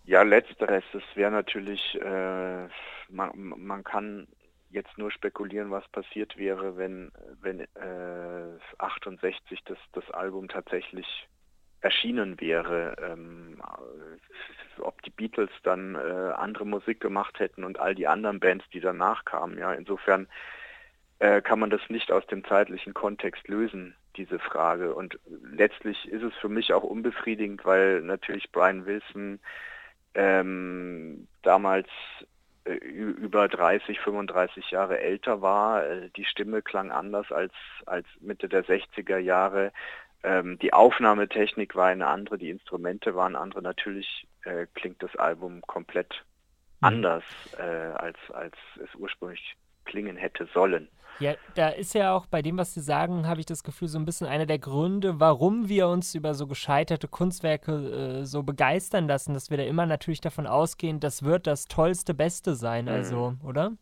Ja, 0.07 0.23
letzteres. 0.23 0.85
Es 0.93 1.03
wäre 1.15 1.31
natürlich, 1.31 1.95
äh, 1.95 2.69
man, 3.09 3.31
man 3.35 3.83
kann 3.85 4.29
jetzt 4.75 4.99
nur 4.99 5.11
spekulieren, 5.11 5.71
was 5.71 5.87
passiert 5.89 6.37
wäre, 6.37 6.77
wenn, 6.77 7.13
wenn 7.41 7.61
äh, 7.61 8.59
68 8.79 9.65
das, 9.65 9.79
das 9.93 10.11
Album 10.11 10.49
tatsächlich 10.49 11.07
erschienen 11.81 12.41
wäre. 12.41 12.97
Ähm, 13.01 13.63
ob 14.79 15.01
die 15.03 15.11
Beatles 15.11 15.51
dann 15.63 15.95
äh, 15.95 15.99
andere 15.99 16.67
Musik 16.67 17.01
gemacht 17.01 17.39
hätten 17.39 17.63
und 17.63 17.79
all 17.79 17.95
die 17.95 18.09
anderen 18.09 18.41
Bands, 18.41 18.65
die 18.73 18.81
danach 18.81 19.25
kamen. 19.25 19.57
Ja, 19.59 19.73
insofern 19.73 20.27
äh, 21.21 21.41
kann 21.41 21.61
man 21.61 21.71
das 21.71 21.81
nicht 21.89 22.11
aus 22.11 22.27
dem 22.27 22.45
zeitlichen 22.45 22.93
Kontext 22.93 23.47
lösen, 23.47 23.95
diese 24.17 24.41
Frage. 24.41 24.95
Und 24.95 25.19
letztlich 25.53 26.09
ist 26.09 26.23
es 26.23 26.35
für 26.35 26.49
mich 26.49 26.73
auch 26.73 26.83
unbefriedigend, 26.83 27.65
weil 27.65 28.03
natürlich 28.03 28.51
Brian 28.51 28.85
Wilson 28.87 29.39
ähm, 30.15 31.29
damals 31.43 31.89
über 32.65 33.49
30, 33.49 34.01
35 34.01 34.71
Jahre 34.71 34.99
älter 35.01 35.43
war. 35.43 35.87
Äh, 35.87 36.11
die 36.17 36.25
Stimme 36.25 36.63
klang 36.63 36.91
anders 36.91 37.31
als, 37.31 37.53
als 37.87 38.07
Mitte 38.21 38.49
der 38.49 38.65
60er 38.65 39.19
Jahre. 39.19 39.73
Ähm, 40.23 40.59
die 40.59 40.73
Aufnahmetechnik 40.73 41.75
war 41.75 41.89
eine 41.89 42.07
andere, 42.07 42.39
die 42.39 42.51
Instrumente 42.51 43.15
waren 43.15 43.37
andere. 43.37 43.61
Natürlich 43.61 44.27
äh, 44.45 44.67
klingt 44.75 45.03
das 45.03 45.15
Album 45.17 45.61
komplett 45.67 46.25
mhm. 46.81 46.89
anders, 46.89 47.25
äh, 47.59 47.63
als, 47.63 48.17
als 48.33 48.57
es 48.83 48.95
ursprünglich 48.95 49.57
klingen 49.85 50.17
hätte 50.17 50.47
sollen. 50.55 50.89
Ja, 51.21 51.35
da 51.55 51.69
ist 51.69 51.95
ja 51.95 52.13
auch 52.13 52.27
bei 52.27 52.43
dem, 52.43 52.59
was 52.59 52.75
Sie 52.75 52.81
sagen, 52.81 53.27
habe 53.27 53.41
ich 53.41 53.47
das 53.47 53.63
Gefühl, 53.63 53.89
so 53.89 53.99
ein 53.99 54.05
bisschen 54.05 54.27
einer 54.27 54.47
der 54.47 54.59
Gründe, 54.59 55.21
warum 55.21 55.69
wir 55.69 55.89
uns 55.89 56.15
über 56.15 56.35
so 56.35 56.47
gescheiterte 56.47 57.07
Kunstwerke 57.07 58.21
äh, 58.21 58.25
so 58.25 58.43
begeistern 58.43 59.07
lassen, 59.07 59.33
dass 59.35 59.51
wir 59.51 59.57
da 59.57 59.63
immer 59.63 59.87
natürlich 59.87 60.21
davon 60.21 60.47
ausgehen, 60.47 60.99
das 60.99 61.23
wird 61.23 61.47
das 61.47 61.67
tollste, 61.67 62.15
beste 62.15 62.55
sein, 62.55 62.87
mhm. 62.87 62.91
also, 62.91 63.35
oder? 63.45 63.73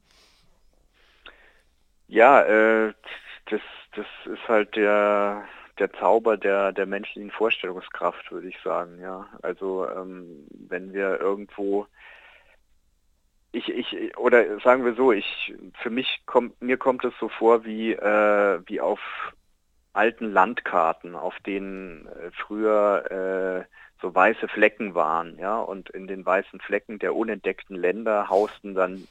Ja, 2.08 2.42
äh, 2.42 2.92
das, 3.50 3.62
das 3.96 4.06
ist 4.26 4.48
halt 4.48 4.76
der, 4.76 5.44
der 5.78 5.90
Zauber 5.94 6.36
der, 6.36 6.72
der 6.72 6.84
menschlichen 6.84 7.30
Vorstellungskraft, 7.30 8.30
würde 8.30 8.48
ich 8.48 8.58
sagen, 8.62 9.00
ja. 9.00 9.26
Also 9.40 9.88
ähm, 9.88 10.46
wenn 10.50 10.92
wir 10.92 11.18
irgendwo 11.18 11.86
ich, 13.52 13.68
ich, 13.68 14.16
oder 14.16 14.60
sagen 14.60 14.84
wir 14.84 14.94
so, 14.94 15.12
ich, 15.12 15.54
für 15.82 15.90
mich 15.90 16.22
kommt, 16.26 16.60
mir 16.60 16.78
kommt 16.78 17.04
es 17.04 17.12
so 17.20 17.28
vor 17.28 17.64
wie, 17.64 17.92
äh, 17.92 18.60
wie 18.66 18.80
auf 18.80 19.00
alten 19.92 20.32
Landkarten, 20.32 21.14
auf 21.14 21.38
denen 21.40 22.06
äh, 22.06 22.30
früher 22.32 23.68
äh, 23.68 23.72
so 24.00 24.14
weiße 24.14 24.48
Flecken 24.48 24.94
waren, 24.94 25.38
ja, 25.38 25.60
und 25.60 25.90
in 25.90 26.06
den 26.06 26.24
weißen 26.24 26.60
Flecken 26.60 26.98
der 26.98 27.14
unentdeckten 27.14 27.76
Länder 27.76 28.28
hausten 28.28 28.74
dann 28.74 29.06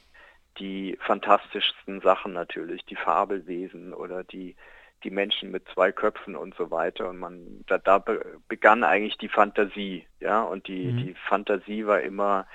die 0.58 0.98
fantastischsten 1.00 2.00
Sachen 2.00 2.32
natürlich, 2.32 2.84
die 2.84 2.96
Fabelwesen 2.96 3.94
oder 3.94 4.22
die, 4.22 4.56
die 5.02 5.10
Menschen 5.10 5.50
mit 5.50 5.66
zwei 5.72 5.92
Köpfen 5.92 6.36
und 6.36 6.54
so 6.56 6.70
weiter. 6.70 7.08
Und 7.08 7.18
man, 7.18 7.64
da, 7.66 7.78
da 7.78 8.04
begann 8.48 8.84
eigentlich 8.84 9.16
die 9.16 9.30
Fantasie, 9.30 10.06
ja, 10.20 10.42
und 10.42 10.66
die, 10.68 10.92
mhm. 10.92 10.96
die 10.98 11.14
Fantasie 11.28 11.86
war 11.86 12.02
immer 12.02 12.46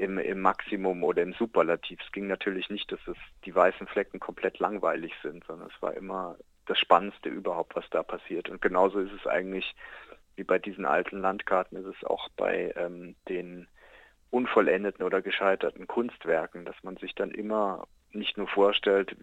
im, 0.00 0.16
im 0.16 0.40
Maximum 0.40 1.04
oder 1.04 1.22
im 1.22 1.34
Superlativ. 1.34 2.00
Es 2.02 2.10
ging 2.12 2.26
natürlich 2.26 2.70
nicht, 2.70 2.90
dass 2.90 3.00
es 3.06 3.18
die 3.44 3.54
weißen 3.54 3.86
Flecken 3.86 4.18
komplett 4.18 4.58
langweilig 4.58 5.12
sind, 5.22 5.44
sondern 5.44 5.68
es 5.68 5.82
war 5.82 5.94
immer 5.94 6.36
das 6.64 6.78
Spannendste 6.78 7.28
überhaupt, 7.28 7.76
was 7.76 7.84
da 7.90 8.02
passiert. 8.02 8.48
Und 8.48 8.62
genauso 8.62 9.00
ist 9.00 9.12
es 9.12 9.26
eigentlich 9.26 9.74
wie 10.36 10.44
bei 10.44 10.58
diesen 10.58 10.86
alten 10.86 11.20
Landkarten, 11.20 11.76
ist 11.76 11.98
es 11.98 12.02
auch 12.04 12.30
bei 12.30 12.72
ähm, 12.76 13.14
den 13.28 13.68
unvollendeten 14.30 15.04
oder 15.04 15.20
gescheiterten 15.20 15.86
Kunstwerken, 15.86 16.64
dass 16.64 16.76
man 16.82 16.96
sich 16.96 17.14
dann 17.14 17.30
immer 17.30 17.86
nicht 18.12 18.38
nur 18.38 18.48
vorstellt, 18.48 19.14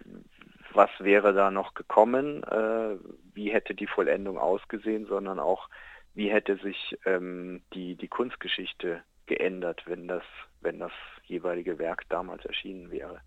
was 0.74 0.92
wäre 1.00 1.34
da 1.34 1.50
noch 1.50 1.74
gekommen, 1.74 2.44
äh, 2.44 2.98
wie 3.34 3.52
hätte 3.52 3.74
die 3.74 3.88
Vollendung 3.88 4.38
ausgesehen, 4.38 5.08
sondern 5.08 5.40
auch, 5.40 5.70
wie 6.14 6.30
hätte 6.30 6.58
sich 6.58 7.00
ähm, 7.06 7.64
die, 7.74 7.96
die 7.96 8.10
Kunstgeschichte 8.10 9.02
geändert, 9.28 9.84
wenn 9.86 10.08
das, 10.08 10.24
wenn 10.62 10.80
das 10.80 10.92
jeweilige 11.26 11.78
Werk 11.80 12.04
damals 12.10 12.46
erschienen 12.46 12.92
wäre. 12.92 13.22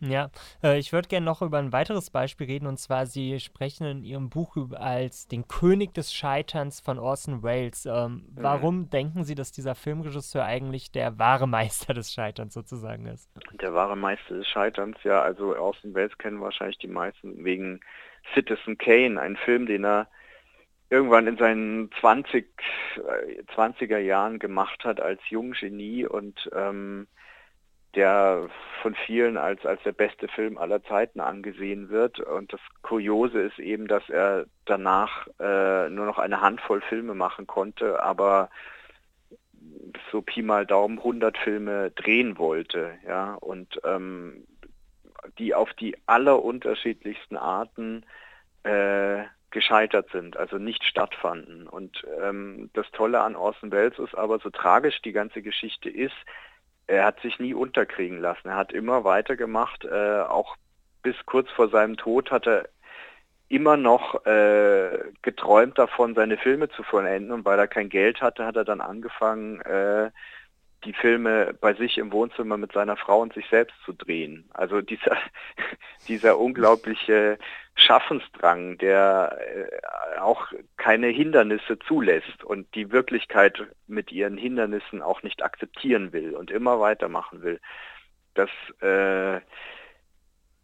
Ja, 0.00 0.30
äh, 0.62 0.78
ich 0.78 0.92
würde 0.92 1.08
gerne 1.08 1.24
noch 1.24 1.40
über 1.40 1.58
ein 1.58 1.72
weiteres 1.72 2.10
Beispiel 2.10 2.46
reden 2.46 2.66
und 2.66 2.78
zwar, 2.78 3.06
Sie 3.06 3.40
sprechen 3.40 3.86
in 3.86 4.04
Ihrem 4.04 4.28
Buch 4.28 4.56
als 4.74 5.26
den 5.26 5.48
König 5.48 5.94
des 5.94 6.12
Scheiterns 6.12 6.80
von 6.80 6.98
Orson 6.98 7.42
Welles. 7.42 7.86
Ähm, 7.86 8.12
mhm. 8.12 8.22
Warum 8.34 8.90
denken 8.90 9.24
Sie, 9.24 9.34
dass 9.34 9.52
dieser 9.52 9.74
Filmregisseur 9.74 10.44
eigentlich 10.44 10.92
der 10.92 11.18
wahre 11.18 11.48
Meister 11.48 11.94
des 11.94 12.12
Scheiterns 12.12 12.52
sozusagen 12.52 13.06
ist? 13.06 13.30
Der 13.60 13.72
wahre 13.72 13.96
Meister 13.96 14.34
des 14.34 14.46
Scheiterns, 14.48 14.98
ja, 15.02 15.22
also 15.22 15.56
Orson 15.56 15.94
Welles 15.94 16.16
kennen 16.18 16.40
wahrscheinlich 16.42 16.78
die 16.78 16.88
meisten 16.88 17.42
wegen 17.44 17.80
Citizen 18.34 18.76
Kane, 18.76 19.18
ein 19.18 19.36
Film, 19.36 19.66
den 19.66 19.84
er 19.84 20.08
irgendwann 20.90 21.26
in 21.26 21.36
seinen 21.36 21.90
20, 22.00 22.46
20er 23.54 23.96
äh, 23.96 24.06
Jahren 24.06 24.38
gemacht 24.38 24.84
hat 24.84 25.00
als 25.00 25.20
Junggenie 25.28 26.06
und 26.06 26.48
ähm, 26.54 27.06
der 27.94 28.48
von 28.82 28.94
vielen 28.94 29.38
als, 29.38 29.64
als 29.64 29.82
der 29.82 29.92
beste 29.92 30.28
Film 30.28 30.58
aller 30.58 30.82
Zeiten 30.84 31.18
angesehen 31.18 31.88
wird. 31.88 32.20
Und 32.20 32.52
das 32.52 32.60
Kuriose 32.82 33.40
ist 33.40 33.58
eben, 33.58 33.88
dass 33.88 34.08
er 34.10 34.44
danach 34.66 35.26
äh, 35.40 35.88
nur 35.88 36.04
noch 36.04 36.18
eine 36.18 36.42
Handvoll 36.42 36.82
Filme 36.82 37.14
machen 37.14 37.46
konnte, 37.46 38.02
aber 38.02 38.50
so 40.12 40.20
Pi 40.20 40.42
mal 40.42 40.66
Daumen 40.66 40.98
100 40.98 41.36
Filme 41.38 41.90
drehen 41.92 42.38
wollte, 42.38 42.94
ja, 43.06 43.34
und 43.34 43.80
ähm, 43.84 44.46
die 45.38 45.54
auf 45.54 45.72
die 45.74 45.96
allerunterschiedlichsten 46.06 47.36
Arten 47.36 48.04
äh, 48.62 49.24
gescheitert 49.50 50.10
sind, 50.10 50.36
also 50.36 50.58
nicht 50.58 50.84
stattfanden. 50.84 51.68
Und 51.68 52.04
ähm, 52.22 52.70
das 52.74 52.90
Tolle 52.92 53.20
an 53.20 53.36
Orson 53.36 53.70
Welles 53.70 53.98
ist 53.98 54.14
aber, 54.14 54.38
so 54.38 54.50
tragisch 54.50 55.00
die 55.02 55.12
ganze 55.12 55.42
Geschichte 55.42 55.88
ist, 55.88 56.16
er 56.86 57.04
hat 57.04 57.20
sich 57.20 57.38
nie 57.38 57.54
unterkriegen 57.54 58.20
lassen. 58.20 58.48
Er 58.48 58.56
hat 58.56 58.72
immer 58.72 59.04
weitergemacht, 59.04 59.84
äh, 59.84 60.20
auch 60.20 60.56
bis 61.02 61.16
kurz 61.26 61.50
vor 61.50 61.68
seinem 61.68 61.96
Tod 61.96 62.30
hat 62.30 62.46
er 62.46 62.68
immer 63.48 63.76
noch 63.76 64.26
äh, 64.26 64.98
geträumt 65.22 65.78
davon, 65.78 66.14
seine 66.14 66.36
Filme 66.36 66.68
zu 66.68 66.82
vollenden. 66.82 67.32
Und 67.32 67.44
weil 67.44 67.58
er 67.58 67.68
kein 67.68 67.88
Geld 67.88 68.20
hatte, 68.20 68.44
hat 68.44 68.56
er 68.56 68.64
dann 68.64 68.80
angefangen, 68.80 69.60
äh, 69.60 70.10
die 70.86 70.92
Filme 70.92 71.54
bei 71.60 71.74
sich 71.74 71.98
im 71.98 72.12
Wohnzimmer 72.12 72.56
mit 72.56 72.72
seiner 72.72 72.96
Frau 72.96 73.20
und 73.20 73.34
sich 73.34 73.46
selbst 73.50 73.76
zu 73.84 73.92
drehen. 73.92 74.48
Also 74.54 74.80
dieser, 74.80 75.16
dieser 76.08 76.38
unglaubliche 76.38 77.38
Schaffensdrang, 77.74 78.78
der 78.78 79.36
äh, 79.38 80.18
auch 80.18 80.52
keine 80.76 81.08
Hindernisse 81.08 81.78
zulässt 81.80 82.42
und 82.44 82.74
die 82.74 82.90
Wirklichkeit 82.90 83.62
mit 83.86 84.12
ihren 84.12 84.38
Hindernissen 84.38 85.02
auch 85.02 85.22
nicht 85.22 85.42
akzeptieren 85.42 86.12
will 86.12 86.34
und 86.34 86.50
immer 86.50 86.80
weitermachen 86.80 87.42
will. 87.42 87.60
Das 88.34 88.50
äh, 88.80 89.40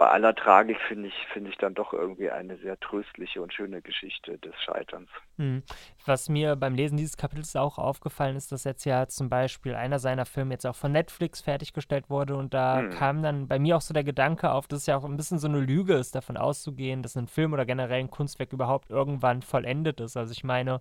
bei 0.03 0.11
aller 0.11 0.35
Tragik 0.35 0.79
finde 0.89 1.07
ich, 1.07 1.15
finde 1.33 1.51
ich 1.51 1.59
dann 1.59 1.75
doch 1.75 1.93
irgendwie 1.93 2.29
eine 2.29 2.57
sehr 2.57 2.77
tröstliche 2.81 3.41
und 3.41 3.55
schöne 3.55 3.83
Geschichte 3.83 4.37
des 4.39 4.53
Scheiterns. 4.61 5.09
Mhm. 5.37 5.63
Was 6.05 6.29
mir 6.29 6.57
beim 6.57 6.75
Lesen 6.75 6.97
dieses 6.97 7.17
Kapitels 7.17 7.55
auch 7.55 7.79
aufgefallen 7.79 8.35
ist, 8.35 8.51
dass 8.51 8.65
jetzt 8.65 8.85
ja 8.85 9.07
zum 9.07 9.29
Beispiel 9.29 9.77
einer 9.77 10.01
seiner 10.01 10.27
Filme 10.27 10.55
jetzt 10.55 10.67
auch 10.67 10.75
von 10.75 10.91
Netflix 10.91 11.41
fertiggestellt 11.41 12.11
wurde 12.11 12.35
und 12.35 12.53
da 12.53 12.83
mhm. 12.83 12.91
kam 12.91 13.23
dann 13.23 13.47
bei 13.47 13.61
mir 13.61 13.77
auch 13.77 13.81
so 13.81 13.95
der 13.95 14.03
Gedanke 14.03 14.51
auf, 14.51 14.67
dass 14.67 14.81
es 14.81 14.87
ja 14.87 14.97
auch 14.97 15.05
ein 15.05 15.17
bisschen 15.17 15.39
so 15.39 15.47
eine 15.47 15.61
Lüge 15.61 15.95
ist, 15.95 16.17
davon 16.17 16.37
auszugehen, 16.37 17.05
dass 17.05 17.17
ein 17.17 17.29
Film 17.29 17.53
oder 17.53 17.65
generell 17.65 18.01
ein 18.01 18.11
Kunstwerk 18.11 18.53
überhaupt 18.53 18.91
irgendwann 18.91 19.41
vollendet 19.41 20.01
ist. 20.01 20.17
Also 20.17 20.33
ich 20.33 20.43
meine, 20.43 20.81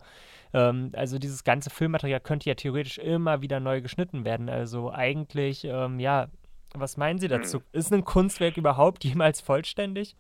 ähm, 0.52 0.94
also 0.96 1.20
dieses 1.20 1.44
ganze 1.44 1.70
Filmmaterial 1.70 2.22
könnte 2.22 2.50
ja 2.50 2.56
theoretisch 2.56 2.98
immer 2.98 3.44
wieder 3.44 3.60
neu 3.60 3.82
geschnitten 3.82 4.26
werden. 4.26 4.50
Also 4.50 4.92
eigentlich, 4.92 5.64
ähm, 5.64 6.00
ja, 6.00 6.28
was 6.76 6.98
meinen 6.98 7.20
Sie 7.20 7.28
dazu? 7.28 7.60
Hm. 7.60 7.66
Ist 7.74 7.94
ein 7.94 8.04
Kunstwerk 8.06 8.58
überhaupt 8.58 9.04
jemals 9.04 9.42
vollständig? 9.42 10.16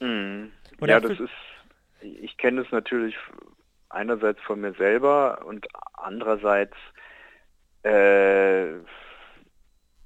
Hm. 0.00 0.52
ja, 0.80 1.00
das 1.00 1.20
ist, 1.20 1.30
ich 2.00 2.36
kenne 2.36 2.62
es 2.62 2.70
natürlich 2.72 3.16
einerseits 3.88 4.40
von 4.42 4.60
mir 4.60 4.74
selber 4.74 5.44
und 5.46 5.66
andererseits 5.94 6.76
äh, 7.84 8.74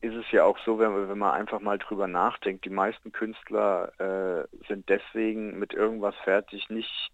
ist 0.00 0.14
es 0.14 0.30
ja 0.30 0.44
auch 0.44 0.58
so, 0.64 0.78
wenn, 0.78 1.08
wenn, 1.08 1.18
man 1.18 1.32
einfach 1.32 1.60
mal 1.60 1.78
drüber 1.78 2.06
nachdenkt, 2.06 2.64
die 2.64 2.70
meisten 2.70 3.12
Künstler 3.12 3.92
äh, 3.98 4.66
sind 4.68 4.88
deswegen 4.88 5.58
mit 5.58 5.72
irgendwas 5.72 6.14
fertig, 6.24 6.68
nicht 6.70 7.10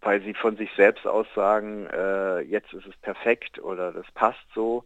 weil 0.00 0.22
sie 0.22 0.34
von 0.34 0.56
sich 0.56 0.70
selbst 0.76 1.06
aus 1.06 1.26
sagen, 1.34 1.86
äh, 1.86 2.40
jetzt 2.40 2.72
ist 2.72 2.86
es 2.86 2.96
perfekt 2.98 3.58
oder 3.58 3.92
das 3.92 4.06
passt 4.12 4.44
so, 4.54 4.84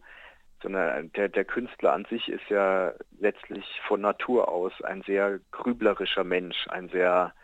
sondern 0.65 1.11
der, 1.11 1.29
der 1.29 1.45
Künstler 1.45 1.93
an 1.93 2.05
sich 2.05 2.27
ist 2.27 2.49
ja 2.49 2.91
letztlich 3.19 3.63
von 3.87 4.01
Natur 4.01 4.49
aus 4.49 4.73
ein 4.81 5.03
sehr 5.03 5.39
grüblerischer 5.51 6.23
Mensch, 6.23 6.67
ein 6.69 6.89
sehr 6.89 7.35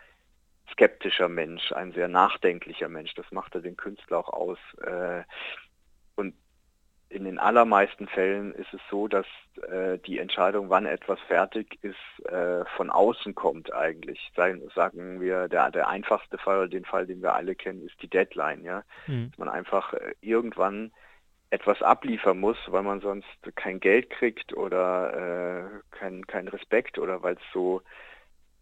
skeptischer 0.72 1.28
Mensch, 1.28 1.70
ein 1.70 1.92
sehr 1.92 2.08
nachdenklicher 2.08 2.88
Mensch. 2.88 3.14
Das 3.14 3.30
macht 3.30 3.54
er 3.54 3.60
den 3.60 3.76
Künstler 3.76 4.18
auch 4.18 4.28
aus. 4.28 4.58
Äh, 4.84 5.22
und 6.16 6.34
in 7.10 7.22
den 7.22 7.38
allermeisten 7.38 8.08
Fällen 8.08 8.54
ist 8.54 8.74
es 8.74 8.80
so, 8.90 9.06
dass 9.06 9.26
äh, 9.70 9.98
die 9.98 10.18
Entscheidung, 10.18 10.68
wann 10.68 10.86
etwas 10.86 11.20
fertig 11.28 11.78
ist, 11.82 12.26
äh, 12.26 12.64
von 12.76 12.90
außen 12.90 13.36
kommt 13.36 13.72
eigentlich. 13.72 14.32
sagen 14.74 15.20
wir, 15.20 15.46
der, 15.46 15.70
der 15.70 15.86
einfachste 15.86 16.38
Fall, 16.38 16.68
den 16.68 16.84
Fall, 16.84 17.06
den 17.06 17.22
wir 17.22 17.36
alle 17.36 17.54
kennen, 17.54 17.86
ist 17.86 18.02
die 18.02 18.10
Deadline. 18.10 18.64
Ja? 18.64 18.82
Mhm. 19.06 19.30
Dass 19.30 19.38
man 19.38 19.48
einfach 19.48 19.94
irgendwann 20.20 20.90
etwas 21.52 21.82
abliefern 21.82 22.40
muss, 22.40 22.56
weil 22.68 22.82
man 22.82 23.02
sonst 23.02 23.28
kein 23.56 23.78
Geld 23.78 24.08
kriegt 24.08 24.54
oder 24.54 25.12
äh, 25.12 25.80
kein, 25.90 26.26
kein 26.26 26.48
Respekt 26.48 26.98
oder 26.98 27.22
weil 27.22 27.34
es 27.34 27.52
so 27.52 27.82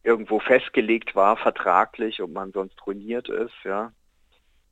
irgendwo 0.03 0.41
festgelegt 0.41 1.15
war, 1.15 1.37
vertraglich 1.37 2.21
und 2.21 2.33
man 2.33 2.51
sonst 2.51 2.85
ruiniert 2.85 3.29
ist, 3.29 3.55
ja. 3.63 3.93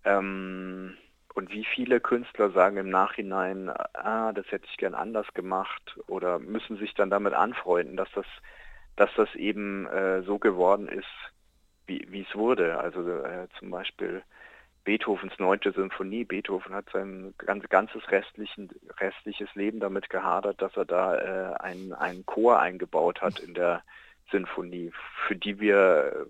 Ähm, 0.04 0.96
und 1.34 1.52
wie 1.52 1.64
viele 1.64 2.00
Künstler 2.00 2.50
sagen 2.50 2.76
im 2.78 2.90
Nachhinein, 2.90 3.70
ah, 3.94 4.32
das 4.32 4.50
hätte 4.50 4.66
ich 4.68 4.76
gern 4.78 4.94
anders 4.94 5.32
gemacht 5.34 5.96
oder 6.08 6.40
müssen 6.40 6.76
sich 6.76 6.94
dann 6.94 7.10
damit 7.10 7.34
anfreunden, 7.34 7.96
dass 7.96 8.10
das, 8.16 8.26
dass 8.96 9.10
das 9.16 9.32
eben 9.36 9.86
äh, 9.86 10.22
so 10.22 10.40
geworden 10.40 10.88
ist, 10.88 11.06
wie 11.86 12.26
es 12.28 12.34
wurde. 12.34 12.80
Also 12.80 13.08
äh, 13.08 13.46
zum 13.60 13.70
Beispiel 13.70 14.24
Beethovens 14.89 15.39
neunte 15.39 15.72
Symphonie. 15.72 16.24
Beethoven 16.24 16.74
hat 16.74 16.86
sein 16.95 17.34
ganz, 17.36 17.68
ganzes 17.68 18.01
restliches 18.11 19.55
Leben 19.55 19.80
damit 19.80 20.09
gehadert, 20.09 20.62
dass 20.62 20.74
er 20.78 20.86
da 20.86 21.14
äh, 21.14 21.57
einen, 21.59 21.93
einen 21.93 22.24
Chor 22.24 22.59
eingebaut 22.59 23.20
hat 23.20 23.39
in 23.39 23.53
der 23.53 23.82
Sinfonie, 24.30 24.91
für 25.26 25.36
die 25.36 25.61
wir 25.61 26.26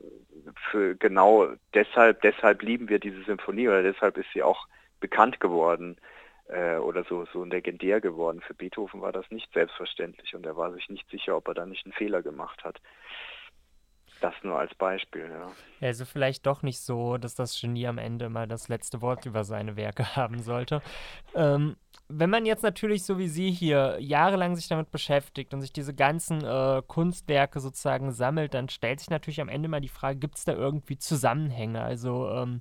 für 0.73 0.97
genau 0.97 1.47
deshalb, 1.73 2.21
deshalb 2.23 2.63
lieben 2.63 2.89
wir 2.89 2.99
diese 2.99 3.23
Symphonie 3.23 3.69
oder 3.69 3.85
deshalb 3.85 4.19
ist 4.19 4.33
sie 4.35 4.43
auch 4.43 4.67
bekannt 4.99 5.39
geworden 5.39 5.97
äh, 6.49 6.79
oder 6.79 7.05
so, 7.05 7.27
so 7.33 7.45
legendär 7.45 8.01
geworden. 8.01 8.41
Für 8.41 8.55
Beethoven 8.55 9.01
war 9.01 9.13
das 9.13 9.31
nicht 9.31 9.53
selbstverständlich 9.53 10.35
und 10.35 10.45
er 10.45 10.57
war 10.57 10.73
sich 10.73 10.89
nicht 10.89 11.09
sicher, 11.11 11.37
ob 11.37 11.47
er 11.47 11.55
da 11.55 11.65
nicht 11.65 11.87
einen 11.87 11.93
Fehler 11.93 12.23
gemacht 12.23 12.65
hat. 12.65 12.81
Das 14.21 14.35
nur 14.43 14.59
als 14.59 14.75
Beispiel, 14.75 15.29
ja. 15.31 15.49
Also 15.81 16.05
vielleicht 16.05 16.47
doch 16.47 16.63
nicht 16.63 16.81
so, 16.81 17.19
dass 17.19 17.37
das 17.37 17.61
Genie 17.61 17.87
am 17.87 17.99
Ende 17.99 18.29
mal 18.29 18.49
das 18.49 18.69
letzte 18.69 19.01
Wort 19.01 19.27
über 19.27 19.45
seine 19.45 19.77
Werke 19.77 20.17
haben 20.17 20.43
sollte. 20.43 20.83
Ähm, 21.35 21.77
wenn 22.09 22.31
man 22.31 22.47
jetzt 22.47 22.63
natürlich 22.63 23.05
so 23.05 23.19
wie 23.19 23.29
Sie 23.29 23.51
hier 23.51 23.97
jahrelang 24.01 24.57
sich 24.57 24.67
damit 24.67 24.91
beschäftigt 24.91 25.53
und 25.55 25.61
sich 25.61 25.73
diese 25.73 25.95
ganzen 25.95 26.43
äh, 26.43 26.83
Kunstwerke 26.87 27.61
sozusagen 27.61 28.13
sammelt, 28.13 28.55
dann 28.55 28.69
stellt 28.69 29.01
sich 29.01 29.11
natürlich 29.11 29.41
am 29.41 29.51
Ende 29.51 29.69
mal 29.69 29.81
die 29.81 29.89
Frage, 29.89 30.19
gibt 30.19 30.39
es 30.39 30.45
da 30.45 30.53
irgendwie 30.53 30.99
Zusammenhänge? 30.99 31.83
Also 31.83 32.29
ähm, 32.31 32.61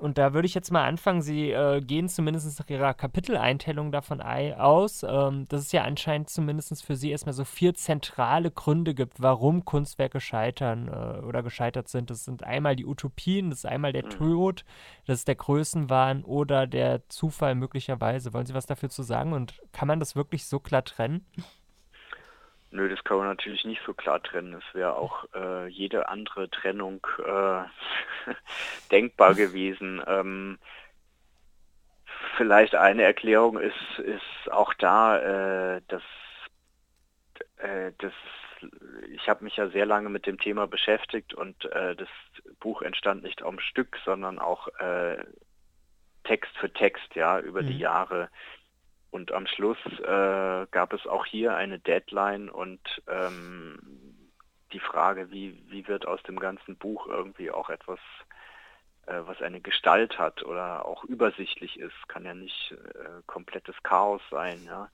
und 0.00 0.18
da 0.18 0.32
würde 0.32 0.46
ich 0.46 0.54
jetzt 0.54 0.72
mal 0.72 0.84
anfangen. 0.84 1.22
Sie 1.22 1.50
äh, 1.50 1.80
gehen 1.80 2.08
zumindest 2.08 2.58
nach 2.58 2.68
Ihrer 2.68 2.94
Kapiteleinteilung 2.94 3.92
davon 3.92 4.20
aus, 4.20 5.02
ähm, 5.02 5.46
dass 5.48 5.60
es 5.60 5.72
ja 5.72 5.82
anscheinend 5.82 6.30
zumindest 6.30 6.84
für 6.84 6.96
Sie 6.96 7.10
erstmal 7.10 7.32
so 7.32 7.44
vier 7.44 7.74
zentrale 7.74 8.50
Gründe 8.50 8.94
gibt, 8.94 9.20
warum 9.20 9.64
Kunstwerke 9.64 10.20
scheitern 10.20 10.88
äh, 10.88 11.24
oder 11.24 11.42
gescheitert 11.42 11.88
sind. 11.88 12.10
Das 12.10 12.24
sind 12.24 12.42
einmal 12.42 12.76
die 12.76 12.86
Utopien, 12.86 13.50
das 13.50 13.60
ist 13.60 13.66
einmal 13.66 13.92
der 13.92 14.06
mhm. 14.06 14.10
Tod, 14.10 14.64
das 15.06 15.20
ist 15.20 15.28
der 15.28 15.36
Größenwahn 15.36 16.24
oder 16.24 16.66
der 16.66 17.08
Zufall 17.08 17.54
möglicherweise. 17.54 18.32
Wollen 18.32 18.46
Sie 18.46 18.54
was 18.54 18.66
dafür 18.66 18.88
zu 18.88 19.02
sagen 19.02 19.32
und 19.32 19.60
kann 19.72 19.88
man 19.88 20.00
das 20.00 20.16
wirklich 20.16 20.46
so 20.46 20.60
klar 20.60 20.84
trennen? 20.84 21.26
Nö, 22.72 22.88
das 22.88 23.02
kann 23.02 23.18
man 23.18 23.26
natürlich 23.26 23.64
nicht 23.64 23.82
so 23.84 23.94
klar 23.94 24.22
trennen. 24.22 24.54
Es 24.54 24.74
wäre 24.74 24.94
auch 24.94 25.24
äh, 25.34 25.66
jede 25.66 26.08
andere 26.08 26.48
Trennung 26.50 27.04
äh, 27.18 27.62
denkbar 28.92 29.34
gewesen. 29.34 30.00
Ähm, 30.06 30.58
vielleicht 32.36 32.76
eine 32.76 33.02
Erklärung 33.02 33.58
ist, 33.58 33.98
ist 33.98 34.52
auch 34.52 34.72
da, 34.74 35.76
äh, 35.76 35.82
dass, 35.88 36.02
äh, 37.56 37.92
dass 37.98 38.12
ich 39.12 39.28
habe 39.28 39.44
mich 39.44 39.56
ja 39.56 39.68
sehr 39.68 39.86
lange 39.86 40.10
mit 40.10 40.26
dem 40.26 40.38
Thema 40.38 40.66
beschäftigt 40.66 41.34
und 41.34 41.64
äh, 41.72 41.96
das 41.96 42.08
Buch 42.60 42.82
entstand 42.82 43.22
nicht 43.22 43.42
am 43.42 43.58
Stück, 43.58 43.98
sondern 44.04 44.38
auch 44.38 44.68
äh, 44.78 45.24
Text 46.24 46.56
für 46.58 46.72
Text, 46.72 47.14
ja, 47.14 47.40
über 47.40 47.62
mhm. 47.62 47.68
die 47.68 47.78
Jahre 47.78 48.28
und 49.10 49.32
am 49.32 49.46
Schluss 49.46 49.78
äh, 50.00 50.66
gab 50.70 50.92
es 50.92 51.06
auch 51.06 51.26
hier 51.26 51.56
eine 51.56 51.78
Deadline 51.78 52.48
und 52.48 52.80
ähm, 53.08 53.78
die 54.72 54.78
Frage, 54.78 55.30
wie, 55.30 55.62
wie 55.68 55.88
wird 55.88 56.06
aus 56.06 56.22
dem 56.22 56.38
ganzen 56.38 56.76
Buch 56.76 57.06
irgendwie 57.06 57.50
auch 57.50 57.70
etwas, 57.70 57.98
äh, 59.06 59.20
was 59.26 59.42
eine 59.42 59.60
Gestalt 59.60 60.18
hat 60.18 60.42
oder 60.44 60.86
auch 60.86 61.04
übersichtlich 61.04 61.78
ist, 61.78 62.08
kann 62.08 62.24
ja 62.24 62.34
nicht 62.34 62.72
äh, 62.72 63.22
komplettes 63.26 63.74
Chaos 63.82 64.22
sein. 64.30 64.62
Ja. 64.64 64.90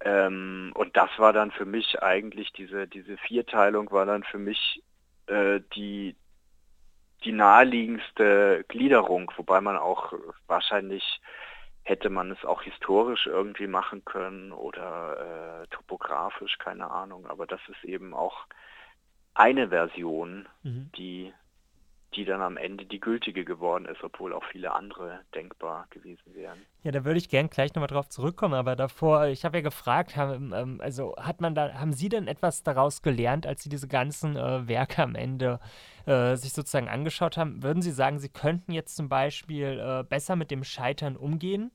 Ähm, 0.00 0.72
und 0.74 0.96
das 0.96 1.10
war 1.18 1.32
dann 1.32 1.52
für 1.52 1.64
mich 1.64 2.02
eigentlich, 2.02 2.52
diese, 2.52 2.88
diese 2.88 3.16
Vierteilung 3.18 3.90
war 3.92 4.04
dann 4.04 4.24
für 4.24 4.38
mich 4.38 4.82
äh, 5.26 5.60
die, 5.76 6.16
die 7.24 7.32
naheliegendste 7.32 8.64
Gliederung, 8.66 9.30
wobei 9.36 9.60
man 9.60 9.76
auch 9.76 10.12
wahrscheinlich 10.48 11.20
hätte 11.82 12.10
man 12.10 12.30
es 12.30 12.44
auch 12.44 12.62
historisch 12.62 13.26
irgendwie 13.26 13.66
machen 13.66 14.04
können 14.04 14.52
oder 14.52 15.62
äh, 15.62 15.66
topografisch, 15.68 16.58
keine 16.58 16.90
Ahnung. 16.90 17.26
Aber 17.26 17.46
das 17.46 17.60
ist 17.68 17.84
eben 17.84 18.14
auch 18.14 18.46
eine 19.34 19.68
Version, 19.68 20.48
mhm. 20.62 20.90
die, 20.96 21.32
die 22.14 22.24
dann 22.24 22.42
am 22.42 22.56
Ende 22.56 22.84
die 22.84 23.00
gültige 23.00 23.44
geworden 23.44 23.86
ist, 23.86 24.02
obwohl 24.02 24.32
auch 24.32 24.44
viele 24.50 24.72
andere 24.72 25.20
denkbar 25.34 25.86
gewesen 25.90 26.34
wären. 26.34 26.58
Ja, 26.82 26.90
da 26.90 27.04
würde 27.04 27.18
ich 27.18 27.28
gern 27.28 27.48
gleich 27.48 27.74
nochmal 27.74 27.88
drauf 27.88 28.08
zurückkommen, 28.08 28.54
aber 28.54 28.76
davor, 28.76 29.26
ich 29.26 29.44
habe 29.44 29.58
ja 29.58 29.62
gefragt, 29.62 30.16
haben, 30.16 30.52
ähm, 30.54 30.80
also 30.82 31.14
hat 31.16 31.40
man 31.40 31.54
da, 31.54 31.74
haben 31.74 31.92
Sie 31.92 32.08
denn 32.08 32.28
etwas 32.28 32.62
daraus 32.62 33.02
gelernt, 33.02 33.46
als 33.46 33.62
Sie 33.62 33.68
diese 33.68 33.88
ganzen 33.88 34.36
äh, 34.36 34.68
Werke 34.68 35.02
am 35.02 35.14
Ende 35.14 35.60
äh, 36.06 36.36
sich 36.36 36.52
sozusagen 36.52 36.88
angeschaut 36.88 37.36
haben? 37.36 37.62
Würden 37.62 37.82
Sie 37.82 37.92
sagen, 37.92 38.18
Sie 38.18 38.28
könnten 38.28 38.72
jetzt 38.72 38.96
zum 38.96 39.08
Beispiel 39.08 39.80
äh, 39.80 40.04
besser 40.04 40.36
mit 40.36 40.50
dem 40.50 40.64
Scheitern 40.64 41.16
umgehen? 41.16 41.70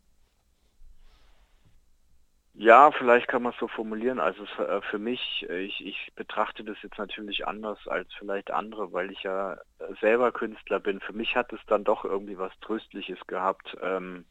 Ja, 2.59 2.89
vielleicht 2.91 3.27
kann 3.27 3.43
man 3.43 3.53
es 3.53 3.59
so 3.59 3.67
formulieren. 3.67 4.19
Also 4.19 4.43
äh, 4.63 4.81
für 4.89 4.97
mich, 4.97 5.45
äh, 5.47 5.59
ich, 5.59 5.85
ich 5.85 6.11
betrachte 6.15 6.63
das 6.63 6.75
jetzt 6.81 6.97
natürlich 6.97 7.47
anders 7.47 7.77
als 7.87 8.11
vielleicht 8.17 8.49
andere, 8.49 8.91
weil 8.91 9.11
ich 9.11 9.21
ja 9.21 9.53
äh, 9.53 9.57
selber 10.01 10.31
Künstler 10.31 10.79
bin. 10.79 10.99
Für 10.99 11.13
mich 11.13 11.35
hat 11.35 11.53
es 11.53 11.59
dann 11.67 11.83
doch 11.83 12.03
irgendwie 12.03 12.39
was 12.39 12.51
Tröstliches 12.61 13.19
gehabt, 13.27 13.77
ähm, 13.83 14.25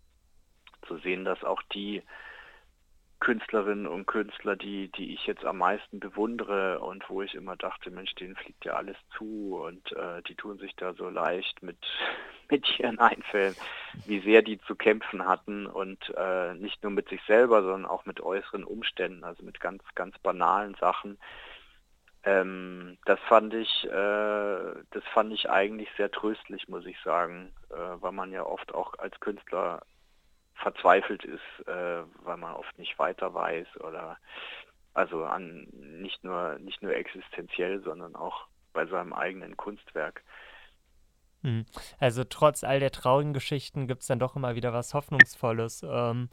zu 0.89 0.97
sehen, 0.99 1.25
dass 1.25 1.45
auch 1.45 1.63
die 1.73 2.03
Künstlerinnen 3.27 3.89
und 3.89 4.07
Künstler, 4.07 4.55
die, 4.55 4.87
die 4.93 5.13
ich 5.13 5.27
jetzt 5.27 5.45
am 5.45 5.59
meisten 5.59 5.99
bewundere 5.99 6.79
und 6.79 7.11
wo 7.11 7.23
ich 7.23 7.35
immer 7.35 7.57
dachte, 7.57 7.91
Mensch, 7.91 8.15
denen 8.15 8.37
fliegt 8.37 8.65
ja 8.65 8.75
alles 8.75 8.97
zu 9.19 9.61
und 9.67 9.91
äh, 9.91 10.23
die 10.29 10.37
tun 10.37 10.59
sich 10.59 10.77
da 10.77 10.95
so 10.95 11.09
leicht 11.09 11.61
mit, 11.61 11.77
mit 12.49 12.79
ihren 12.79 13.01
Einfällen, 13.01 13.57
wie 14.05 14.21
sehr 14.21 14.43
die 14.43 14.61
zu 14.61 14.77
kämpfen 14.77 15.27
hatten 15.27 15.67
und 15.67 15.99
äh, 16.17 16.55
nicht 16.55 16.85
nur 16.85 16.93
mit 16.93 17.09
sich 17.09 17.21
selber, 17.27 17.63
sondern 17.63 17.87
auch 17.87 18.07
mit 18.07 18.21
äußeren 18.21 18.63
Umständen, 18.63 19.25
also 19.25 19.43
mit 19.43 19.59
ganz, 19.59 19.83
ganz 19.97 20.17
banalen 20.21 20.77
Sachen. 20.77 21.19
Ähm, 22.23 22.97
das 23.07 23.19
fand 23.29 23.55
ich, 23.55 23.87
äh, 23.87 23.89
das 24.93 25.03
fand 25.13 25.33
ich 25.33 25.51
eigentlich 25.51 25.89
sehr 25.97 26.13
tröstlich, 26.13 26.69
muss 26.69 26.87
ich 26.87 27.01
sagen, 27.01 27.53
äh, 27.71 27.75
weil 27.75 28.13
man 28.13 28.31
ja 28.31 28.45
oft 28.47 28.73
auch 28.73 28.97
als 29.01 29.19
Künstler 29.19 29.83
verzweifelt 30.57 31.25
ist, 31.25 31.67
äh, 31.69 32.03
weil 32.23 32.37
man 32.37 32.55
oft 32.55 32.79
nicht 32.79 32.99
weiter 32.99 33.33
weiß 33.35 33.67
oder 33.81 34.19
also 34.95 35.25
an 35.25 35.67
nicht 35.73 36.25
nur 36.25 36.59
nicht 36.59 36.83
nur 36.83 36.95
existenziell, 36.95 37.83
sondern 37.83 38.17
auch 38.17 38.47
bei 38.73 38.87
seinem 38.87 39.13
eigenen 39.13 39.57
Kunstwerk. 39.57 40.23
Hm. 41.43 41.67
Also 41.99 42.25
trotz 42.25 42.65
all 42.65 42.81
der 42.81 42.91
traurigen 42.91 43.33
Geschichten 43.33 43.87
gibt 43.87 44.03
es 44.03 44.09
dann 44.09 44.19
doch 44.19 44.37
immer 44.37 44.55
wieder 44.55 44.73
was 44.73 44.95
Hoffnungsvolles. 44.95 45.85
Ähm, 45.89 46.31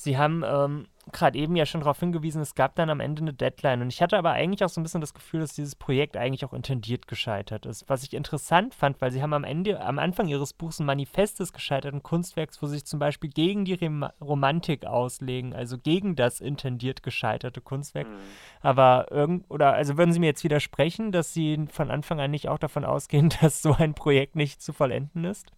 Sie 0.00 0.16
haben 0.16 0.44
ähm, 0.46 0.86
gerade 1.10 1.36
eben 1.36 1.56
ja 1.56 1.66
schon 1.66 1.80
darauf 1.80 1.98
hingewiesen, 1.98 2.40
es 2.40 2.54
gab 2.54 2.76
dann 2.76 2.88
am 2.88 3.00
Ende 3.00 3.20
eine 3.20 3.32
Deadline. 3.32 3.82
Und 3.82 3.92
ich 3.92 4.00
hatte 4.00 4.16
aber 4.16 4.30
eigentlich 4.30 4.62
auch 4.62 4.68
so 4.68 4.80
ein 4.80 4.84
bisschen 4.84 5.00
das 5.00 5.12
Gefühl, 5.12 5.40
dass 5.40 5.54
dieses 5.54 5.74
Projekt 5.74 6.16
eigentlich 6.16 6.44
auch 6.44 6.52
intendiert 6.52 7.08
gescheitert 7.08 7.66
ist. 7.66 7.84
Was 7.88 8.04
ich 8.04 8.14
interessant 8.14 8.76
fand, 8.76 9.00
weil 9.00 9.10
Sie 9.10 9.22
haben 9.22 9.32
am 9.32 9.42
Ende, 9.42 9.80
am 9.80 9.98
Anfang 9.98 10.28
Ihres 10.28 10.52
Buchs 10.52 10.78
ein 10.78 10.86
Manifest 10.86 11.40
des 11.40 11.52
gescheiterten 11.52 12.04
Kunstwerks, 12.04 12.62
wo 12.62 12.66
Sie 12.66 12.74
sich 12.74 12.84
zum 12.84 13.00
Beispiel 13.00 13.28
gegen 13.28 13.64
die 13.64 13.74
Rem 13.74 14.04
Romantik 14.20 14.86
auslegen, 14.86 15.52
also 15.52 15.78
gegen 15.78 16.14
das 16.14 16.38
intendiert 16.38 17.02
gescheiterte 17.02 17.60
Kunstwerk. 17.60 18.06
Mhm. 18.06 18.18
Aber 18.60 19.08
irgend, 19.10 19.46
oder 19.48 19.72
also 19.72 19.98
würden 19.98 20.12
Sie 20.12 20.20
mir 20.20 20.26
jetzt 20.26 20.44
widersprechen, 20.44 21.10
dass 21.10 21.34
Sie 21.34 21.66
von 21.72 21.90
Anfang 21.90 22.20
an 22.20 22.30
nicht 22.30 22.48
auch 22.48 22.58
davon 22.58 22.84
ausgehen, 22.84 23.30
dass 23.40 23.62
so 23.62 23.72
ein 23.72 23.94
Projekt 23.94 24.36
nicht 24.36 24.62
zu 24.62 24.72
vollenden 24.72 25.24
ist? 25.24 25.50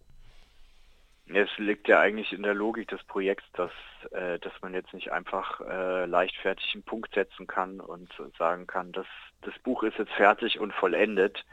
Es 1.33 1.49
liegt 1.57 1.87
ja 1.87 1.99
eigentlich 1.99 2.33
in 2.33 2.43
der 2.43 2.53
Logik 2.53 2.87
des 2.89 3.03
Projekts, 3.03 3.45
dass, 3.53 3.71
äh, 4.11 4.39
dass 4.39 4.53
man 4.61 4.73
jetzt 4.73 4.93
nicht 4.93 5.11
einfach 5.11 5.61
äh, 5.61 6.05
leichtfertig 6.05 6.73
einen 6.73 6.83
Punkt 6.83 7.13
setzen 7.13 7.47
kann 7.47 7.79
und 7.79 8.09
sagen 8.37 8.67
kann, 8.67 8.91
dass 8.91 9.07
das 9.41 9.57
Buch 9.59 9.83
ist 9.83 9.97
jetzt 9.97 10.13
fertig 10.13 10.59
und 10.59 10.73
vollendet, 10.73 11.45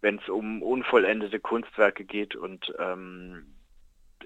wenn 0.00 0.18
es 0.18 0.28
um 0.28 0.62
unvollendete 0.62 1.40
Kunstwerke 1.40 2.04
geht 2.04 2.36
und 2.36 2.74
ähm, 2.78 3.54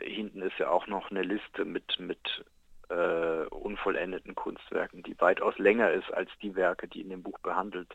hinten 0.01 0.42
ist 0.42 0.59
ja 0.59 0.70
auch 0.70 0.86
noch 0.86 1.11
eine 1.11 1.22
Liste 1.22 1.64
mit, 1.64 1.99
mit 1.99 2.44
äh, 2.88 3.46
unvollendeten 3.46 4.34
Kunstwerken, 4.34 5.03
die 5.03 5.20
weitaus 5.20 5.57
länger 5.59 5.90
ist 5.92 6.12
als 6.12 6.30
die 6.42 6.57
Werke, 6.57 6.88
die 6.88 7.01
in 7.01 7.11
dem 7.11 7.22
Buch 7.22 7.38
behandelt 7.40 7.94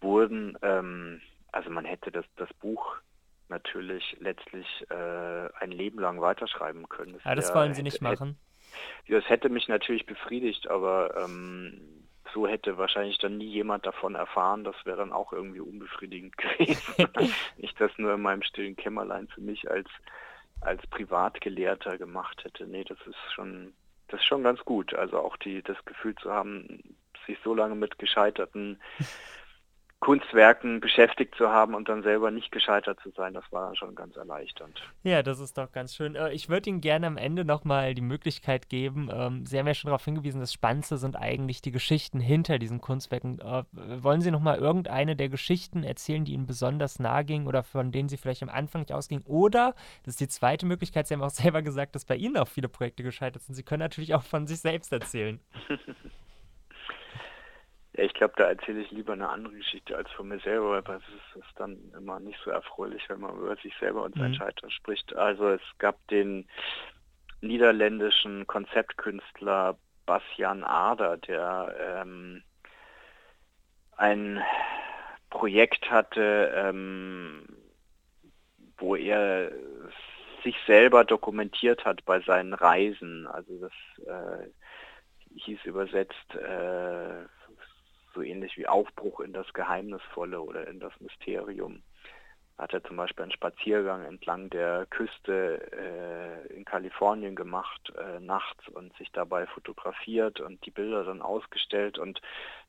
wurden. 0.00 0.58
Ähm, 0.62 1.20
also 1.52 1.70
man 1.70 1.84
hätte 1.84 2.10
das, 2.10 2.24
das 2.36 2.52
Buch 2.54 2.96
natürlich 3.48 4.16
letztlich 4.20 4.66
äh, 4.90 5.48
ein 5.58 5.70
Leben 5.70 6.00
lang 6.00 6.20
weiterschreiben 6.20 6.88
können. 6.88 7.14
Das, 7.14 7.24
ja, 7.24 7.34
das 7.34 7.54
wollen 7.54 7.74
Sie 7.74 7.82
nicht 7.82 7.94
hätte, 7.94 8.04
machen. 8.04 8.38
Hätte, 9.04 9.20
das 9.20 9.28
hätte 9.28 9.48
mich 9.48 9.68
natürlich 9.68 10.06
befriedigt, 10.06 10.68
aber 10.68 11.14
ähm, 11.16 12.04
so 12.32 12.46
hätte 12.46 12.78
wahrscheinlich 12.78 13.18
dann 13.18 13.38
nie 13.38 13.48
jemand 13.48 13.86
davon 13.86 14.14
erfahren. 14.14 14.64
Das 14.64 14.74
wäre 14.84 14.96
dann 14.96 15.12
auch 15.12 15.32
irgendwie 15.32 15.60
unbefriedigend 15.60 16.36
gewesen. 16.58 17.08
ich 17.56 17.74
das 17.74 17.92
nur 17.96 18.14
in 18.14 18.22
meinem 18.22 18.42
stillen 18.42 18.76
Kämmerlein 18.76 19.28
für 19.28 19.40
mich 19.40 19.70
als 19.70 19.88
als 20.60 20.86
Privatgelehrter 20.86 21.98
gemacht 21.98 22.42
hätte. 22.44 22.66
Nee, 22.66 22.84
das 22.84 22.98
ist 23.06 23.32
schon 23.34 23.74
das 24.08 24.20
ist 24.20 24.26
schon 24.26 24.42
ganz 24.42 24.60
gut. 24.64 24.94
Also 24.94 25.18
auch 25.18 25.36
die 25.36 25.62
das 25.62 25.82
Gefühl 25.84 26.14
zu 26.16 26.32
haben, 26.32 26.96
sich 27.26 27.38
so 27.44 27.54
lange 27.54 27.74
mit 27.74 27.98
gescheiterten 27.98 28.80
Kunstwerken 30.04 30.80
beschäftigt 30.80 31.34
zu 31.34 31.48
haben 31.48 31.74
und 31.74 31.88
dann 31.88 32.02
selber 32.02 32.30
nicht 32.30 32.52
gescheitert 32.52 33.00
zu 33.00 33.08
sein, 33.16 33.32
das 33.32 33.44
war 33.50 33.74
schon 33.74 33.94
ganz 33.94 34.16
erleichternd. 34.16 34.82
Ja, 35.02 35.22
das 35.22 35.40
ist 35.40 35.56
doch 35.56 35.72
ganz 35.72 35.94
schön. 35.94 36.14
Äh, 36.14 36.30
ich 36.32 36.50
würde 36.50 36.68
Ihnen 36.68 36.82
gerne 36.82 37.06
am 37.06 37.16
Ende 37.16 37.46
nochmal 37.46 37.94
die 37.94 38.02
Möglichkeit 38.02 38.68
geben, 38.68 39.08
ähm, 39.10 39.46
Sie 39.46 39.58
haben 39.58 39.66
ja 39.66 39.72
schon 39.72 39.88
darauf 39.88 40.04
hingewiesen, 40.04 40.40
das 40.40 40.52
Spannendste 40.52 40.98
sind 40.98 41.16
eigentlich 41.16 41.62
die 41.62 41.70
Geschichten 41.70 42.20
hinter 42.20 42.58
diesen 42.58 42.82
Kunstwerken. 42.82 43.38
Äh, 43.38 43.64
wollen 43.72 44.20
Sie 44.20 44.30
nochmal 44.30 44.58
irgendeine 44.58 45.16
der 45.16 45.30
Geschichten 45.30 45.84
erzählen, 45.84 46.26
die 46.26 46.34
Ihnen 46.34 46.46
besonders 46.46 46.98
nahe 46.98 47.24
ging 47.24 47.46
oder 47.46 47.62
von 47.62 47.90
denen 47.90 48.10
Sie 48.10 48.18
vielleicht 48.18 48.42
am 48.42 48.50
Anfang 48.50 48.82
nicht 48.82 48.92
ausgingen? 48.92 49.24
Oder, 49.24 49.74
das 50.02 50.12
ist 50.12 50.20
die 50.20 50.28
zweite 50.28 50.66
Möglichkeit, 50.66 51.08
Sie 51.08 51.14
haben 51.14 51.22
auch 51.22 51.30
selber 51.30 51.62
gesagt, 51.62 51.94
dass 51.94 52.04
bei 52.04 52.16
Ihnen 52.16 52.36
auch 52.36 52.48
viele 52.48 52.68
Projekte 52.68 53.02
gescheitert 53.02 53.42
sind. 53.42 53.54
Sie 53.54 53.62
können 53.62 53.80
natürlich 53.80 54.14
auch 54.14 54.22
von 54.22 54.46
sich 54.46 54.60
selbst 54.60 54.92
erzählen. 54.92 55.40
Ja, 57.96 58.04
ich 58.04 58.14
glaube, 58.14 58.34
da 58.36 58.44
erzähle 58.44 58.80
ich 58.80 58.90
lieber 58.90 59.12
eine 59.12 59.28
andere 59.28 59.54
Geschichte 59.54 59.96
als 59.96 60.10
von 60.12 60.28
mir 60.28 60.40
selber, 60.40 60.70
weil 60.70 60.82
das 60.82 61.02
ist, 61.02 61.44
ist 61.44 61.60
dann 61.60 61.78
immer 61.96 62.18
nicht 62.18 62.38
so 62.44 62.50
erfreulich, 62.50 63.08
wenn 63.08 63.20
man 63.20 63.36
über 63.36 63.56
sich 63.56 63.74
selber 63.78 64.02
und 64.02 64.16
sein 64.16 64.32
mhm. 64.32 64.34
Scheitern 64.34 64.70
spricht. 64.70 65.14
Also 65.14 65.50
es 65.50 65.62
gab 65.78 65.96
den 66.08 66.48
niederländischen 67.40 68.46
Konzeptkünstler 68.46 69.76
Bastian 70.06 70.64
Ader, 70.64 71.18
der 71.18 71.74
ähm, 71.78 72.42
ein 73.96 74.42
Projekt 75.30 75.90
hatte, 75.90 76.52
ähm, 76.54 77.46
wo 78.76 78.96
er 78.96 79.52
sich 80.42 80.56
selber 80.66 81.04
dokumentiert 81.04 81.84
hat 81.84 82.04
bei 82.04 82.20
seinen 82.20 82.54
Reisen. 82.54 83.26
Also 83.26 83.58
das 83.60 83.72
äh, 84.06 84.48
hieß 85.36 85.64
übersetzt 85.64 86.34
äh, 86.34 87.24
so 88.14 88.22
ähnlich 88.22 88.56
wie 88.56 88.66
Aufbruch 88.66 89.20
in 89.20 89.32
das 89.32 89.52
Geheimnisvolle 89.52 90.40
oder 90.40 90.66
in 90.68 90.80
das 90.80 90.92
Mysterium. 91.00 91.82
Hat 92.56 92.72
er 92.72 92.84
zum 92.84 92.96
Beispiel 92.96 93.24
einen 93.24 93.32
Spaziergang 93.32 94.04
entlang 94.04 94.48
der 94.48 94.86
Küste 94.86 95.60
äh, 95.72 96.54
in 96.54 96.64
Kalifornien 96.64 97.34
gemacht, 97.34 97.92
äh, 97.98 98.20
nachts 98.20 98.68
und 98.68 98.96
sich 98.96 99.10
dabei 99.10 99.46
fotografiert 99.46 100.40
und 100.40 100.64
die 100.64 100.70
Bilder 100.70 101.02
dann 101.04 101.20
ausgestellt. 101.20 101.98
Und 101.98 102.20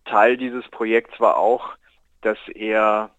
Teil 0.06 0.38
dieses 0.38 0.68
Projekts 0.70 1.20
war 1.20 1.38
auch, 1.38 1.76
dass 2.22 2.40
er 2.56 3.12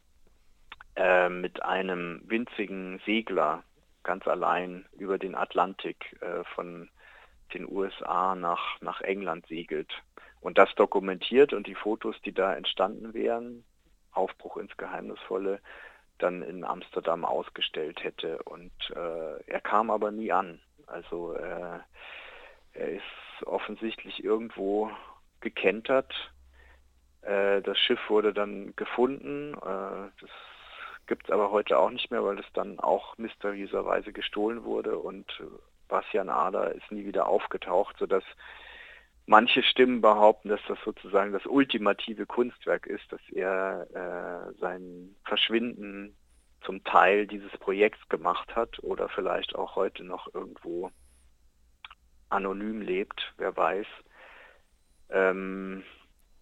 äh, 0.96 1.28
mit 1.28 1.62
einem 1.62 2.22
winzigen 2.26 3.00
Segler 3.06 3.62
ganz 4.02 4.26
allein 4.26 4.86
über 4.98 5.18
den 5.18 5.36
Atlantik 5.36 6.16
äh, 6.20 6.42
von 6.54 6.90
den 7.54 7.70
USA 7.70 8.34
nach, 8.34 8.80
nach 8.80 9.00
England 9.02 9.46
segelt 9.46 9.92
und 10.40 10.58
das 10.58 10.74
dokumentiert 10.74 11.52
und 11.52 11.66
die 11.66 11.74
Fotos, 11.74 12.16
die 12.24 12.32
da 12.32 12.54
entstanden 12.54 13.14
wären, 13.14 13.64
Aufbruch 14.12 14.56
ins 14.56 14.76
Geheimnisvolle, 14.76 15.60
dann 16.18 16.42
in 16.42 16.64
Amsterdam 16.64 17.24
ausgestellt 17.24 18.02
hätte. 18.02 18.42
Und 18.44 18.72
äh, 18.94 19.42
er 19.46 19.60
kam 19.60 19.90
aber 19.90 20.10
nie 20.10 20.32
an. 20.32 20.60
Also 20.86 21.34
äh, 21.34 21.78
er 22.72 22.88
ist 22.88 23.44
offensichtlich 23.44 24.24
irgendwo 24.24 24.90
gekentert. 25.40 26.12
Äh, 27.22 27.60
das 27.62 27.78
Schiff 27.78 28.00
wurde 28.08 28.32
dann 28.32 28.74
gefunden. 28.76 29.54
Äh, 29.54 30.10
das 30.20 30.30
gibt 31.06 31.26
es 31.26 31.30
aber 31.30 31.50
heute 31.50 31.78
auch 31.78 31.90
nicht 31.90 32.10
mehr, 32.10 32.24
weil 32.24 32.38
es 32.38 32.46
dann 32.54 32.80
auch 32.80 33.16
mysteriöserweise 33.18 34.12
gestohlen 34.12 34.64
wurde 34.64 34.98
und 34.98 35.26
Bastian 35.88 36.28
Ader 36.28 36.72
ist 36.72 36.90
nie 36.90 37.04
wieder 37.04 37.28
aufgetaucht, 37.28 37.96
sodass 37.98 38.24
Manche 39.26 39.64
Stimmen 39.64 40.00
behaupten, 40.00 40.48
dass 40.48 40.60
das 40.68 40.78
sozusagen 40.84 41.32
das 41.32 41.44
ultimative 41.46 42.26
Kunstwerk 42.26 42.86
ist, 42.86 43.10
dass 43.10 43.20
er 43.32 43.86
äh, 43.92 44.58
sein 44.60 45.16
Verschwinden 45.24 46.16
zum 46.64 46.84
Teil 46.84 47.26
dieses 47.26 47.50
Projekts 47.58 48.08
gemacht 48.08 48.54
hat 48.54 48.82
oder 48.82 49.08
vielleicht 49.08 49.56
auch 49.56 49.74
heute 49.74 50.04
noch 50.04 50.32
irgendwo 50.32 50.90
anonym 52.28 52.80
lebt, 52.80 53.34
wer 53.36 53.56
weiß. 53.56 53.86
Ähm, 55.10 55.82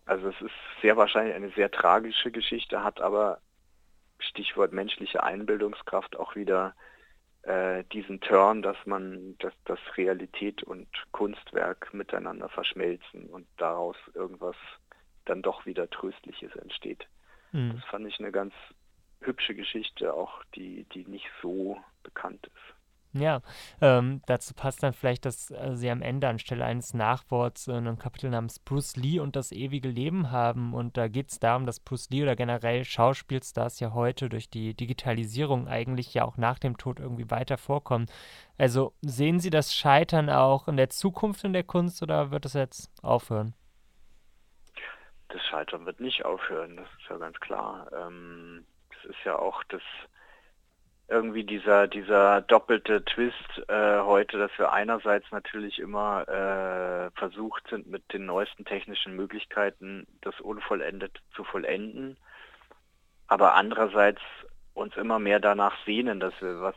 also 0.04 0.28
es 0.28 0.40
ist 0.42 0.54
sehr 0.82 0.96
wahrscheinlich 0.98 1.34
eine 1.34 1.50
sehr 1.50 1.70
tragische 1.70 2.30
Geschichte, 2.30 2.84
hat 2.84 3.00
aber 3.00 3.40
Stichwort 4.18 4.72
menschliche 4.72 5.22
Einbildungskraft 5.22 6.16
auch 6.16 6.34
wieder 6.36 6.74
äh, 7.46 7.84
diesen 7.92 8.20
Turn, 8.20 8.62
dass 8.62 8.76
man, 8.86 9.36
dass, 9.38 9.52
dass 9.64 9.78
Realität 9.96 10.62
und 10.62 10.88
Kunstwerk 11.12 11.92
miteinander 11.92 12.48
verschmelzen 12.48 13.26
und 13.26 13.46
daraus 13.56 13.96
irgendwas 14.14 14.56
dann 15.24 15.42
doch 15.42 15.66
wieder 15.66 15.88
Tröstliches 15.90 16.54
entsteht. 16.56 17.06
Mhm. 17.52 17.74
Das 17.74 17.84
fand 17.84 18.06
ich 18.06 18.18
eine 18.18 18.32
ganz 18.32 18.54
hübsche 19.20 19.54
Geschichte, 19.54 20.12
auch 20.12 20.42
die, 20.54 20.84
die 20.94 21.04
nicht 21.06 21.28
so 21.42 21.78
bekannt 22.02 22.46
ist. 22.46 22.73
Ja, 23.16 23.42
ähm, 23.80 24.22
dazu 24.26 24.54
passt 24.54 24.82
dann 24.82 24.92
vielleicht, 24.92 25.24
dass 25.24 25.52
äh, 25.52 25.76
sie 25.76 25.88
am 25.88 26.02
Ende 26.02 26.26
anstelle 26.26 26.64
eines 26.64 26.94
Nachworts 26.94 27.68
äh, 27.68 27.74
ein 27.74 27.96
Kapitel 27.96 28.28
namens 28.28 28.58
Bruce 28.58 28.96
Lee 28.96 29.20
und 29.20 29.36
das 29.36 29.52
ewige 29.52 29.88
Leben 29.88 30.32
haben. 30.32 30.74
Und 30.74 30.96
da 30.96 31.06
geht 31.06 31.30
es 31.30 31.38
darum, 31.38 31.64
dass 31.64 31.78
Bruce 31.78 32.10
Lee 32.10 32.24
oder 32.24 32.34
generell 32.34 32.84
Schauspielstars 32.84 33.78
ja 33.78 33.92
heute 33.92 34.28
durch 34.28 34.50
die 34.50 34.74
Digitalisierung 34.74 35.68
eigentlich 35.68 36.12
ja 36.12 36.24
auch 36.24 36.36
nach 36.38 36.58
dem 36.58 36.76
Tod 36.76 36.98
irgendwie 36.98 37.30
weiter 37.30 37.56
vorkommen. 37.56 38.06
Also 38.58 38.94
sehen 39.00 39.38
Sie 39.38 39.50
das 39.50 39.72
Scheitern 39.72 40.28
auch 40.28 40.66
in 40.66 40.76
der 40.76 40.90
Zukunft 40.90 41.44
in 41.44 41.52
der 41.52 41.64
Kunst 41.64 42.02
oder 42.02 42.32
wird 42.32 42.46
es 42.46 42.54
jetzt 42.54 42.90
aufhören? 43.00 43.54
Das 45.28 45.40
Scheitern 45.42 45.86
wird 45.86 46.00
nicht 46.00 46.24
aufhören, 46.24 46.76
das 46.76 46.88
ist 46.98 47.08
ja 47.08 47.16
ganz 47.18 47.38
klar. 47.38 47.86
Ähm, 47.92 48.66
das 48.90 49.04
ist 49.12 49.24
ja 49.24 49.38
auch 49.38 49.62
das 49.68 49.82
irgendwie 51.08 51.44
dieser, 51.44 51.86
dieser 51.86 52.40
doppelte 52.40 53.04
Twist 53.04 53.62
äh, 53.68 54.00
heute, 54.00 54.38
dass 54.38 54.50
wir 54.56 54.72
einerseits 54.72 55.30
natürlich 55.30 55.78
immer 55.78 56.26
äh, 56.28 57.10
versucht 57.18 57.68
sind, 57.68 57.86
mit 57.86 58.12
den 58.12 58.26
neuesten 58.26 58.64
technischen 58.64 59.14
Möglichkeiten 59.14 60.06
das 60.22 60.40
Unvollendet 60.40 61.20
zu 61.34 61.44
vollenden, 61.44 62.16
aber 63.26 63.54
andererseits 63.54 64.20
uns 64.72 64.96
immer 64.96 65.18
mehr 65.18 65.40
danach 65.40 65.76
sehnen, 65.84 66.20
dass 66.20 66.34
wir 66.40 66.60
was 66.60 66.74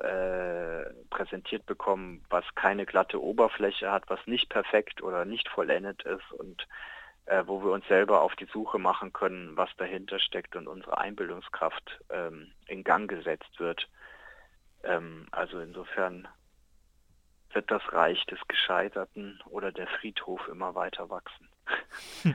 äh, 0.00 0.90
präsentiert 1.10 1.66
bekommen, 1.66 2.24
was 2.30 2.44
keine 2.54 2.86
glatte 2.86 3.22
Oberfläche 3.22 3.92
hat, 3.92 4.04
was 4.08 4.20
nicht 4.26 4.48
perfekt 4.48 5.02
oder 5.02 5.24
nicht 5.24 5.48
vollendet 5.48 6.02
ist 6.02 6.32
und 6.32 6.66
äh, 7.26 7.42
wo 7.46 7.62
wir 7.62 7.72
uns 7.72 7.86
selber 7.88 8.22
auf 8.22 8.34
die 8.36 8.48
Suche 8.52 8.78
machen 8.78 9.12
können, 9.12 9.56
was 9.56 9.68
dahinter 9.76 10.18
steckt 10.18 10.56
und 10.56 10.68
unsere 10.68 10.98
Einbildungskraft 10.98 12.00
ähm, 12.10 12.52
in 12.66 12.84
Gang 12.84 13.08
gesetzt 13.08 13.58
wird. 13.58 13.88
Ähm, 14.84 15.26
also 15.32 15.58
insofern 15.60 16.28
wird 17.52 17.70
das 17.70 17.82
Reich 17.92 18.24
des 18.26 18.38
Gescheiterten 18.48 19.40
oder 19.46 19.72
der 19.72 19.88
Friedhof 19.88 20.46
immer 20.48 20.74
weiter 20.74 21.10
wachsen. 21.10 21.48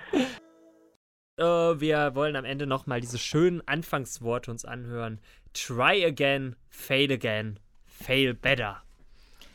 äh, 1.37 1.43
wir 1.43 2.15
wollen 2.15 2.35
am 2.35 2.45
Ende 2.45 2.67
nochmal 2.67 2.99
diese 2.99 3.17
schönen 3.17 3.65
Anfangsworte 3.67 4.51
uns 4.51 4.65
anhören. 4.65 5.21
Try 5.53 6.05
again, 6.05 6.55
fail 6.69 7.11
again, 7.11 7.59
fail 7.85 8.33
better. 8.33 8.83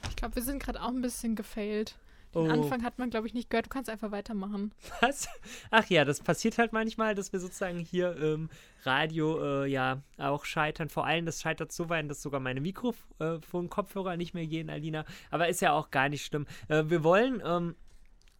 Ich 0.08 0.16
glaube, 0.16 0.36
wir 0.36 0.42
sind 0.42 0.62
gerade 0.62 0.80
auch 0.80 0.88
ein 0.88 1.02
bisschen 1.02 1.34
gefailt. 1.34 1.96
Den 2.36 2.50
oh. 2.50 2.52
Anfang 2.52 2.82
hat 2.82 2.98
man, 2.98 3.08
glaube 3.08 3.26
ich, 3.26 3.34
nicht 3.34 3.48
gehört. 3.48 3.66
Du 3.66 3.70
kannst 3.70 3.88
einfach 3.88 4.10
weitermachen. 4.10 4.72
Was? 5.00 5.28
Ach 5.70 5.86
ja, 5.86 6.04
das 6.04 6.20
passiert 6.20 6.58
halt 6.58 6.72
manchmal, 6.72 7.14
dass 7.14 7.32
wir 7.32 7.40
sozusagen 7.40 7.78
hier 7.78 8.14
im 8.16 8.50
Radio 8.82 9.64
äh, 9.64 9.66
ja 9.66 10.02
auch 10.18 10.44
scheitern. 10.44 10.90
Vor 10.90 11.06
allem, 11.06 11.24
das 11.24 11.40
scheitert 11.40 11.72
so 11.72 11.88
weit, 11.88 12.10
dass 12.10 12.20
sogar 12.20 12.40
meine 12.40 12.60
Mikrofon-Kopfhörer 12.60 14.14
äh, 14.14 14.16
nicht 14.16 14.34
mehr 14.34 14.46
gehen, 14.46 14.68
Alina. 14.68 15.06
Aber 15.30 15.48
ist 15.48 15.62
ja 15.62 15.72
auch 15.72 15.90
gar 15.90 16.10
nicht 16.10 16.26
schlimm. 16.26 16.46
Äh, 16.68 16.84
wir 16.86 17.02
wollen 17.02 17.42
ähm, 17.44 17.74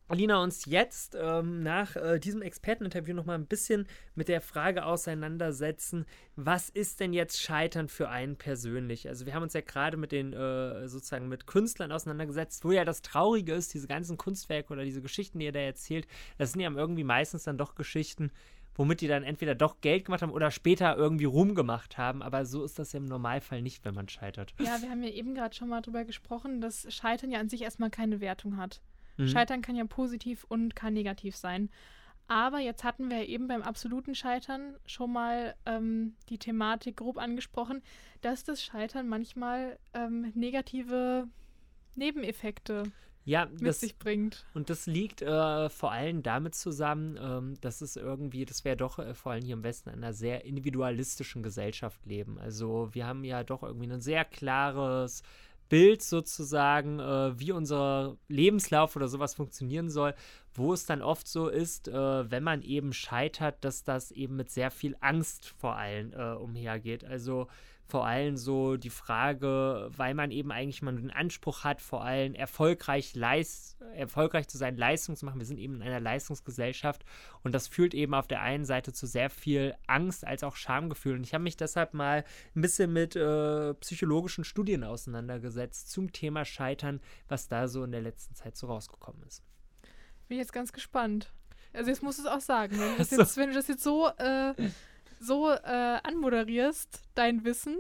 Alina, 0.09 0.41
uns 0.41 0.67
jetzt 0.67 1.17
ähm, 1.21 1.65
nach 1.65 1.97
äh, 1.97 2.21
diesem 2.21 2.41
Experteninterview 2.41 3.13
noch 3.13 3.25
mal 3.25 3.35
ein 3.35 3.47
bisschen 3.47 3.89
mit 4.15 4.29
der 4.29 4.41
Frage 4.41 4.85
auseinandersetzen, 4.85 6.07
was 6.37 6.71
ist 6.71 7.01
denn 7.01 7.13
jetzt 7.13 7.43
Scheitern 7.43 7.89
für 7.89 8.09
einen 8.09 8.37
persönlich? 8.37 9.09
Also 9.09 9.27
wir 9.27 9.35
haben 9.35 9.43
uns 9.43 9.55
ja 9.55 9.63
gerade 9.63 9.97
mit 9.97 10.13
den 10.13 10.33
äh, 10.33 10.87
sozusagen 10.87 11.29
mit 11.29 11.49
Künstlern 11.49 11.91
auseinandergesetzt, 11.91 12.65
wo 12.65 12.71
ja 12.71 12.85
das 12.85 13.03
Traurige 13.03 13.53
ist, 13.55 13.75
diese 13.75 13.89
ganzen 13.89 14.17
Kunstwerke 14.17 14.73
oder 14.73 14.85
diese 14.85 15.03
Geschichten, 15.03 15.41
die 15.41 15.47
ihr 15.47 15.53
da 15.53 15.59
erzählt, 15.59 16.07
das 16.39 16.53
sind 16.53 16.61
ja 16.61 16.71
irgendwie 16.71 17.05
meistens 17.05 17.43
dann 17.43 17.59
doch 17.59 17.75
Geschichten, 17.75 18.31
womit 18.77 19.01
die 19.01 19.09
dann 19.09 19.25
entweder 19.25 19.57
doch 19.57 19.81
Geld 19.81 20.05
gemacht 20.05 20.23
haben 20.23 20.31
oder 20.31 20.53
später 20.53 20.97
irgendwie 20.97 21.25
Ruhm 21.25 21.57
gemacht 21.57 21.99
haben. 21.99 22.23
Aber 22.23 22.47
so 22.47 22.63
ist 22.63 22.79
das 22.79 22.93
ja 22.93 22.99
im 22.99 23.07
Normalfall 23.07 23.61
nicht, 23.61 23.85
wenn 23.85 23.95
man 23.95 24.09
scheitert. 24.09 24.55
Ja, 24.61 24.81
wir 24.81 24.89
haben 24.89 25.03
ja 25.03 25.11
eben 25.11 25.35
gerade 25.35 25.57
schon 25.57 25.69
mal 25.69 25.81
drüber 25.81 26.05
gesprochen, 26.05 26.61
dass 26.61 26.87
Scheitern 26.95 27.33
ja 27.33 27.41
an 27.41 27.49
sich 27.49 27.63
erstmal 27.63 27.91
keine 27.91 28.21
Wertung 28.21 28.57
hat. 28.57 28.81
Mhm. 29.17 29.29
Scheitern 29.29 29.63
kann 29.63 29.77
ja 29.77 29.85
positiv 29.85 30.45
und 30.49 30.77
kann 30.77 30.95
negativ 30.95 31.37
sein. 31.37 31.71
Aber 32.29 32.59
jetzt 32.59 32.83
hatten 32.83 33.09
wir 33.09 33.29
eben 33.29 33.47
beim 33.47 33.63
absoluten 33.63 34.15
Scheitern 34.15 34.77
schon 34.85 35.13
mal 35.13 35.55
ähm, 35.65 36.17
die 36.29 36.39
Thematik 36.39 36.97
grob 36.97 37.19
angesprochen, 37.19 37.83
dass 38.21 38.43
das 38.43 38.63
Scheitern 38.63 39.07
manchmal 39.07 39.79
ähm, 39.95 40.33
negative 40.35 41.29
Nebeneffekte 41.95 42.91
ja, 43.25 43.47
mit 43.47 43.67
das, 43.67 43.81
sich 43.81 43.99
bringt. 43.99 44.45
Und 44.55 44.71
das 44.71 44.87
liegt 44.87 45.21
äh, 45.21 45.69
vor 45.69 45.91
allem 45.91 46.23
damit 46.23 46.55
zusammen, 46.55 47.19
ähm, 47.21 47.61
dass 47.61 47.81
es 47.81 47.97
irgendwie, 47.97 48.45
dass 48.45 48.65
wir 48.65 48.77
doch 48.77 48.99
äh, 48.99 49.15
vor 49.15 49.33
allem 49.33 49.45
hier 49.45 49.55
im 49.55 49.65
Westen 49.65 49.91
in 49.91 49.97
einer 49.97 50.13
sehr 50.13 50.45
individualistischen 50.45 51.43
Gesellschaft 51.43 52.07
leben. 52.07 52.39
Also 52.39 52.89
wir 52.93 53.07
haben 53.07 53.25
ja 53.25 53.43
doch 53.43 53.65
irgendwie 53.65 53.91
ein 53.91 54.01
sehr 54.01 54.25
klares 54.25 55.23
Bild 55.69 56.03
sozusagen, 56.03 56.99
äh, 57.01 57.39
wie 57.39 57.53
unser 57.53 58.17
Lebenslauf 58.29 58.97
oder 58.97 59.09
sowas 59.09 59.35
funktionieren 59.35 59.91
soll, 59.91 60.15
wo 60.59 60.73
es 60.73 60.87
dann 60.87 61.03
oft 61.03 61.29
so 61.29 61.49
ist, 61.49 61.89
äh, 61.89 62.31
wenn 62.31 62.43
man 62.43 62.63
eben 62.63 62.93
scheitert, 62.93 63.65
dass 63.65 63.85
das 63.85 64.11
eben 64.11 64.37
mit 64.37 64.51
sehr 64.51 64.71
viel 64.71 64.97
Angst 65.01 65.55
vor 65.59 65.77
allem 65.77 66.13
äh, 66.13 66.35
umhergeht. 66.35 67.05
Also 67.05 67.49
vor 67.89 68.05
allem 68.05 68.37
so 68.37 68.77
die 68.77 68.91
Frage, 68.91 69.89
weil 69.97 70.15
man 70.15 70.33
eben 70.33 70.51
eigentlich 70.51 70.83
mal 70.83 70.97
den 70.97 71.13
Anspruch 71.13 71.63
hat, 71.63 71.81
vor 71.81 72.05
allem 72.05 72.35
erfolgreich, 72.35 73.15
erfolgreich 73.95 74.49
zu 74.49 74.59
sein, 74.59 74.77
Leistung 74.77 75.15
zu 75.15 75.25
machen. 75.25 75.39
Wir 75.39 75.47
sind 75.47 75.59
eben 75.59 75.77
in 75.77 75.83
einer 75.83 76.01
Leistungsgesellschaft 76.01 77.05
und 77.45 77.55
das 77.55 77.69
führt 77.69 77.95
eben 77.95 78.15
auf 78.15 78.27
der 78.27 78.43
einen 78.43 78.65
Seite 78.65 78.93
zu 78.93 79.07
sehr 79.07 79.31
viel 79.31 79.75
Angst 79.87 80.27
als 80.27 80.43
auch 80.43 80.57
Schamgefühl. 80.57 81.15
Und 81.15 81.23
ich 81.23 81.33
habe 81.33 81.45
mich 81.45 81.57
deshalb 81.57 81.95
mal 81.95 82.25
ein 82.57 82.61
bisschen 82.61 82.93
mit 82.93 83.15
äh, 83.15 83.75
psychologischen 83.75 84.43
Studien 84.43 84.83
auseinandergesetzt 84.83 85.91
zum 85.91 86.13
Thema 86.13 86.45
Scheitern, 86.45 87.01
was 87.29 87.47
da 87.47 87.69
so 87.69 87.85
in 87.85 87.93
der 87.93 88.03
letzten 88.03 88.35
Zeit 88.35 88.57
so 88.57 88.67
rausgekommen 88.67 89.23
ist. 89.23 89.45
Bin 90.29 90.39
jetzt 90.39 90.53
ganz 90.53 90.73
gespannt. 90.73 91.33
Also 91.73 91.91
jetzt 91.91 92.03
musst 92.03 92.19
du 92.19 92.23
es 92.23 92.29
auch 92.29 92.41
sagen. 92.41 92.79
Wenn 92.79 92.93
du 92.93 92.97
das 92.99 93.11
jetzt, 93.11 93.37
wenn 93.37 93.51
du 93.51 93.55
das 93.55 93.69
jetzt 93.69 93.83
so 93.83 94.09
äh, 94.09 94.55
so 95.21 95.51
äh, 95.51 95.99
anmoderierst, 96.03 97.03
dein 97.15 97.45
Wissen, 97.45 97.77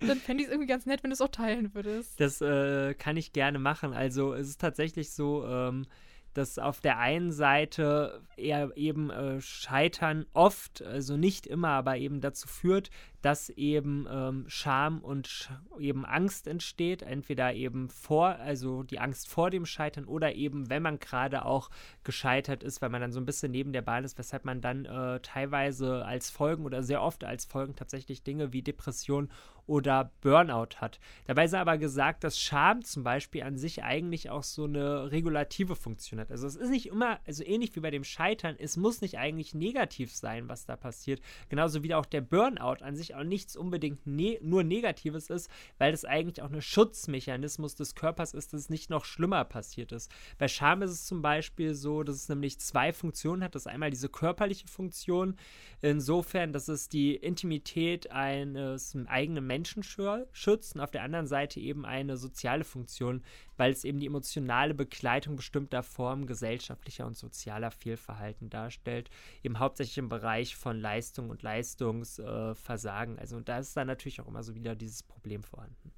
dann 0.00 0.18
fände 0.18 0.42
ich 0.42 0.48
es 0.48 0.52
irgendwie 0.52 0.68
ganz 0.68 0.86
nett, 0.86 1.02
wenn 1.02 1.10
du 1.10 1.14
es 1.14 1.20
auch 1.20 1.28
teilen 1.28 1.74
würdest. 1.74 2.20
Das 2.20 2.40
äh, 2.40 2.94
kann 2.94 3.16
ich 3.16 3.32
gerne 3.32 3.58
machen. 3.58 3.92
Also 3.92 4.34
es 4.34 4.48
ist 4.48 4.60
tatsächlich 4.60 5.10
so, 5.12 5.46
ähm, 5.46 5.86
dass 6.34 6.58
auf 6.58 6.80
der 6.80 6.98
einen 6.98 7.32
Seite 7.32 8.22
eher 8.36 8.70
eben 8.76 9.10
äh, 9.10 9.40
Scheitern 9.40 10.26
oft, 10.34 10.82
also 10.82 11.16
nicht 11.16 11.46
immer, 11.46 11.70
aber 11.70 11.96
eben 11.96 12.20
dazu 12.20 12.46
führt, 12.46 12.90
dass 13.22 13.50
eben 13.50 14.06
ähm, 14.10 14.44
Scham 14.48 15.00
und 15.00 15.26
Sch 15.26 15.50
eben 15.78 16.04
Angst 16.04 16.46
entsteht, 16.46 17.02
entweder 17.02 17.54
eben 17.54 17.88
vor, 17.88 18.28
also 18.36 18.82
die 18.82 19.00
Angst 19.00 19.28
vor 19.28 19.50
dem 19.50 19.66
Scheitern 19.66 20.04
oder 20.04 20.34
eben, 20.34 20.70
wenn 20.70 20.82
man 20.82 20.98
gerade 20.98 21.44
auch 21.44 21.70
gescheitert 22.04 22.62
ist, 22.62 22.80
weil 22.82 22.90
man 22.90 23.00
dann 23.00 23.12
so 23.12 23.20
ein 23.20 23.26
bisschen 23.26 23.50
neben 23.50 23.72
der 23.72 23.82
Bahn 23.82 24.04
ist, 24.04 24.18
weshalb 24.18 24.44
man 24.44 24.60
dann 24.60 24.84
äh, 24.84 25.20
teilweise 25.20 26.04
als 26.04 26.30
Folgen 26.30 26.64
oder 26.64 26.82
sehr 26.82 27.02
oft 27.02 27.24
als 27.24 27.44
Folgen 27.44 27.74
tatsächlich 27.74 28.22
Dinge 28.22 28.52
wie 28.52 28.62
Depression 28.62 29.28
oder 29.68 30.10
Burnout 30.22 30.76
hat. 30.76 30.98
Dabei 31.26 31.44
ist 31.44 31.54
aber 31.54 31.76
gesagt, 31.76 32.24
dass 32.24 32.40
Scham 32.40 32.82
zum 32.82 33.04
Beispiel 33.04 33.42
an 33.42 33.58
sich 33.58 33.84
eigentlich 33.84 34.30
auch 34.30 34.42
so 34.42 34.64
eine 34.64 35.12
regulative 35.12 35.76
Funktion 35.76 36.18
hat. 36.18 36.30
Also 36.30 36.46
es 36.46 36.56
ist 36.56 36.70
nicht 36.70 36.86
immer, 36.86 37.20
also 37.26 37.44
ähnlich 37.44 37.76
wie 37.76 37.80
bei 37.80 37.90
dem 37.90 38.02
Scheitern, 38.02 38.56
es 38.58 38.78
muss 38.78 39.02
nicht 39.02 39.18
eigentlich 39.18 39.54
negativ 39.54 40.14
sein, 40.14 40.48
was 40.48 40.64
da 40.64 40.74
passiert. 40.76 41.20
Genauso 41.50 41.82
wie 41.82 41.94
auch 41.94 42.06
der 42.06 42.22
Burnout 42.22 42.82
an 42.82 42.96
sich 42.96 43.07
auch 43.14 43.24
nichts 43.24 43.56
unbedingt 43.56 44.06
ne 44.06 44.38
nur 44.42 44.64
Negatives 44.64 45.30
ist, 45.30 45.50
weil 45.78 45.92
das 45.92 46.04
eigentlich 46.04 46.42
auch 46.42 46.50
ein 46.50 46.62
Schutzmechanismus 46.62 47.74
des 47.74 47.94
Körpers 47.94 48.34
ist, 48.34 48.52
dass 48.52 48.62
es 48.62 48.70
nicht 48.70 48.90
noch 48.90 49.04
schlimmer 49.04 49.44
passiert 49.44 49.92
ist. 49.92 50.10
Bei 50.38 50.48
Scham 50.48 50.82
ist 50.82 50.90
es 50.90 51.06
zum 51.06 51.22
Beispiel 51.22 51.74
so, 51.74 52.02
dass 52.02 52.16
es 52.16 52.28
nämlich 52.28 52.58
zwei 52.60 52.92
Funktionen 52.92 53.42
hat. 53.42 53.54
Das 53.54 53.62
ist 53.62 53.68
einmal 53.68 53.90
diese 53.90 54.08
körperliche 54.08 54.68
Funktion, 54.68 55.36
insofern, 55.80 56.52
dass 56.52 56.68
es 56.68 56.88
die 56.88 57.14
Intimität 57.14 58.10
eines 58.10 58.96
eigenen 59.06 59.46
Menschen 59.46 59.82
schützt 59.82 60.74
und 60.74 60.80
auf 60.80 60.90
der 60.90 61.02
anderen 61.02 61.26
Seite 61.26 61.60
eben 61.60 61.84
eine 61.84 62.16
soziale 62.16 62.64
Funktion, 62.64 63.22
weil 63.56 63.72
es 63.72 63.84
eben 63.84 63.98
die 63.98 64.06
emotionale 64.06 64.74
Begleitung 64.74 65.36
bestimmter 65.36 65.82
Formen 65.82 66.26
gesellschaftlicher 66.26 67.06
und 67.06 67.16
sozialer 67.16 67.70
Fehlverhalten 67.70 68.50
darstellt, 68.50 69.10
eben 69.42 69.58
hauptsächlich 69.58 69.98
im 69.98 70.08
Bereich 70.08 70.56
von 70.56 70.80
Leistung 70.80 71.30
und 71.30 71.42
Leistungsversagen. 71.42 72.97
Äh, 73.02 73.16
also 73.18 73.40
da 73.40 73.58
ist 73.58 73.76
dann 73.76 73.86
natürlich 73.86 74.20
auch 74.20 74.28
immer 74.28 74.42
so 74.42 74.54
wieder 74.54 74.74
dieses 74.74 75.02
Problem 75.02 75.42
vorhanden. 75.42 75.92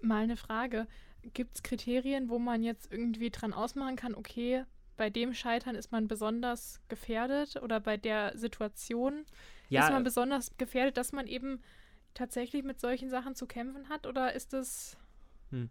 Mal 0.00 0.24
eine 0.24 0.36
Frage. 0.36 0.86
Gibt 1.34 1.56
es 1.56 1.62
Kriterien, 1.62 2.28
wo 2.28 2.38
man 2.38 2.62
jetzt 2.62 2.92
irgendwie 2.92 3.30
dran 3.30 3.52
ausmachen 3.52 3.96
kann, 3.96 4.14
okay, 4.14 4.64
bei 4.96 5.10
dem 5.10 5.34
Scheitern 5.34 5.74
ist 5.74 5.92
man 5.92 6.08
besonders 6.08 6.80
gefährdet 6.88 7.56
oder 7.62 7.80
bei 7.80 7.96
der 7.96 8.36
Situation 8.36 9.24
ja, 9.68 9.84
ist 9.84 9.92
man 9.92 10.04
besonders 10.04 10.56
gefährdet, 10.56 10.96
dass 10.96 11.12
man 11.12 11.26
eben 11.26 11.60
tatsächlich 12.14 12.64
mit 12.64 12.80
solchen 12.80 13.10
Sachen 13.10 13.34
zu 13.34 13.46
kämpfen 13.46 13.88
hat 13.88 14.06
oder 14.06 14.32
ist 14.32 14.54
es. 14.54 14.96
Hm. 15.50 15.70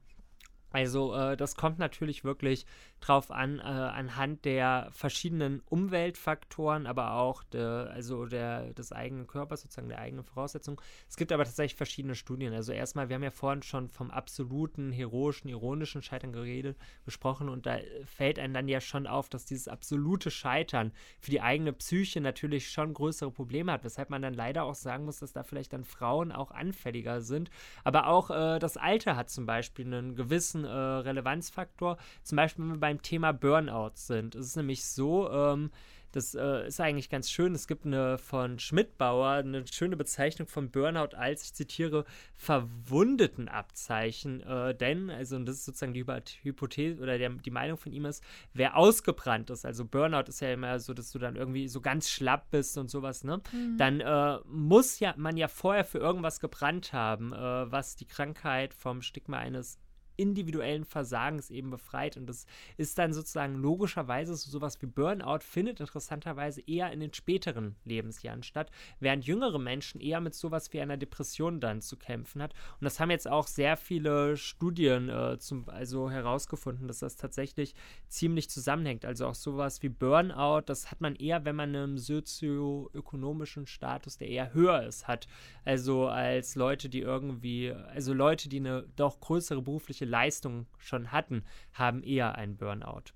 Also 0.76 1.16
äh, 1.16 1.38
das 1.38 1.56
kommt 1.56 1.80
natürlich 1.80 2.26
wirklich 2.26 2.66
drauf 3.00 3.32
an, 3.32 3.60
äh, 3.60 3.62
anhand 3.62 4.44
der 4.44 4.90
verschiedenen 4.92 5.62
Umweltfaktoren, 5.70 6.86
aber 6.86 7.14
auch 7.14 7.44
de, 7.44 7.62
also 7.62 8.26
der, 8.26 8.74
des 8.74 8.92
eigenen 8.92 9.26
Körpers, 9.26 9.62
sozusagen 9.62 9.88
der 9.88 10.00
eigenen 10.00 10.26
Voraussetzungen. 10.26 10.78
Es 11.08 11.16
gibt 11.16 11.32
aber 11.32 11.46
tatsächlich 11.46 11.78
verschiedene 11.78 12.16
Studien. 12.16 12.54
Also 12.54 12.74
erstmal, 12.74 13.08
wir 13.08 13.16
haben 13.16 13.24
ja 13.24 13.32
vorhin 13.32 13.64
schon 13.64 13.88
vom 13.88 14.12
absoluten, 14.12 14.92
heroischen, 14.92 15.50
ironischen 15.50 16.02
Scheitern 16.02 16.34
geredet, 16.34 16.78
gesprochen 17.06 17.48
und 17.48 17.66
da 17.66 17.78
fällt 18.06 18.38
einem 18.38 18.54
dann 18.54 18.68
ja 18.68 18.82
schon 18.82 19.08
auf, 19.08 19.30
dass 19.30 19.46
dieses 19.46 19.70
absolute 19.70 20.30
Scheitern 20.30 20.92
für 21.22 21.32
die 21.32 21.42
eigene 21.42 21.72
Psyche 21.72 22.20
natürlich 22.20 22.70
schon 22.70 22.94
größere 22.94 23.32
Probleme 23.32 23.72
hat, 23.72 23.86
weshalb 23.86 24.10
man 24.10 24.22
dann 24.22 24.34
leider 24.34 24.64
auch 24.64 24.76
sagen 24.76 25.06
muss, 25.06 25.20
dass 25.20 25.32
da 25.32 25.44
vielleicht 25.44 25.72
dann 25.72 25.86
Frauen 25.86 26.34
auch 26.34 26.52
anfälliger 26.52 27.22
sind. 27.22 27.50
Aber 27.86 28.08
auch 28.08 28.30
äh, 28.30 28.60
das 28.60 28.76
Alter 28.76 29.16
hat 29.16 29.30
zum 29.30 29.46
Beispiel 29.46 29.86
einen 29.86 30.18
gewissen 30.18 30.65
äh, 30.66 30.70
Relevanzfaktor. 30.70 31.98
Zum 32.24 32.36
Beispiel, 32.36 32.66
wenn 32.66 32.74
wir 32.74 32.80
beim 32.80 33.02
Thema 33.02 33.32
Burnout 33.32 33.94
sind. 33.96 34.36
Es 34.36 34.48
ist 34.48 34.58
nämlich 34.58 34.86
so, 34.86 35.32
ähm, 35.32 35.72
das 36.16 36.34
äh, 36.34 36.68
ist 36.68 36.80
eigentlich 36.80 37.10
ganz 37.10 37.30
schön. 37.30 37.54
Es 37.54 37.68
gibt 37.68 37.86
eine 37.86 38.18
von 38.18 38.58
Schmidtbauer 38.58 39.32
eine 39.32 39.68
schöne 39.68 39.98
Bezeichnung 39.98 40.48
von 40.48 40.72
Burnout 40.72 41.14
als, 41.14 41.44
ich 41.44 41.54
zitiere, 41.54 42.06
Verwundetenabzeichen. 42.38 44.42
Äh, 44.42 44.74
denn, 44.76 45.10
also, 45.10 45.36
und 45.36 45.46
das 45.46 45.58
ist 45.58 45.66
sozusagen 45.66 45.94
die 45.94 46.06
Hypothese 46.44 47.02
oder 47.02 47.18
der, 47.18 47.32
die 47.32 47.52
Meinung 47.52 47.76
von 47.78 47.92
ihm 47.92 48.06
ist, 48.06 48.24
wer 48.54 48.78
ausgebrannt 48.78 49.50
ist, 49.50 49.66
also 49.66 49.84
Burnout 49.84 50.30
ist 50.30 50.40
ja 50.40 50.54
immer 50.54 50.80
so, 50.80 50.94
dass 50.94 51.12
du 51.12 51.20
dann 51.20 51.36
irgendwie 51.36 51.68
so 51.68 51.82
ganz 51.82 52.10
schlapp 52.10 52.50
bist 52.50 52.78
und 52.78 52.90
sowas, 52.90 53.26
ne? 53.26 53.42
Mhm. 53.52 53.78
Dann 53.78 54.00
äh, 54.00 54.38
muss 54.46 55.02
ja 55.02 55.14
man 55.18 55.36
ja 55.36 55.50
vorher 55.50 55.84
für 55.84 55.98
irgendwas 55.98 56.40
gebrannt 56.40 56.94
haben, 56.94 57.34
äh, 57.34 57.70
was 57.70 57.98
die 57.98 58.06
Krankheit 58.06 58.74
vom 58.74 59.02
Stigma 59.02 59.40
eines 59.40 59.80
individuellen 60.18 60.86
Versagens 60.86 61.50
eben 61.50 61.70
befreit. 61.70 62.18
Und 62.18 62.28
das 62.28 62.46
ist 62.78 62.98
dann 62.98 63.14
sozusagen 63.14 63.56
logischerweise 63.56 64.36
so 64.36 64.50
sowas 64.50 64.82
wie 64.82 64.86
Burnout 64.86 65.40
findet 65.42 65.80
interessanterweise 65.80 66.62
eher 66.66 66.92
in 66.92 67.00
den 67.00 67.14
späteren 67.14 67.76
Lebensjahren 67.84 68.44
statt, 68.44 68.72
während 69.00 69.26
jüngere 69.26 69.60
Menschen 69.60 70.00
eher 70.00 70.22
mit 70.22 70.34
sowas 70.34 70.72
wie 70.74 70.82
einer 70.82 70.98
Depression 70.98 71.60
dann 71.60 71.82
zu 71.82 71.98
kämpfen 71.98 72.42
hat. 72.42 72.54
Und 72.80 72.86
das 72.86 73.00
haben 73.00 73.12
jetzt 73.12 73.28
auch 73.28 73.48
sehr 73.48 73.78
viele 73.78 74.38
Studien 74.38 75.10
äh, 75.10 75.38
zum, 75.40 75.68
also 75.70 76.10
herausgefunden, 76.10 76.88
dass 76.88 77.00
das 77.00 77.16
tatsächlich 77.16 77.76
ziemlich 78.08 78.50
zusammenhängt. 78.50 79.06
Also 79.06 79.28
auch 79.28 79.36
sowas 79.36 79.84
wie 79.84 79.90
Burnout, 79.90 80.64
das 80.66 80.92
hat 80.92 81.02
man 81.02 81.16
eher, 81.16 81.46
wenn 81.46 81.56
man 81.56 81.76
einen 81.76 81.98
sozioökonomischen 81.98 83.68
Status, 83.68 84.18
der 84.18 84.30
eher 84.30 84.54
höher 84.54 84.84
ist, 84.84 85.08
hat. 85.08 85.28
Also 85.64 86.08
als 86.08 86.56
Leute, 86.56 86.90
die 86.90 87.02
irgendwie, 87.02 87.72
also 87.72 88.14
Leute, 88.14 88.50
die 88.50 88.60
eine 88.60 88.86
doch 88.96 89.20
größere 89.20 89.62
berufliche 89.62 90.05
körperliche 90.06 90.12
Leistung 90.12 90.68
schon 90.78 91.12
hatten, 91.12 91.44
haben 91.74 92.04
eher 92.04 92.36
einen 92.36 92.58
Burnout. 92.58 93.14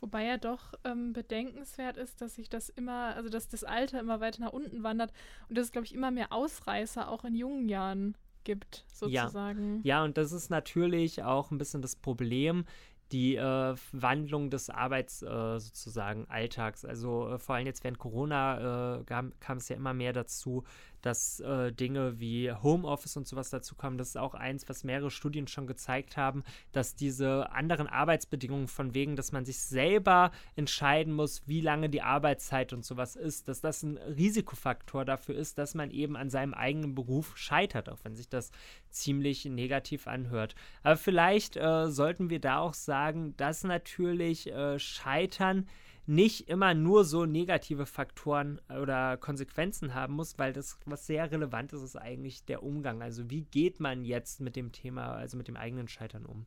Wobei 0.00 0.24
ja 0.24 0.38
doch 0.38 0.74
ähm, 0.84 1.12
bedenkenswert 1.12 1.96
ist, 1.96 2.20
dass 2.20 2.36
sich 2.36 2.48
das 2.48 2.68
immer, 2.68 3.16
also 3.16 3.28
dass 3.28 3.48
das 3.48 3.64
Alter 3.64 3.98
immer 3.98 4.20
weiter 4.20 4.40
nach 4.40 4.52
unten 4.52 4.82
wandert 4.84 5.12
und 5.48 5.58
dass 5.58 5.66
es, 5.66 5.72
glaube 5.72 5.86
ich, 5.86 5.94
immer 5.94 6.12
mehr 6.12 6.32
Ausreißer 6.32 7.08
auch 7.08 7.24
in 7.24 7.34
jungen 7.34 7.68
Jahren 7.68 8.16
gibt, 8.44 8.84
sozusagen. 8.86 9.82
Ja. 9.82 9.98
ja, 9.98 10.04
und 10.04 10.16
das 10.16 10.30
ist 10.30 10.50
natürlich 10.50 11.24
auch 11.24 11.50
ein 11.50 11.58
bisschen 11.58 11.82
das 11.82 11.96
Problem 11.96 12.64
die 13.12 13.36
äh, 13.36 13.74
Wandlung 13.92 14.50
des 14.50 14.70
Arbeits 14.70 15.22
äh, 15.22 15.58
sozusagen 15.58 16.26
Alltags. 16.28 16.84
Also 16.84 17.30
äh, 17.30 17.38
vor 17.38 17.54
allem 17.54 17.66
jetzt 17.66 17.82
während 17.82 17.98
Corona 17.98 18.98
äh, 18.98 19.04
kam, 19.04 19.32
kam, 19.40 19.58
es 19.58 19.68
ja 19.68 19.76
immer 19.76 19.94
mehr 19.94 20.12
dazu, 20.12 20.64
dass 21.08 21.40
äh, 21.40 21.72
Dinge 21.72 22.20
wie 22.20 22.52
Homeoffice 22.52 23.16
und 23.16 23.26
sowas 23.26 23.48
dazu 23.48 23.74
kommen. 23.74 23.96
Das 23.96 24.08
ist 24.08 24.18
auch 24.18 24.34
eins, 24.34 24.68
was 24.68 24.84
mehrere 24.84 25.10
Studien 25.10 25.48
schon 25.48 25.66
gezeigt 25.66 26.18
haben, 26.18 26.44
dass 26.72 26.96
diese 26.96 27.50
anderen 27.50 27.86
Arbeitsbedingungen 27.86 28.68
von 28.68 28.92
wegen, 28.92 29.16
dass 29.16 29.32
man 29.32 29.46
sich 29.46 29.58
selber 29.58 30.32
entscheiden 30.54 31.14
muss, 31.14 31.48
wie 31.48 31.62
lange 31.62 31.88
die 31.88 32.02
Arbeitszeit 32.02 32.74
und 32.74 32.84
sowas 32.84 33.16
ist, 33.16 33.48
dass 33.48 33.62
das 33.62 33.82
ein 33.82 33.96
Risikofaktor 33.96 35.06
dafür 35.06 35.34
ist, 35.34 35.56
dass 35.56 35.74
man 35.74 35.90
eben 35.90 36.14
an 36.14 36.28
seinem 36.28 36.52
eigenen 36.52 36.94
Beruf 36.94 37.38
scheitert, 37.38 37.88
auch 37.88 38.00
wenn 38.02 38.14
sich 38.14 38.28
das 38.28 38.50
ziemlich 38.90 39.46
negativ 39.46 40.08
anhört. 40.08 40.54
Aber 40.82 40.98
vielleicht 40.98 41.56
äh, 41.56 41.90
sollten 41.90 42.28
wir 42.28 42.38
da 42.38 42.58
auch 42.58 42.74
sagen, 42.74 43.34
dass 43.38 43.64
natürlich 43.64 44.52
äh, 44.52 44.78
Scheitern 44.78 45.66
nicht 46.08 46.48
immer 46.48 46.72
nur 46.72 47.04
so 47.04 47.26
negative 47.26 47.84
Faktoren 47.84 48.60
äh, 48.68 48.78
oder 48.78 49.18
Konsequenzen 49.18 49.94
haben 49.94 50.14
muss, 50.14 50.38
weil 50.38 50.54
das, 50.54 50.78
was 50.86 51.06
sehr 51.06 51.30
relevant 51.30 51.74
ist, 51.74 51.82
ist 51.82 51.96
eigentlich 51.96 52.44
der 52.46 52.62
Umgang. 52.62 53.02
Also 53.02 53.30
wie 53.30 53.42
geht 53.42 53.78
man 53.78 54.04
jetzt 54.04 54.40
mit 54.40 54.56
dem 54.56 54.72
Thema, 54.72 55.12
also 55.12 55.36
mit 55.36 55.48
dem 55.48 55.56
eigenen 55.56 55.86
Scheitern 55.86 56.24
um? 56.24 56.46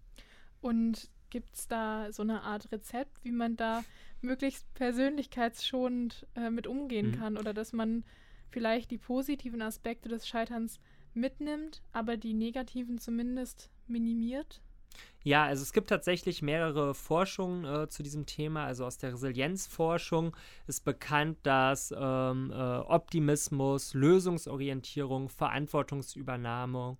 Und 0.62 1.10
gibt 1.30 1.56
es 1.56 1.68
da 1.68 2.12
so 2.12 2.24
eine 2.24 2.42
Art 2.42 2.72
Rezept, 2.72 3.24
wie 3.24 3.32
man 3.32 3.56
da 3.56 3.84
möglichst 4.22 4.72
persönlichkeitsschonend 4.74 6.26
äh, 6.36 6.50
mit 6.50 6.66
umgehen 6.66 7.12
mhm. 7.12 7.16
kann 7.16 7.38
oder 7.38 7.54
dass 7.54 7.72
man 7.72 8.04
vielleicht 8.50 8.90
die 8.90 8.98
positiven 8.98 9.62
Aspekte 9.62 10.10
des 10.10 10.28
Scheiterns 10.28 10.80
mitnimmt, 11.14 11.84
aber 11.92 12.18
die 12.18 12.34
negativen 12.34 12.98
zumindest 12.98 13.70
minimiert? 13.88 14.62
Ja, 15.24 15.46
also 15.46 15.62
es 15.62 15.72
gibt 15.72 15.90
tatsächlich 15.90 16.42
mehrere 16.42 16.96
Forschungen 16.96 17.66
äh, 17.66 17.88
zu 17.88 18.02
diesem 18.02 18.26
Thema. 18.26 18.66
Also 18.66 18.86
aus 18.86 18.98
der 18.98 19.14
Resilienzforschung 19.14 20.36
ist 20.66 20.84
bekannt, 20.84 21.38
dass 21.44 21.94
ähm, 21.96 22.52
äh, 22.52 22.56
Optimismus, 22.56 23.94
Lösungsorientierung, 23.94 25.30
Verantwortungsübernahme 25.30 26.98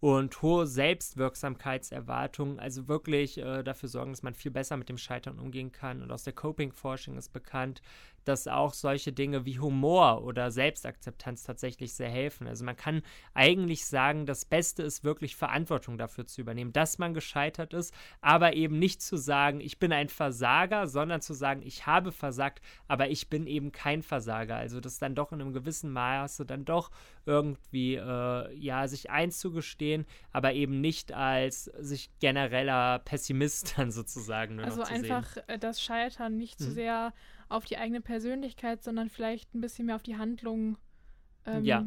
und 0.00 0.40
hohe 0.42 0.66
Selbstwirksamkeitserwartungen, 0.66 2.58
also 2.58 2.88
wirklich 2.88 3.36
äh, 3.38 3.62
dafür 3.62 3.88
sorgen, 3.90 4.12
dass 4.12 4.22
man 4.22 4.34
viel 4.34 4.52
besser 4.52 4.76
mit 4.76 4.88
dem 4.88 4.98
Scheitern 4.98 5.38
umgehen 5.38 5.72
kann. 5.72 6.02
Und 6.02 6.10
aus 6.10 6.22
der 6.22 6.32
Coping-Forschung 6.32 7.18
ist 7.18 7.32
bekannt, 7.32 7.82
dass 8.28 8.46
auch 8.46 8.74
solche 8.74 9.12
Dinge 9.12 9.46
wie 9.46 9.58
Humor 9.58 10.22
oder 10.22 10.50
Selbstakzeptanz 10.50 11.44
tatsächlich 11.44 11.94
sehr 11.94 12.10
helfen. 12.10 12.46
Also 12.46 12.64
man 12.64 12.76
kann 12.76 13.02
eigentlich 13.34 13.86
sagen, 13.86 14.26
das 14.26 14.44
Beste 14.44 14.82
ist 14.82 15.02
wirklich 15.02 15.34
Verantwortung 15.34 15.98
dafür 15.98 16.26
zu 16.26 16.40
übernehmen, 16.40 16.72
dass 16.72 16.98
man 16.98 17.14
gescheitert 17.14 17.72
ist, 17.72 17.94
aber 18.20 18.54
eben 18.54 18.78
nicht 18.78 19.00
zu 19.00 19.16
sagen, 19.16 19.60
ich 19.60 19.78
bin 19.78 19.92
ein 19.92 20.08
Versager, 20.08 20.86
sondern 20.86 21.22
zu 21.22 21.32
sagen, 21.32 21.62
ich 21.64 21.86
habe 21.86 22.12
versagt, 22.12 22.60
aber 22.86 23.08
ich 23.08 23.28
bin 23.28 23.46
eben 23.46 23.72
kein 23.72 24.02
Versager. 24.02 24.56
Also 24.56 24.80
das 24.80 24.98
dann 24.98 25.14
doch 25.14 25.32
in 25.32 25.40
einem 25.40 25.52
gewissen 25.52 25.90
Maße 25.90 26.44
dann 26.44 26.64
doch 26.64 26.90
irgendwie, 27.24 27.94
äh, 27.94 28.54
ja, 28.54 28.88
sich 28.88 29.10
einzugestehen, 29.10 30.06
aber 30.32 30.52
eben 30.52 30.80
nicht 30.80 31.12
als 31.12 31.64
sich 31.64 32.10
genereller 32.20 32.98
Pessimist 33.00 33.74
dann 33.78 33.90
sozusagen. 33.90 34.60
also 34.60 34.82
einfach 34.82 35.26
sehen. 35.32 35.42
Äh, 35.46 35.58
das 35.58 35.80
Scheitern 35.82 36.36
nicht 36.36 36.58
hm. 36.58 36.66
zu 36.66 36.72
sehr 36.72 37.12
auf 37.48 37.64
die 37.64 37.78
eigene 37.78 38.00
Persönlichkeit, 38.00 38.82
sondern 38.82 39.08
vielleicht 39.08 39.54
ein 39.54 39.60
bisschen 39.60 39.86
mehr 39.86 39.96
auf 39.96 40.02
die 40.02 40.16
Handlung 40.16 40.76
ähm, 41.46 41.64
ja. 41.64 41.86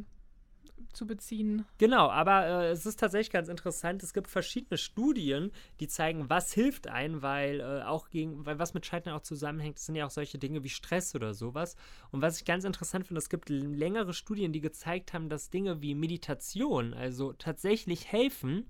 zu 0.94 1.06
beziehen. 1.06 1.66
Genau, 1.78 2.10
aber 2.10 2.46
äh, 2.46 2.70
es 2.72 2.86
ist 2.86 3.00
tatsächlich 3.00 3.32
ganz 3.32 3.48
interessant. 3.48 4.02
Es 4.04 4.14
gibt 4.14 4.28
verschiedene 4.28 4.78
Studien, 4.78 5.52
die 5.80 5.88
zeigen, 5.88 6.30
was 6.30 6.54
hilft 6.54 6.88
ein, 6.88 7.22
weil 7.22 7.60
äh, 7.60 7.84
auch 7.84 8.10
gegen, 8.10 8.46
weil 8.46 8.60
was 8.60 8.74
mit 8.74 8.86
Scheitern 8.86 9.14
auch 9.14 9.22
zusammenhängt, 9.22 9.80
sind 9.80 9.96
ja 9.96 10.06
auch 10.06 10.12
solche 10.12 10.38
Dinge 10.38 10.64
wie 10.64 10.70
Stress 10.70 11.16
oder 11.16 11.34
sowas. 11.34 11.76
Und 12.12 12.22
was 12.22 12.38
ich 12.38 12.46
ganz 12.46 12.64
interessant 12.64 13.08
finde, 13.08 13.20
es 13.20 13.30
gibt 13.30 13.50
längere 13.50 14.14
Studien, 14.14 14.54
die 14.54 14.62
gezeigt 14.62 15.14
haben, 15.14 15.30
dass 15.30 15.50
Dinge 15.50 15.82
wie 15.82 15.96
Meditation 15.96 16.94
also 16.94 17.34
tatsächlich 17.34 18.12
helfen 18.12 18.70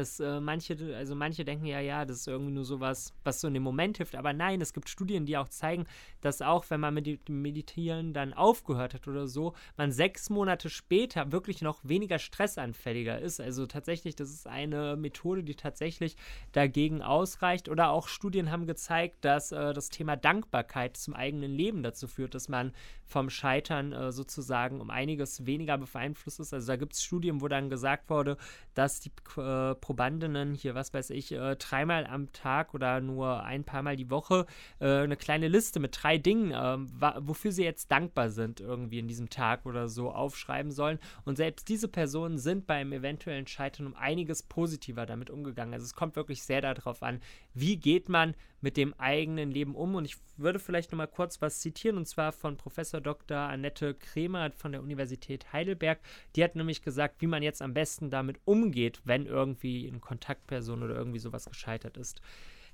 dass 0.00 0.18
äh, 0.18 0.40
manche, 0.40 0.76
also 0.96 1.14
manche 1.14 1.44
denken 1.44 1.66
ja, 1.66 1.78
ja, 1.78 2.04
das 2.04 2.18
ist 2.18 2.28
irgendwie 2.28 2.52
nur 2.52 2.64
sowas, 2.64 3.12
was 3.22 3.40
so 3.40 3.48
in 3.48 3.54
dem 3.54 3.62
Moment 3.62 3.98
hilft. 3.98 4.16
Aber 4.16 4.32
nein, 4.32 4.60
es 4.60 4.72
gibt 4.72 4.88
Studien, 4.88 5.26
die 5.26 5.36
auch 5.36 5.48
zeigen, 5.48 5.84
dass 6.22 6.40
auch 6.40 6.64
wenn 6.70 6.80
man 6.80 6.94
mit 6.94 7.06
dem 7.06 7.42
Meditieren 7.42 8.14
dann 8.14 8.32
aufgehört 8.32 8.94
hat 8.94 9.06
oder 9.06 9.28
so, 9.28 9.54
man 9.76 9.92
sechs 9.92 10.30
Monate 10.30 10.70
später 10.70 11.32
wirklich 11.32 11.60
noch 11.60 11.80
weniger 11.82 12.18
stressanfälliger 12.18 13.20
ist. 13.20 13.40
Also 13.40 13.66
tatsächlich, 13.66 14.16
das 14.16 14.30
ist 14.30 14.46
eine 14.46 14.96
Methode, 14.96 15.44
die 15.44 15.54
tatsächlich 15.54 16.16
dagegen 16.52 17.02
ausreicht. 17.02 17.68
Oder 17.68 17.90
auch 17.90 18.08
Studien 18.08 18.50
haben 18.50 18.66
gezeigt, 18.66 19.24
dass 19.24 19.52
äh, 19.52 19.74
das 19.74 19.90
Thema 19.90 20.16
Dankbarkeit 20.16 20.96
zum 20.96 21.14
eigenen 21.14 21.52
Leben 21.52 21.82
dazu 21.82 22.08
führt, 22.08 22.34
dass 22.34 22.48
man 22.48 22.72
vom 23.04 23.28
Scheitern 23.28 23.92
äh, 23.92 24.12
sozusagen 24.12 24.80
um 24.80 24.88
einiges 24.88 25.44
weniger 25.44 25.76
beeinflusst 25.76 26.40
ist. 26.40 26.54
Also 26.54 26.68
da 26.68 26.76
gibt 26.76 26.94
es 26.94 27.02
Studien, 27.02 27.40
wo 27.40 27.48
dann 27.48 27.68
gesagt 27.68 28.08
wurde, 28.08 28.36
dass 28.74 29.00
die 29.00 29.10
äh, 29.36 29.74
Probandinnen 29.90 30.54
hier, 30.54 30.76
was 30.76 30.94
weiß 30.94 31.10
ich, 31.10 31.32
äh, 31.32 31.56
dreimal 31.56 32.06
am 32.06 32.30
Tag 32.32 32.74
oder 32.74 33.00
nur 33.00 33.42
ein 33.42 33.64
paar 33.64 33.82
Mal 33.82 33.96
die 33.96 34.08
Woche 34.08 34.46
äh, 34.78 35.00
eine 35.00 35.16
kleine 35.16 35.48
Liste 35.48 35.80
mit 35.80 35.98
drei 36.00 36.16
Dingen, 36.16 36.52
äh, 36.52 36.78
wofür 37.26 37.50
sie 37.50 37.64
jetzt 37.64 37.90
dankbar 37.90 38.30
sind, 38.30 38.60
irgendwie 38.60 39.00
in 39.00 39.08
diesem 39.08 39.30
Tag 39.30 39.66
oder 39.66 39.88
so 39.88 40.12
aufschreiben 40.12 40.70
sollen. 40.70 41.00
Und 41.24 41.34
selbst 41.34 41.68
diese 41.68 41.88
Personen 41.88 42.38
sind 42.38 42.68
beim 42.68 42.92
eventuellen 42.92 43.48
Scheitern 43.48 43.84
um 43.84 43.96
einiges 43.96 44.44
positiver 44.44 45.06
damit 45.06 45.28
umgegangen. 45.28 45.74
Also 45.74 45.86
es 45.86 45.94
kommt 45.94 46.14
wirklich 46.14 46.44
sehr 46.44 46.60
darauf 46.60 47.02
an, 47.02 47.18
wie 47.54 47.76
geht 47.76 48.08
man 48.08 48.34
mit 48.60 48.76
dem 48.76 48.94
eigenen 48.98 49.50
Leben 49.50 49.74
um. 49.74 49.94
Und 49.94 50.04
ich 50.04 50.16
würde 50.36 50.58
vielleicht 50.58 50.92
noch 50.92 50.98
mal 50.98 51.06
kurz 51.06 51.40
was 51.40 51.60
zitieren, 51.60 51.96
und 51.96 52.06
zwar 52.06 52.32
von 52.32 52.56
Professor 52.56 53.00
Dr. 53.00 53.36
Annette 53.36 53.94
Kremer 53.94 54.50
von 54.52 54.72
der 54.72 54.82
Universität 54.82 55.52
Heidelberg. 55.52 56.00
Die 56.36 56.44
hat 56.44 56.56
nämlich 56.56 56.82
gesagt, 56.82 57.20
wie 57.20 57.26
man 57.26 57.42
jetzt 57.42 57.62
am 57.62 57.74
besten 57.74 58.10
damit 58.10 58.38
umgeht, 58.44 59.00
wenn 59.04 59.26
irgendwie 59.26 59.88
eine 59.88 60.00
Kontaktperson 60.00 60.82
oder 60.82 60.94
irgendwie 60.94 61.18
sowas 61.18 61.46
gescheitert 61.46 61.96
ist. 61.96 62.20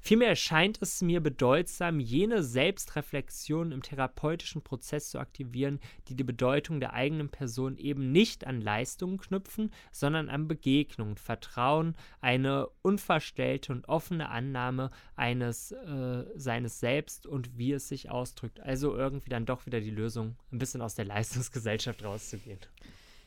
Vielmehr 0.07 0.28
erscheint 0.28 0.78
es 0.80 1.02
mir 1.02 1.20
bedeutsam, 1.20 1.98
jene 1.98 2.44
Selbstreflexion 2.44 3.72
im 3.72 3.82
therapeutischen 3.82 4.62
Prozess 4.62 5.11
zu 5.11 5.18
aktivieren, 5.18 5.80
die 6.07 6.14
die 6.14 6.22
Bedeutung 6.22 6.78
der 6.78 6.92
eigenen 6.92 7.28
Person 7.28 7.76
eben 7.76 8.12
nicht 8.12 8.46
an 8.46 8.61
Leistungen 8.61 9.18
knüpfen, 9.18 9.72
sondern 9.90 10.28
an 10.28 10.46
Begegnungen, 10.46 11.16
Vertrauen, 11.16 11.96
eine 12.20 12.68
unverstellte 12.82 13.72
und 13.72 13.88
offene 13.88 14.28
Annahme 14.28 14.92
eines 15.16 15.72
äh, 15.72 16.24
seines 16.36 16.78
Selbst 16.78 17.26
und 17.26 17.59
wie 17.59 17.72
es 17.72 17.88
sich 17.88 18.09
ausdrückt. 18.09 18.61
Also 18.61 18.94
irgendwie 18.94 19.30
dann 19.30 19.44
doch 19.44 19.66
wieder 19.66 19.80
die 19.80 19.90
Lösung, 19.90 20.36
ein 20.52 20.61
bisschen 20.61 20.82
aus 20.82 20.94
der 20.94 21.07
Leistungsgesellschaft 21.07 22.04
rauszugehen. 22.04 22.61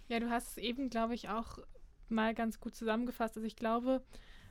Ja, 0.07 0.21
du 0.21 0.29
hast 0.29 0.51
es 0.51 0.57
eben, 0.57 0.89
glaube 0.89 1.13
ich, 1.13 1.27
auch 1.27 1.57
mal 2.07 2.33
ganz 2.33 2.61
gut 2.61 2.73
zusammengefasst. 2.73 3.35
Also 3.35 3.45
ich 3.45 3.57
glaube, 3.57 4.01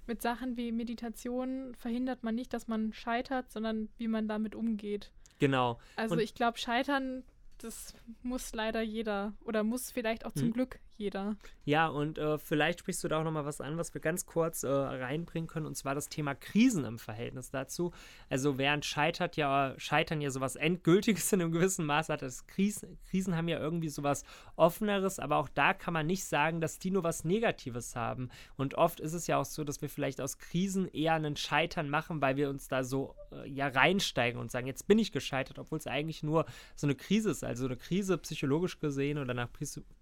mit 0.08 0.22
Sachen 0.22 0.56
wie 0.56 0.72
Meditation 0.72 1.74
verhindert 1.76 2.24
man 2.24 2.34
nicht, 2.34 2.52
dass 2.52 2.68
man 2.68 2.92
scheitert, 2.92 3.50
sondern 3.50 3.88
wie 3.98 4.08
man 4.08 4.26
damit 4.28 4.54
umgeht. 4.54 5.12
Genau. 5.38 5.78
Also 5.96 6.14
Und 6.14 6.20
ich 6.20 6.34
glaube, 6.34 6.58
Scheitern, 6.58 7.22
das 7.58 7.94
muss 8.22 8.52
leider 8.54 8.80
jeder 8.80 9.34
oder 9.44 9.62
muss 9.62 9.90
vielleicht 9.90 10.26
auch 10.26 10.32
zum 10.32 10.48
hm. 10.48 10.52
Glück 10.52 10.80
jeder. 10.98 11.36
Ja, 11.64 11.86
und 11.88 12.18
äh, 12.18 12.38
vielleicht 12.38 12.80
sprichst 12.80 13.04
du 13.04 13.08
da 13.08 13.20
auch 13.20 13.24
nochmal 13.24 13.44
was 13.44 13.60
an, 13.60 13.76
was 13.76 13.92
wir 13.94 14.00
ganz 14.00 14.26
kurz 14.26 14.62
äh, 14.62 14.68
reinbringen 14.68 15.46
können, 15.46 15.66
und 15.66 15.76
zwar 15.76 15.94
das 15.94 16.08
Thema 16.08 16.34
Krisen 16.34 16.84
im 16.84 16.98
Verhältnis 16.98 17.50
dazu. 17.50 17.92
Also 18.28 18.58
während 18.58 18.84
Scheitert 18.84 19.36
ja, 19.36 19.74
Scheitern 19.76 20.20
ja 20.20 20.30
sowas 20.30 20.56
Endgültiges 20.56 21.32
in 21.32 21.40
einem 21.40 21.52
gewissen 21.52 21.86
Maß 21.86 22.08
hat, 22.08 22.22
das 22.22 22.46
Krisen, 22.46 22.98
Krisen 23.10 23.36
haben 23.36 23.48
ja 23.48 23.58
irgendwie 23.58 23.90
sowas 23.90 24.24
Offeneres, 24.56 25.18
aber 25.18 25.36
auch 25.36 25.48
da 25.48 25.74
kann 25.74 25.94
man 25.94 26.06
nicht 26.06 26.24
sagen, 26.24 26.60
dass 26.60 26.78
die 26.78 26.90
nur 26.90 27.04
was 27.04 27.24
Negatives 27.24 27.94
haben. 27.94 28.30
Und 28.56 28.74
oft 28.74 28.98
ist 28.98 29.12
es 29.12 29.26
ja 29.26 29.38
auch 29.38 29.44
so, 29.44 29.64
dass 29.64 29.82
wir 29.82 29.88
vielleicht 29.88 30.20
aus 30.20 30.38
Krisen 30.38 30.88
eher 30.88 31.14
einen 31.14 31.36
Scheitern 31.36 31.90
machen, 31.90 32.20
weil 32.20 32.36
wir 32.36 32.48
uns 32.48 32.68
da 32.68 32.82
so 32.82 33.14
äh, 33.30 33.48
ja 33.48 33.68
reinsteigen 33.68 34.40
und 34.40 34.50
sagen, 34.50 34.66
jetzt 34.66 34.88
bin 34.88 34.98
ich 34.98 35.12
gescheitert, 35.12 35.58
obwohl 35.58 35.78
es 35.78 35.86
eigentlich 35.86 36.22
nur 36.22 36.46
so 36.74 36.86
eine 36.86 36.94
Krise 36.94 37.30
ist. 37.30 37.44
Also 37.44 37.66
eine 37.66 37.76
Krise 37.76 38.18
psychologisch 38.18 38.80
gesehen 38.80 39.18
oder 39.18 39.34
nach 39.34 39.48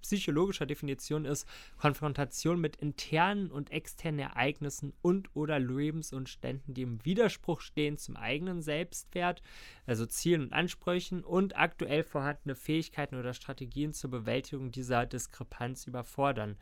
psychologischer 0.01 0.65
Definition 0.65 0.86
Definition 0.87 1.25
ist 1.25 1.47
Konfrontation 1.79 2.61
mit 2.61 2.77
internen 2.77 3.51
und 3.51 3.71
externen 3.71 4.21
Ereignissen 4.21 4.93
und 5.03 5.35
oder 5.35 5.59
Lebensumständen, 5.59 6.75
die 6.75 6.83
im 6.83 7.05
Widerspruch 7.05 7.61
stehen 7.61 7.99
zum 7.99 8.17
eigenen 8.17 8.63
Selbstwert, 8.63 9.43
also 9.87 10.07
Zielen 10.07 10.43
und 10.43 10.53
Ansprüchen 10.53 11.25
und 11.25 11.57
aktuell 11.57 12.05
vorhandene 12.05 12.55
Fähigkeiten 12.55 13.17
oder 13.17 13.35
Strategien 13.35 13.93
zur 13.93 14.11
Bewältigung 14.11 14.71
dieser 14.71 15.07
Diskrepanz 15.07 15.87
überfordern. 15.87 16.57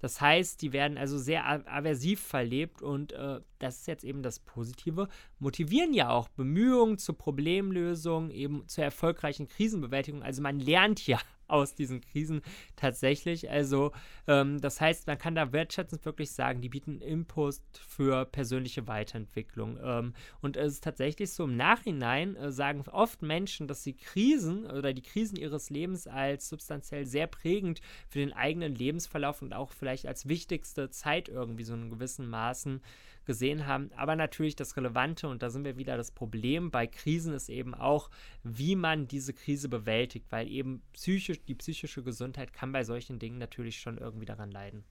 Das 0.00 0.20
heißt, 0.20 0.62
die 0.62 0.72
werden 0.72 0.96
also 0.96 1.18
sehr 1.18 1.46
aversiv 1.46 2.20
verlebt 2.20 2.80
und 2.80 3.12
äh, 3.12 3.40
das 3.58 3.80
ist 3.80 3.86
jetzt 3.86 4.04
eben 4.04 4.22
das 4.22 4.40
Positive, 4.40 5.08
motivieren 5.38 5.92
ja 5.92 6.08
auch 6.08 6.28
Bemühungen 6.28 6.96
zur 6.96 7.18
Problemlösung, 7.18 8.30
eben 8.30 8.66
zur 8.66 8.84
erfolgreichen 8.84 9.46
Krisenbewältigung. 9.46 10.22
Also 10.22 10.40
man 10.40 10.58
lernt 10.58 11.06
ja 11.06 11.18
aus 11.50 11.74
diesen 11.74 12.00
Krisen 12.00 12.42
tatsächlich. 12.76 13.50
Also 13.50 13.92
ähm, 14.26 14.60
das 14.60 14.80
heißt, 14.80 15.06
man 15.06 15.18
kann 15.18 15.34
da 15.34 15.52
wertschätzend 15.52 16.04
wirklich 16.04 16.32
sagen, 16.32 16.60
die 16.60 16.68
bieten 16.68 17.00
Impuls 17.00 17.62
für 17.88 18.24
persönliche 18.24 18.86
Weiterentwicklung. 18.86 19.78
Ähm, 19.82 20.14
und 20.40 20.56
es 20.56 20.74
ist 20.74 20.84
tatsächlich 20.84 21.30
so, 21.30 21.44
im 21.44 21.56
Nachhinein 21.56 22.36
äh, 22.36 22.52
sagen 22.52 22.84
oft 22.90 23.22
Menschen, 23.22 23.68
dass 23.68 23.82
sie 23.82 23.94
Krisen 23.94 24.66
oder 24.66 24.92
die 24.92 25.02
Krisen 25.02 25.36
ihres 25.36 25.70
Lebens 25.70 26.06
als 26.06 26.48
substanziell 26.48 27.06
sehr 27.06 27.26
prägend 27.26 27.80
für 28.08 28.18
den 28.18 28.32
eigenen 28.32 28.74
Lebensverlauf 28.74 29.42
und 29.42 29.52
auch 29.52 29.72
vielleicht 29.72 30.06
als 30.06 30.28
wichtigste 30.28 30.90
Zeit 30.90 31.28
irgendwie 31.28 31.64
so 31.64 31.74
in 31.74 31.90
gewissen 31.90 32.28
Maßen 32.28 32.80
gesehen 33.24 33.66
haben. 33.66 33.90
Aber 33.96 34.16
natürlich 34.16 34.56
das 34.56 34.76
Relevante, 34.76 35.28
und 35.28 35.42
da 35.42 35.50
sind 35.50 35.64
wir 35.64 35.76
wieder 35.76 35.96
das 35.96 36.10
Problem 36.10 36.70
bei 36.70 36.86
Krisen, 36.86 37.34
ist 37.34 37.48
eben 37.48 37.74
auch, 37.74 38.10
wie 38.42 38.76
man 38.76 39.08
diese 39.08 39.32
Krise 39.32 39.68
bewältigt, 39.68 40.26
weil 40.30 40.48
eben 40.48 40.82
psychisch, 40.92 41.44
die 41.44 41.54
psychische 41.54 42.02
Gesundheit 42.02 42.52
kann 42.52 42.72
bei 42.72 42.84
solchen 42.84 43.18
Dingen 43.18 43.38
natürlich 43.38 43.80
schon 43.80 43.98
irgendwie 43.98 44.26
daran 44.26 44.50
leiden. 44.50 44.84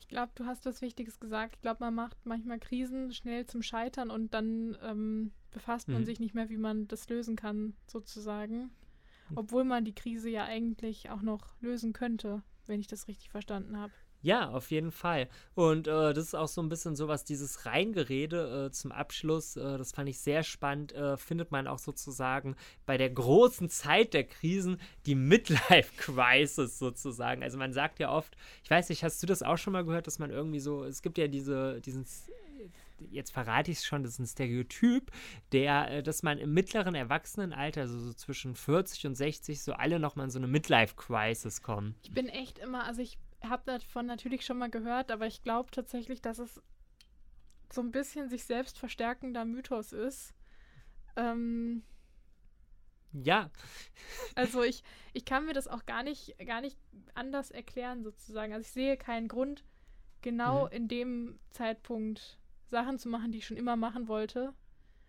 Ich 0.00 0.08
glaube, 0.08 0.32
du 0.36 0.46
hast 0.46 0.64
was 0.64 0.80
Wichtiges 0.80 1.20
gesagt. 1.20 1.56
Ich 1.56 1.62
glaube, 1.62 1.80
man 1.80 1.94
macht 1.94 2.16
manchmal 2.24 2.58
Krisen 2.58 3.12
schnell 3.12 3.46
zum 3.46 3.62
Scheitern 3.62 4.10
und 4.10 4.32
dann 4.32 4.76
ähm, 4.82 5.32
befasst 5.50 5.88
man 5.88 6.00
mhm. 6.00 6.06
sich 6.06 6.18
nicht 6.18 6.34
mehr, 6.34 6.48
wie 6.48 6.56
man 6.56 6.88
das 6.88 7.08
lösen 7.08 7.36
kann, 7.36 7.74
sozusagen. 7.86 8.70
Obwohl 9.34 9.64
man 9.64 9.84
die 9.84 9.94
Krise 9.94 10.30
ja 10.30 10.44
eigentlich 10.44 11.10
auch 11.10 11.20
noch 11.20 11.60
lösen 11.60 11.92
könnte, 11.92 12.42
wenn 12.66 12.80
ich 12.80 12.86
das 12.86 13.08
richtig 13.08 13.30
verstanden 13.30 13.76
habe. 13.76 13.92
Ja, 14.20 14.50
auf 14.50 14.70
jeden 14.70 14.90
Fall. 14.90 15.28
Und 15.54 15.86
äh, 15.86 16.12
das 16.12 16.18
ist 16.24 16.34
auch 16.34 16.48
so 16.48 16.60
ein 16.60 16.68
bisschen 16.68 16.96
sowas, 16.96 17.24
dieses 17.24 17.66
Reingerede 17.66 18.66
äh, 18.66 18.70
zum 18.72 18.90
Abschluss, 18.90 19.56
äh, 19.56 19.78
das 19.78 19.92
fand 19.92 20.08
ich 20.08 20.18
sehr 20.18 20.42
spannend, 20.42 20.92
äh, 20.92 21.16
findet 21.16 21.52
man 21.52 21.68
auch 21.68 21.78
sozusagen 21.78 22.56
bei 22.84 22.96
der 22.96 23.10
großen 23.10 23.68
Zeit 23.68 24.14
der 24.14 24.24
Krisen, 24.24 24.80
die 25.06 25.14
Midlife-Crisis 25.14 26.78
sozusagen. 26.78 27.42
Also 27.44 27.58
man 27.58 27.72
sagt 27.72 28.00
ja 28.00 28.10
oft, 28.10 28.36
ich 28.64 28.70
weiß 28.70 28.88
nicht, 28.88 29.04
hast 29.04 29.22
du 29.22 29.26
das 29.26 29.42
auch 29.42 29.56
schon 29.56 29.72
mal 29.72 29.84
gehört, 29.84 30.08
dass 30.08 30.18
man 30.18 30.30
irgendwie 30.30 30.60
so, 30.60 30.82
es 30.84 31.02
gibt 31.02 31.16
ja 31.16 31.28
diese, 31.28 31.80
diesen 31.80 32.04
jetzt 33.10 33.30
verrate 33.30 33.70
ich 33.70 33.78
es 33.78 33.86
schon, 33.86 34.02
das 34.02 34.14
ist 34.14 34.18
ein 34.18 34.26
Stereotyp, 34.26 35.12
der, 35.52 35.90
äh, 35.90 36.02
dass 36.02 36.22
man 36.22 36.38
im 36.38 36.52
mittleren 36.52 36.94
Erwachsenenalter, 36.94 37.82
also 37.82 37.98
so 37.98 38.12
zwischen 38.12 38.54
40 38.56 39.06
und 39.06 39.14
60, 39.14 39.62
so 39.62 39.72
alle 39.74 39.98
nochmal 39.98 40.24
in 40.24 40.30
so 40.30 40.38
eine 40.38 40.48
Midlife-Crisis 40.48 41.62
kommen. 41.62 41.94
Ich 42.02 42.12
bin 42.12 42.28
echt 42.28 42.58
immer, 42.58 42.84
also 42.84 43.00
ich 43.00 43.18
habe 43.42 43.62
davon 43.66 44.06
natürlich 44.06 44.44
schon 44.44 44.58
mal 44.58 44.70
gehört, 44.70 45.10
aber 45.10 45.26
ich 45.26 45.42
glaube 45.42 45.70
tatsächlich, 45.70 46.20
dass 46.20 46.38
es 46.38 46.60
so 47.72 47.80
ein 47.80 47.92
bisschen 47.92 48.28
sich 48.28 48.44
selbst 48.44 48.78
verstärkender 48.78 49.44
Mythos 49.44 49.92
ist. 49.92 50.34
Ähm, 51.16 51.82
ja. 53.12 53.50
Also 54.34 54.62
ich, 54.62 54.82
ich 55.12 55.24
kann 55.24 55.46
mir 55.46 55.52
das 55.52 55.68
auch 55.68 55.86
gar 55.86 56.02
nicht, 56.02 56.36
gar 56.44 56.60
nicht 56.60 56.78
anders 57.14 57.50
erklären, 57.50 58.02
sozusagen. 58.02 58.52
Also 58.52 58.62
ich 58.62 58.72
sehe 58.72 58.96
keinen 58.96 59.28
Grund, 59.28 59.64
genau 60.22 60.66
mhm. 60.66 60.72
in 60.72 60.88
dem 60.88 61.38
Zeitpunkt 61.50 62.38
Sachen 62.66 62.98
zu 62.98 63.08
machen, 63.08 63.32
die 63.32 63.38
ich 63.38 63.46
schon 63.46 63.56
immer 63.56 63.76
machen 63.76 64.08
wollte. 64.08 64.54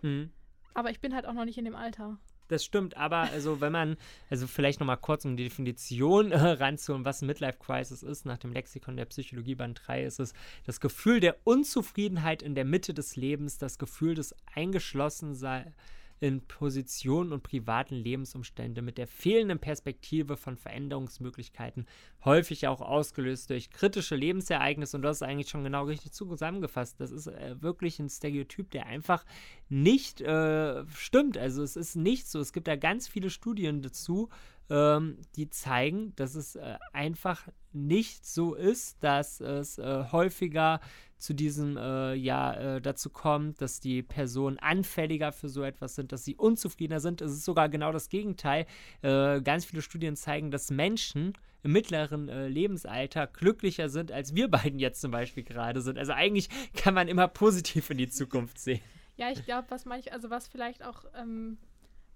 Mhm. 0.01 0.31
Aber 0.73 0.91
ich 0.91 1.01
bin 1.01 1.13
halt 1.13 1.25
auch 1.25 1.33
noch 1.33 1.45
nicht 1.45 1.57
in 1.57 1.65
dem 1.65 1.75
Alter 1.75 2.19
das 2.49 2.65
stimmt, 2.65 2.97
aber 2.97 3.17
also 3.31 3.61
wenn 3.61 3.71
man, 3.71 3.97
also 4.29 4.47
vielleicht 4.47 4.79
nochmal 4.79 4.97
kurz 4.97 5.25
um 5.25 5.37
die 5.37 5.43
Definition 5.43 6.31
äh, 6.31 6.37
ranzuholen, 6.37 7.05
was 7.05 7.21
Midlife 7.21 7.59
Crisis 7.59 8.03
ist, 8.03 8.25
nach 8.25 8.37
dem 8.37 8.51
Lexikon 8.51 8.97
der 8.97 9.05
Psychologie 9.05 9.55
Band 9.55 9.81
3 9.85 10.03
ist 10.03 10.19
es 10.19 10.33
das 10.65 10.79
Gefühl 10.79 11.19
der 11.19 11.37
Unzufriedenheit 11.43 12.41
in 12.41 12.55
der 12.55 12.65
Mitte 12.65 12.93
des 12.93 13.15
Lebens, 13.15 13.57
das 13.57 13.77
Gefühl 13.77 14.15
des 14.15 14.35
Eingeschlossenseins 14.53 15.73
in 16.19 16.41
Positionen 16.41 17.31
und 17.31 17.43
privaten 17.43 17.95
Lebensumstände 17.95 18.81
mit 18.81 18.97
der 18.97 19.07
fehlenden 19.07 19.59
Perspektive 19.59 20.37
von 20.37 20.57
Veränderungsmöglichkeiten, 20.57 21.85
häufig 22.25 22.67
auch 22.67 22.81
ausgelöst 22.81 23.49
durch 23.49 23.69
kritische 23.69 24.15
Lebensereignisse. 24.15 24.97
Und 24.97 25.03
das 25.03 25.17
ist 25.17 25.23
eigentlich 25.23 25.49
schon 25.49 25.63
genau 25.63 25.85
richtig 25.85 26.11
zusammengefasst. 26.11 26.99
Das 26.99 27.11
ist 27.11 27.27
äh, 27.27 27.61
wirklich 27.61 27.99
ein 27.99 28.09
Stereotyp, 28.09 28.71
der 28.71 28.85
einfach 28.87 29.25
nicht 29.69 30.21
äh, 30.21 30.85
stimmt. 30.87 31.37
Also 31.37 31.63
es 31.63 31.75
ist 31.75 31.95
nicht 31.95 32.27
so. 32.27 32.39
Es 32.39 32.53
gibt 32.53 32.67
da 32.67 32.75
ganz 32.75 33.07
viele 33.07 33.29
Studien 33.29 33.81
dazu, 33.81 34.29
ähm, 34.69 35.17
die 35.35 35.49
zeigen, 35.49 36.13
dass 36.15 36.35
es 36.35 36.55
äh, 36.55 36.77
einfach 36.93 37.47
nicht 37.71 38.25
so 38.25 38.55
ist, 38.55 39.03
dass 39.03 39.41
es 39.41 39.77
äh, 39.77 40.05
häufiger 40.11 40.79
zu 41.19 41.33
diesem 41.33 41.77
äh, 41.77 42.13
ja 42.15 42.53
äh, 42.53 42.81
dazu 42.81 43.09
kommt, 43.09 43.61
dass 43.61 43.79
die 43.79 44.01
Personen 44.01 44.57
anfälliger 44.57 45.31
für 45.31 45.49
so 45.49 45.63
etwas 45.63 45.95
sind, 45.95 46.11
dass 46.11 46.23
sie 46.23 46.35
unzufriedener 46.35 47.01
sind. 47.01 47.21
Es 47.21 47.33
ist 47.33 47.45
sogar 47.45 47.69
genau 47.69 47.91
das 47.91 48.09
Gegenteil. 48.09 48.65
Äh, 49.01 49.41
ganz 49.41 49.65
viele 49.65 49.81
Studien 49.81 50.15
zeigen, 50.15 50.49
dass 50.49 50.71
Menschen 50.71 51.33
im 51.61 51.73
mittleren 51.73 52.29
äh, 52.29 52.47
Lebensalter 52.47 53.27
glücklicher 53.27 53.89
sind, 53.89 54.13
als 54.13 54.33
wir 54.33 54.47
beiden 54.49 54.79
jetzt 54.79 55.01
zum 55.01 55.11
Beispiel 55.11 55.43
gerade 55.43 55.81
sind. 55.81 55.97
Also 55.97 56.13
eigentlich 56.13 56.47
kann 56.73 56.93
man 56.93 57.09
immer 57.09 57.27
positiv 57.27 57.89
in 57.89 57.97
die 57.97 58.09
Zukunft 58.09 58.57
sehen. 58.57 58.81
Ja, 59.17 59.29
ich 59.29 59.43
glaube, 59.43 59.69
was 59.69 59.83
manch, 59.83 60.13
also 60.13 60.29
was 60.29 60.47
vielleicht 60.47 60.85
auch 60.85 61.03
ähm, 61.13 61.57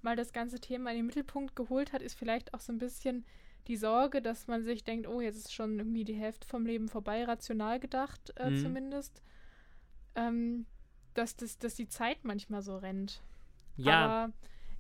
mal 0.02 0.16
das 0.16 0.32
ganze 0.32 0.60
Thema 0.60 0.92
in 0.92 0.98
den 0.98 1.06
Mittelpunkt 1.06 1.58
geholt 1.58 1.92
hat, 1.92 2.02
ist 2.02 2.18
vielleicht 2.18 2.54
auch 2.54 2.62
so 2.62 2.72
ein 2.72 2.78
bisschen 2.78 3.26
die 3.68 3.78
Sorge, 3.78 4.22
dass 4.22 4.48
man 4.48 4.64
sich 4.64 4.84
denkt, 4.84 5.08
oh, 5.08 5.22
jetzt 5.22 5.38
ist 5.38 5.54
schon 5.54 5.78
irgendwie 5.78 6.04
die 6.04 6.16
Hälfte 6.16 6.48
vom 6.48 6.66
Leben 6.66 6.90
vorbei, 6.90 7.24
rational 7.24 7.80
gedacht 7.80 8.34
äh, 8.38 8.50
mhm. 8.50 8.58
zumindest, 8.58 9.22
ähm, 10.16 10.66
dass, 11.14 11.36
das, 11.36 11.58
dass 11.58 11.76
die 11.76 11.88
Zeit 11.88 12.24
manchmal 12.24 12.62
so 12.62 12.78
rennt. 12.78 13.22
Ja. 13.78 14.06
Aber 14.06 14.34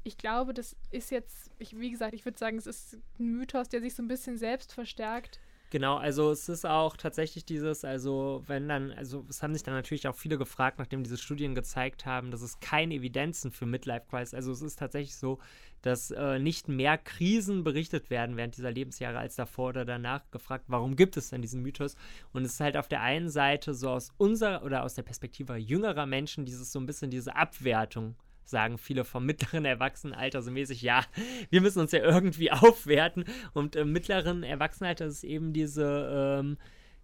ich 0.03 0.17
glaube, 0.17 0.53
das 0.53 0.75
ist 0.91 1.11
jetzt, 1.11 1.51
ich, 1.59 1.79
wie 1.79 1.91
gesagt, 1.91 2.13
ich 2.13 2.25
würde 2.25 2.37
sagen, 2.37 2.57
es 2.57 2.67
ist 2.67 2.97
ein 3.19 3.31
Mythos, 3.31 3.69
der 3.69 3.81
sich 3.81 3.95
so 3.95 4.03
ein 4.03 4.07
bisschen 4.07 4.37
selbst 4.37 4.73
verstärkt. 4.73 5.39
Genau, 5.73 5.97
also 5.97 6.29
es 6.29 6.49
ist 6.49 6.67
auch 6.67 6.95
tatsächlich 6.97 7.45
dieses, 7.45 7.83
also 7.83 8.43
wenn 8.45 8.69
dann, 8.69 8.91
also 8.91 9.25
es 9.27 9.41
haben 9.41 9.55
sich 9.55 9.63
dann 9.63 9.73
natürlich 9.73 10.07
auch 10.07 10.13
viele 10.13 10.37
gefragt, 10.37 10.77
nachdem 10.77 11.01
diese 11.01 11.17
Studien 11.17 11.55
gezeigt 11.55 12.05
haben, 12.05 12.29
dass 12.29 12.43
es 12.43 12.59
keine 12.59 12.93
Evidenzen 12.93 13.49
für 13.49 13.65
Midlife 13.65 14.05
Crisis, 14.07 14.35
also 14.35 14.51
es 14.51 14.61
ist 14.61 14.77
tatsächlich 14.77 15.15
so, 15.15 15.39
dass 15.81 16.11
äh, 16.11 16.37
nicht 16.37 16.67
mehr 16.67 16.99
Krisen 16.99 17.63
berichtet 17.63 18.11
werden 18.11 18.37
während 18.37 18.55
dieser 18.55 18.69
Lebensjahre 18.69 19.17
als 19.17 19.35
davor 19.35 19.69
oder 19.69 19.83
danach 19.83 20.29
gefragt, 20.29 20.65
warum 20.67 20.95
gibt 20.95 21.17
es 21.17 21.31
denn 21.31 21.41
diesen 21.41 21.63
Mythos? 21.63 21.95
Und 22.33 22.45
es 22.45 22.53
ist 22.53 22.59
halt 22.59 22.77
auf 22.77 22.87
der 22.87 23.01
einen 23.01 23.29
Seite 23.29 23.73
so 23.73 23.89
aus 23.89 24.13
unserer 24.19 24.63
oder 24.63 24.83
aus 24.83 24.93
der 24.93 25.01
Perspektive 25.01 25.55
jüngerer 25.55 26.05
Menschen 26.05 26.45
dieses 26.45 26.71
so 26.71 26.79
ein 26.79 26.85
bisschen 26.85 27.09
diese 27.09 27.35
Abwertung 27.35 28.15
sagen 28.45 28.77
viele 28.77 29.05
vom 29.05 29.25
mittleren 29.25 29.65
Erwachsenenalter 29.65 30.41
so 30.41 30.51
mäßig, 30.51 30.81
ja, 30.81 31.03
wir 31.49 31.61
müssen 31.61 31.79
uns 31.79 31.91
ja 31.91 31.99
irgendwie 31.99 32.51
aufwerten. 32.51 33.25
Und 33.53 33.75
im 33.75 33.91
mittleren 33.91 34.43
Erwachsenenalter 34.43 35.05
ist 35.05 35.23
eben 35.23 35.53
diese, 35.53 36.39
ähm, 36.41 36.57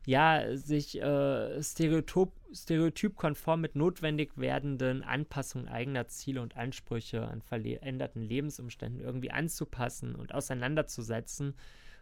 ja, 0.05 0.55
sich 0.55 1.01
äh, 1.01 1.61
stereotyp, 1.61 2.31
stereotypkonform 2.53 3.61
mit 3.61 3.75
notwendig 3.75 4.31
werdenden 4.37 5.03
Anpassungen 5.03 5.67
eigener 5.67 6.07
Ziele 6.07 6.41
und 6.41 6.55
Ansprüche 6.57 7.27
an 7.27 7.41
veränderten 7.41 8.21
Lebensumständen 8.21 9.01
irgendwie 9.01 9.31
anzupassen 9.31 10.15
und 10.15 10.33
auseinanderzusetzen. 10.33 11.55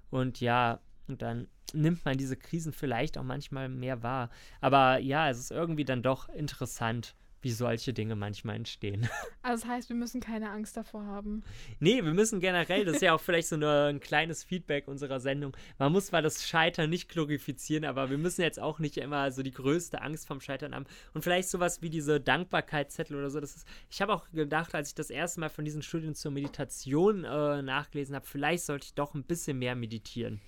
Und 0.09 0.39
ja, 0.39 0.79
Und 1.07 1.21
dann 1.21 1.47
nimmt 1.73 2.05
man 2.05 2.17
diese 2.17 2.37
Krisen 2.37 2.73
vielleicht 2.73 3.17
auch 3.17 3.23
manchmal 3.23 3.69
mehr 3.69 4.03
wahr. 4.03 4.29
Aber 4.61 4.99
ja, 4.99 5.29
es 5.29 5.39
ist 5.39 5.51
irgendwie 5.51 5.85
dann 5.85 6.03
doch 6.03 6.29
interessant, 6.29 7.15
wie 7.41 7.51
solche 7.51 7.93
Dinge 7.93 8.15
manchmal 8.15 8.55
entstehen. 8.55 9.09
Also 9.43 9.63
das 9.63 9.71
heißt, 9.71 9.89
wir 9.89 9.95
müssen 9.95 10.19
keine 10.19 10.49
Angst 10.49 10.75
davor 10.75 11.05
haben. 11.05 11.41
Nee, 11.79 12.03
wir 12.03 12.13
müssen 12.13 12.41
generell, 12.41 12.83
das 12.83 12.97
ist 12.97 13.01
ja 13.01 13.13
auch 13.13 13.21
vielleicht 13.21 13.47
so 13.47 13.55
eine, 13.55 13.85
ein 13.85 14.01
kleines 14.01 14.43
Feedback 14.43 14.89
unserer 14.89 15.21
Sendung. 15.21 15.55
Man 15.79 15.93
muss 15.93 16.07
zwar 16.07 16.21
das 16.21 16.45
Scheitern 16.45 16.89
nicht 16.89 17.07
glorifizieren, 17.07 17.85
aber 17.85 18.09
wir 18.09 18.17
müssen 18.17 18.41
jetzt 18.41 18.59
auch 18.59 18.79
nicht 18.79 18.97
immer 18.97 19.31
so 19.31 19.43
die 19.43 19.53
größte 19.53 20.01
Angst 20.01 20.27
vom 20.27 20.41
Scheitern 20.41 20.75
haben. 20.75 20.85
Und 21.13 21.21
vielleicht 21.21 21.47
sowas 21.47 21.81
wie 21.81 21.89
diese 21.89 22.19
Dankbarkeitszettel 22.19 23.15
oder 23.15 23.29
so. 23.29 23.39
Das 23.39 23.55
ist, 23.55 23.65
ich 23.89 24.01
habe 24.01 24.13
auch 24.13 24.29
gedacht, 24.31 24.75
als 24.75 24.89
ich 24.89 24.95
das 24.95 25.09
erste 25.09 25.39
Mal 25.39 25.49
von 25.49 25.63
diesen 25.63 25.81
Studien 25.81 26.13
zur 26.13 26.31
Meditation 26.31 27.23
äh, 27.23 27.61
nachgelesen 27.61 28.15
habe, 28.15 28.25
vielleicht 28.25 28.65
sollte 28.65 28.87
ich 28.87 28.95
doch 28.95 29.13
ein 29.13 29.23
bisschen 29.23 29.57
mehr 29.59 29.75
meditieren. 29.75 30.41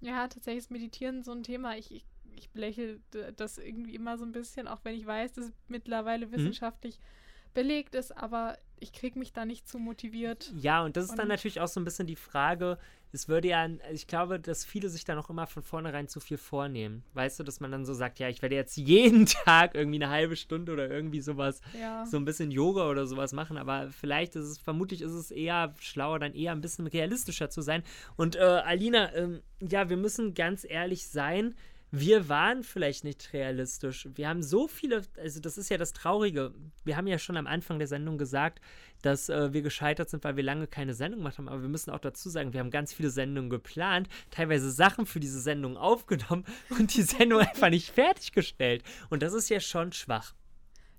Ja, 0.00 0.28
tatsächlich 0.28 0.64
ist 0.64 0.70
Meditieren 0.70 1.24
so 1.24 1.32
ein 1.32 1.42
Thema. 1.42 1.76
Ich, 1.76 1.92
ich 1.92 2.04
ich 2.38 2.50
belächle 2.50 3.00
das 3.36 3.58
irgendwie 3.58 3.94
immer 3.94 4.18
so 4.18 4.24
ein 4.24 4.32
bisschen, 4.32 4.68
auch 4.68 4.80
wenn 4.84 4.94
ich 4.94 5.06
weiß, 5.06 5.32
dass 5.32 5.46
es 5.46 5.52
mittlerweile 5.68 6.26
mhm. 6.26 6.32
wissenschaftlich 6.32 6.98
mhm. 6.98 7.54
belegt 7.54 7.94
ist, 7.94 8.16
aber 8.16 8.58
ich 8.80 8.92
kriege 8.92 9.18
mich 9.18 9.32
da 9.32 9.44
nicht 9.44 9.68
zu 9.68 9.78
motiviert. 9.78 10.52
Ja, 10.56 10.84
und 10.84 10.96
das 10.96 11.06
ist 11.06 11.10
und 11.10 11.18
dann 11.18 11.28
natürlich 11.28 11.60
auch 11.60 11.68
so 11.68 11.80
ein 11.80 11.84
bisschen 11.84 12.06
die 12.06 12.16
Frage, 12.16 12.78
es 13.10 13.28
würde 13.28 13.48
ja, 13.48 13.66
ich 13.90 14.06
glaube, 14.06 14.38
dass 14.38 14.64
viele 14.64 14.88
sich 14.90 15.04
da 15.04 15.14
noch 15.14 15.30
immer 15.30 15.46
von 15.46 15.62
vornherein 15.62 16.08
zu 16.08 16.20
viel 16.20 16.36
vornehmen. 16.36 17.04
Weißt 17.14 17.40
du, 17.40 17.44
dass 17.44 17.58
man 17.58 17.72
dann 17.72 17.86
so 17.86 17.94
sagt, 17.94 18.18
ja, 18.18 18.28
ich 18.28 18.42
werde 18.42 18.54
jetzt 18.54 18.76
jeden 18.76 19.26
Tag 19.44 19.74
irgendwie 19.74 20.02
eine 20.02 20.10
halbe 20.10 20.36
Stunde 20.36 20.72
oder 20.72 20.90
irgendwie 20.90 21.20
sowas, 21.20 21.60
ja. 21.78 22.04
so 22.04 22.18
ein 22.18 22.24
bisschen 22.24 22.50
Yoga 22.50 22.88
oder 22.88 23.06
sowas 23.06 23.32
machen, 23.32 23.56
aber 23.56 23.90
vielleicht 23.90 24.36
ist 24.36 24.44
es, 24.44 24.58
vermutlich 24.58 25.00
ist 25.00 25.12
es 25.12 25.30
eher 25.30 25.74
schlauer, 25.80 26.18
dann 26.18 26.34
eher 26.34 26.52
ein 26.52 26.60
bisschen 26.60 26.86
realistischer 26.86 27.48
zu 27.48 27.62
sein. 27.62 27.82
Und 28.16 28.36
äh, 28.36 28.40
Alina, 28.40 29.14
ähm, 29.14 29.40
ja, 29.60 29.88
wir 29.88 29.96
müssen 29.96 30.34
ganz 30.34 30.66
ehrlich 30.68 31.08
sein, 31.08 31.54
wir 31.90 32.28
waren 32.28 32.64
vielleicht 32.64 33.04
nicht 33.04 33.32
realistisch. 33.32 34.08
Wir 34.14 34.28
haben 34.28 34.42
so 34.42 34.68
viele, 34.68 35.02
also 35.16 35.40
das 35.40 35.56
ist 35.56 35.70
ja 35.70 35.78
das 35.78 35.94
Traurige. 35.94 36.52
Wir 36.84 36.96
haben 36.96 37.06
ja 37.06 37.18
schon 37.18 37.38
am 37.38 37.46
Anfang 37.46 37.78
der 37.78 37.88
Sendung 37.88 38.18
gesagt, 38.18 38.60
dass 39.00 39.30
äh, 39.30 39.52
wir 39.54 39.62
gescheitert 39.62 40.10
sind, 40.10 40.22
weil 40.22 40.36
wir 40.36 40.44
lange 40.44 40.66
keine 40.66 40.92
Sendung 40.92 41.20
gemacht 41.20 41.38
haben. 41.38 41.48
Aber 41.48 41.62
wir 41.62 41.68
müssen 41.68 41.90
auch 41.90 42.00
dazu 42.00 42.28
sagen, 42.28 42.52
wir 42.52 42.60
haben 42.60 42.70
ganz 42.70 42.92
viele 42.92 43.08
Sendungen 43.08 43.48
geplant, 43.48 44.08
teilweise 44.30 44.70
Sachen 44.70 45.06
für 45.06 45.18
diese 45.18 45.40
Sendung 45.40 45.78
aufgenommen 45.78 46.44
und 46.70 46.94
die 46.94 47.02
Sendung 47.02 47.40
einfach 47.40 47.70
nicht 47.70 47.90
fertiggestellt. 47.90 48.82
Und 49.08 49.22
das 49.22 49.32
ist 49.32 49.48
ja 49.48 49.60
schon 49.60 49.92
schwach. 49.92 50.34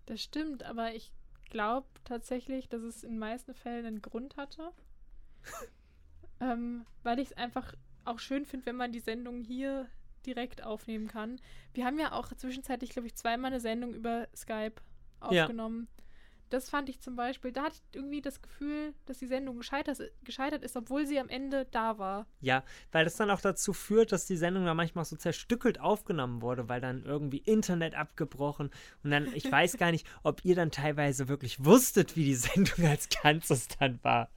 Das 0.08 0.22
stimmt, 0.22 0.64
aber 0.64 0.96
ich 0.96 1.12
glaube 1.52 1.88
tatsächlich, 2.04 2.68
dass 2.68 2.82
es 2.82 3.04
in 3.04 3.12
den 3.12 3.20
meisten 3.20 3.54
Fällen 3.54 3.86
einen 3.86 4.02
Grund 4.02 4.38
hatte. 4.38 4.72
ähm, 6.40 6.88
weil 7.04 7.20
ich 7.20 7.30
es 7.30 7.38
einfach 7.38 7.76
auch 8.06 8.18
schön 8.18 8.46
finde, 8.46 8.66
wenn 8.66 8.76
man 8.76 8.92
die 8.92 9.00
Sendung 9.00 9.44
hier 9.44 9.88
direkt 10.26 10.64
aufnehmen 10.64 11.08
kann. 11.08 11.40
Wir 11.74 11.86
haben 11.86 12.00
ja 12.00 12.12
auch 12.12 12.34
zwischenzeitlich, 12.34 12.92
glaube 12.92 13.08
ich, 13.08 13.16
zweimal 13.16 13.52
eine 13.52 13.60
Sendung 13.60 13.94
über 13.94 14.28
Skype 14.36 14.76
aufgenommen. 15.20 15.88
Ja. 15.90 16.04
Das 16.50 16.70
fand 16.70 16.90
ich 16.90 17.00
zum 17.02 17.16
Beispiel, 17.16 17.52
da 17.52 17.64
hatte 17.64 17.76
ich 17.76 17.96
irgendwie 17.96 18.22
das 18.22 18.42
Gefühl, 18.42 18.94
dass 19.06 19.20
die 19.20 19.28
Sendung 19.28 19.58
gescheitert, 19.58 20.00
gescheitert 20.24 20.64
ist, 20.64 20.76
obwohl 20.76 21.06
sie 21.06 21.20
am 21.20 21.30
Ende 21.30 21.68
da 21.72 21.98
war. 21.98 22.28
Ja, 22.42 22.64
weil 22.92 23.04
das 23.04 23.16
dann 23.16 23.30
auch 23.30 23.42
dazu 23.42 23.74
führt, 23.74 24.12
dass 24.12 24.26
die 24.26 24.38
Sendung 24.38 24.66
dann 24.66 24.78
manchmal 24.78 25.06
so 25.06 25.16
zerstückelt 25.16 25.80
aufgenommen 25.80 26.42
wurde, 26.42 26.70
weil 26.70 26.82
dann 26.82 27.04
irgendwie 27.06 27.38
Internet 27.38 27.96
abgebrochen 27.96 28.70
und 29.04 29.12
dann, 29.12 29.28
ich 29.34 29.50
weiß 29.52 29.78
gar 29.78 29.92
nicht, 29.92 30.08
ob 30.24 30.44
ihr 30.44 30.56
dann 30.56 30.72
teilweise 30.72 31.28
wirklich 31.28 31.64
wusstet, 31.64 32.16
wie 32.16 32.26
die 32.26 32.36
Sendung 32.36 32.86
als 32.86 33.10
Ganzes 33.10 33.68
dann 33.80 34.00
war. 34.04 34.30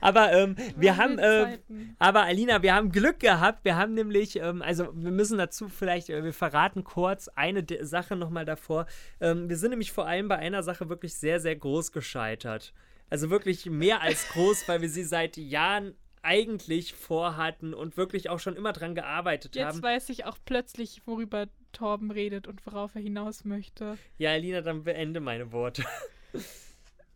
Aber 0.00 0.32
ähm, 0.32 0.56
wir 0.76 0.96
haben, 0.96 1.18
äh, 1.18 1.58
aber 1.98 2.22
Alina, 2.22 2.62
wir 2.62 2.74
haben 2.74 2.90
Glück 2.90 3.20
gehabt. 3.20 3.64
Wir 3.64 3.76
haben 3.76 3.94
nämlich, 3.94 4.36
ähm, 4.36 4.62
also 4.62 4.88
wir 4.94 5.10
müssen 5.10 5.38
dazu 5.38 5.68
vielleicht, 5.68 6.10
äh, 6.10 6.24
wir 6.24 6.32
verraten 6.32 6.84
kurz 6.84 7.28
eine 7.28 7.62
De 7.62 7.84
Sache 7.84 8.16
nochmal 8.16 8.44
davor. 8.44 8.86
Ähm, 9.20 9.48
wir 9.48 9.56
sind 9.56 9.70
nämlich 9.70 9.92
vor 9.92 10.06
allem 10.06 10.28
bei 10.28 10.36
einer 10.36 10.62
Sache 10.62 10.88
wirklich 10.88 11.14
sehr, 11.14 11.40
sehr 11.40 11.51
sehr 11.52 11.56
groß 11.56 11.92
gescheitert. 11.92 12.72
Also 13.10 13.28
wirklich 13.28 13.66
mehr 13.66 14.00
als 14.00 14.28
groß, 14.28 14.66
weil 14.68 14.80
wir 14.80 14.88
sie 14.88 15.04
seit 15.04 15.36
Jahren 15.36 15.94
eigentlich 16.22 16.94
vorhatten 16.94 17.74
und 17.74 17.96
wirklich 17.96 18.30
auch 18.30 18.38
schon 18.38 18.56
immer 18.56 18.72
dran 18.72 18.94
gearbeitet 18.94 19.54
Jetzt 19.54 19.66
haben. 19.66 19.74
Jetzt 19.74 19.82
weiß 19.82 20.08
ich 20.08 20.24
auch 20.24 20.38
plötzlich, 20.46 21.02
worüber 21.04 21.48
Torben 21.72 22.10
redet 22.10 22.46
und 22.46 22.64
worauf 22.64 22.94
er 22.94 23.02
hinaus 23.02 23.44
möchte. 23.44 23.98
Ja, 24.16 24.30
Alina, 24.30 24.62
dann 24.62 24.84
beende 24.84 25.20
meine 25.20 25.52
Worte. 25.52 25.84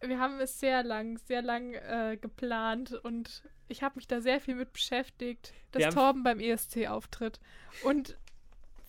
Wir 0.03 0.19
haben 0.19 0.39
es 0.41 0.61
sehr 0.61 0.83
lang, 0.83 1.17
sehr 1.17 1.41
lang 1.41 1.73
äh, 1.73 2.19
geplant 2.21 2.93
und 2.93 3.43
ich 3.69 3.83
habe 3.83 3.97
mich 3.97 4.07
da 4.07 4.21
sehr 4.21 4.41
viel 4.41 4.55
mit 4.55 4.73
beschäftigt, 4.73 5.55
dass 5.71 5.95
Torben 5.95 6.23
beim 6.23 6.41
ESC 6.41 6.89
auftritt. 6.89 7.41
Und 7.85 8.19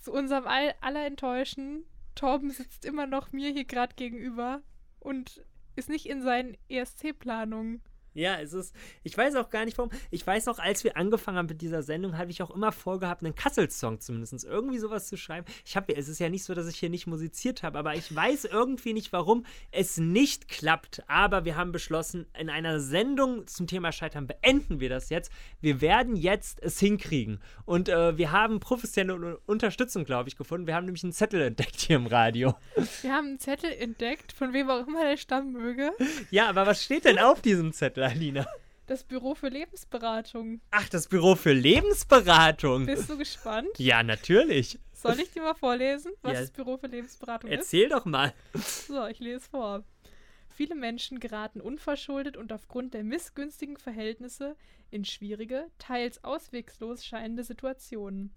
zu 0.02 0.12
unserem 0.12 0.46
aller 0.46 1.06
Enttäuschen, 1.06 1.86
Torben 2.16 2.50
sitzt 2.52 2.84
immer 2.84 3.08
noch 3.08 3.32
mir 3.32 3.52
hier 3.52 3.66
gerade 3.66 3.96
gegenüber 3.96 4.62
und 5.08 5.42
ist 5.78 5.88
nicht 5.88 6.06
in 6.06 6.22
seinen 6.22 6.58
ESC-Planungen. 6.68 7.82
Ja, 8.18 8.40
es 8.40 8.52
ist, 8.52 8.74
ich 9.04 9.16
weiß 9.16 9.36
auch 9.36 9.52
gar 9.52 9.64
nicht 9.64 9.78
warum. 9.78 9.92
Ich 10.10 10.26
weiß 10.26 10.48
noch, 10.48 10.58
als 10.58 10.84
wir 10.84 10.98
angefangen 10.98 11.38
haben 11.38 11.46
mit 11.46 11.62
dieser 11.62 11.84
Sendung, 11.84 12.18
habe 12.18 12.32
ich 12.32 12.42
auch 12.42 12.50
immer 12.50 12.72
vorgehabt, 12.72 13.24
einen 13.24 13.36
Kassel-Song 13.36 14.00
zumindest, 14.00 14.44
irgendwie 14.44 14.80
sowas 14.80 15.08
zu 15.08 15.18
schreiben. 15.18 15.46
Ich 15.64 15.76
habe, 15.76 15.96
es 15.96 16.08
ist 16.08 16.18
ja 16.18 16.28
nicht 16.28 16.44
so, 16.44 16.56
dass 16.56 16.68
ich 16.68 16.78
hier 16.78 16.90
nicht 16.90 17.06
musiziert 17.06 17.62
habe, 17.62 17.78
aber 17.78 17.94
ich 17.94 18.14
weiß 18.14 18.46
irgendwie 18.46 18.94
nicht, 18.94 19.14
warum 19.14 19.46
es 19.70 19.98
nicht 19.98 20.48
klappt. 20.48 21.04
Aber 21.08 21.46
wir 21.46 21.58
haben 21.58 21.72
beschlossen, 21.72 22.26
in 22.36 22.50
einer 22.50 22.80
Sendung 22.80 23.46
zum 23.46 23.68
Thema 23.68 23.92
Scheitern 23.92 24.26
beenden 24.26 24.80
wir 24.80 24.90
das 24.90 25.10
jetzt. 25.10 25.32
Wir 25.62 25.80
werden 25.80 26.16
jetzt 26.16 26.60
es 26.64 26.80
hinkriegen. 26.80 27.40
Und 27.66 27.88
äh, 27.88 28.18
wir 28.18 28.32
haben 28.32 28.60
professionelle 28.60 29.38
Unterstützung, 29.46 30.06
glaube 30.06 30.30
ich, 30.30 30.38
gefunden. 30.38 30.66
Wir 30.66 30.74
haben 30.74 30.86
nämlich 30.86 31.04
einen 31.04 31.14
Zettel 31.14 31.40
entdeckt 31.44 31.82
hier 31.82 31.98
im 31.98 32.08
Radio. 32.08 32.56
Wir 33.04 33.14
haben 33.14 33.28
einen 33.28 33.40
Zettel 33.40 33.72
entdeckt, 33.72 34.32
von 34.32 34.54
wem 34.54 34.72
auch 34.72 34.88
immer 34.88 35.04
der 35.04 35.18
stammen 35.18 35.54
möge. 35.54 35.92
Ja, 36.32 36.50
aber 36.50 36.66
was 36.66 36.84
steht 36.84 37.06
denn 37.06 37.20
auf 37.20 37.44
diesem 37.44 37.74
Zettel? 37.74 38.07
Alina? 38.08 38.46
Das 38.88 39.04
Büro 39.04 39.36
für 39.36 39.50
Lebensberatung. 39.50 40.62
Ach, 40.72 40.88
das 40.88 41.08
Büro 41.08 41.36
für 41.36 41.52
Lebensberatung. 41.52 42.86
Bist 42.86 43.10
du 43.10 43.18
gespannt? 43.18 43.68
Ja, 43.78 44.02
natürlich. 44.02 44.80
Soll 44.94 45.20
ich 45.20 45.30
dir 45.32 45.42
mal 45.42 45.56
vorlesen, 45.56 46.14
was 46.22 46.34
ja. 46.34 46.40
das 46.40 46.52
Büro 46.52 46.78
für 46.78 46.88
Lebensberatung 46.88 47.50
Erzähl 47.50 47.88
ist? 47.88 47.92
Erzähl 47.92 48.00
doch 48.00 48.06
mal. 48.06 48.34
So, 48.54 49.06
ich 49.08 49.20
lese 49.20 49.42
vor. 49.50 49.84
Viele 50.48 50.74
Menschen 50.74 51.20
geraten 51.20 51.62
unverschuldet 51.62 52.38
und 52.38 52.52
aufgrund 52.54 52.94
der 52.94 53.04
missgünstigen 53.04 53.78
Verhältnisse 53.78 54.56
in 54.90 55.06
schwierige, 55.06 55.68
teils 55.78 56.24
auswegslos 56.24 57.06
scheinende 57.06 57.44
Situationen. 57.44 58.34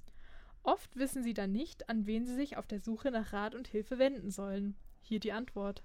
Oft 0.63 0.97
wissen 0.97 1.23
sie 1.23 1.33
dann 1.33 1.53
nicht, 1.53 1.89
an 1.89 2.07
wen 2.07 2.27
sie 2.27 2.35
sich 2.35 2.57
auf 2.57 2.67
der 2.67 2.81
Suche 2.81 3.11
nach 3.11 3.33
Rat 3.33 3.55
und 3.55 3.69
Hilfe 3.69 3.99
wenden 3.99 4.31
sollen. 4.31 4.77
Hier 5.01 5.21
die 5.21 5.33
Antwort. 5.33 5.83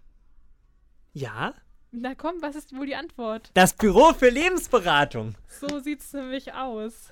Ja? 1.13 1.53
Na 1.97 2.13
komm, 2.13 2.41
was 2.41 2.55
ist 2.55 2.75
wohl 2.75 2.85
die 2.85 2.95
Antwort? 2.95 3.51
Das 3.53 3.73
Büro 3.73 4.13
für 4.13 4.29
Lebensberatung. 4.29 5.35
So 5.47 5.79
sieht 5.79 6.01
es 6.01 6.11
nämlich 6.11 6.53
aus. 6.53 7.11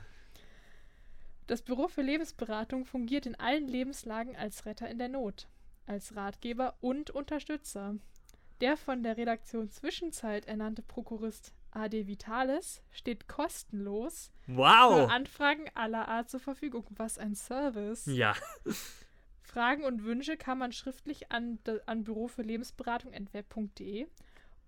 Das 1.48 1.62
Büro 1.62 1.88
für 1.88 2.02
Lebensberatung 2.02 2.86
fungiert 2.86 3.26
in 3.26 3.36
allen 3.36 3.68
Lebenslagen 3.68 4.36
als 4.36 4.66
Retter 4.66 4.90
in 4.90 4.98
der 4.98 5.08
Not, 5.08 5.48
als 5.86 6.16
Ratgeber 6.16 6.76
und 6.82 7.12
Unterstützer. 7.12 7.96
Der 8.60 8.76
von 8.76 9.04
der 9.04 9.18
Redaktion 9.18 9.70
Zwischenzeit 9.72 10.46
ernannte 10.46 10.82
Prokurist 10.82 11.54
AD 11.72 12.08
Vitalis 12.08 12.82
steht 12.92 13.28
kostenlos 13.28 14.32
wow. 14.48 15.08
für 15.08 15.10
Anfragen 15.12 15.66
aller 15.76 16.08
Art 16.08 16.30
zur 16.30 16.40
Verfügung. 16.40 16.86
Was 16.92 17.18
ein 17.18 17.36
Service. 17.36 18.06
Ja. 18.06 18.36
Fragen 19.42 19.84
und 19.84 20.04
Wünsche 20.04 20.36
kann 20.36 20.58
man 20.58 20.72
schriftlich 20.72 21.32
an, 21.32 21.60
an 21.86 22.04
Büro 22.04 22.28
für 22.28 22.42
Lebensberatung.web.de 22.42 24.08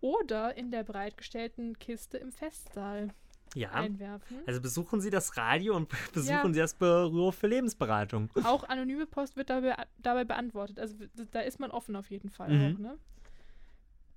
oder 0.01 0.55
in 0.57 0.71
der 0.71 0.83
bereitgestellten 0.83 1.77
Kiste 1.79 2.17
im 2.17 2.31
Festsaal 2.31 3.09
ja. 3.55 3.71
einwerfen. 3.71 4.37
Also 4.45 4.61
besuchen 4.61 5.01
Sie 5.01 5.09
das 5.09 5.37
Radio 5.37 5.75
und 5.75 5.89
besuchen 6.13 6.29
ja. 6.29 6.53
Sie 6.53 6.59
das 6.59 6.73
Büro 6.73 7.31
für 7.31 7.47
Lebensberatung. 7.47 8.29
Auch 8.43 8.63
anonyme 8.65 9.05
Post 9.05 9.35
wird 9.35 9.49
dabei, 9.49 9.75
dabei 9.97 10.23
beantwortet. 10.23 10.79
Also 10.79 10.95
da 11.31 11.41
ist 11.41 11.59
man 11.59 11.71
offen 11.71 11.95
auf 11.95 12.09
jeden 12.09 12.29
Fall 12.29 12.49
mhm. 12.49 12.75
auch, 12.75 12.79
ne? 12.79 12.97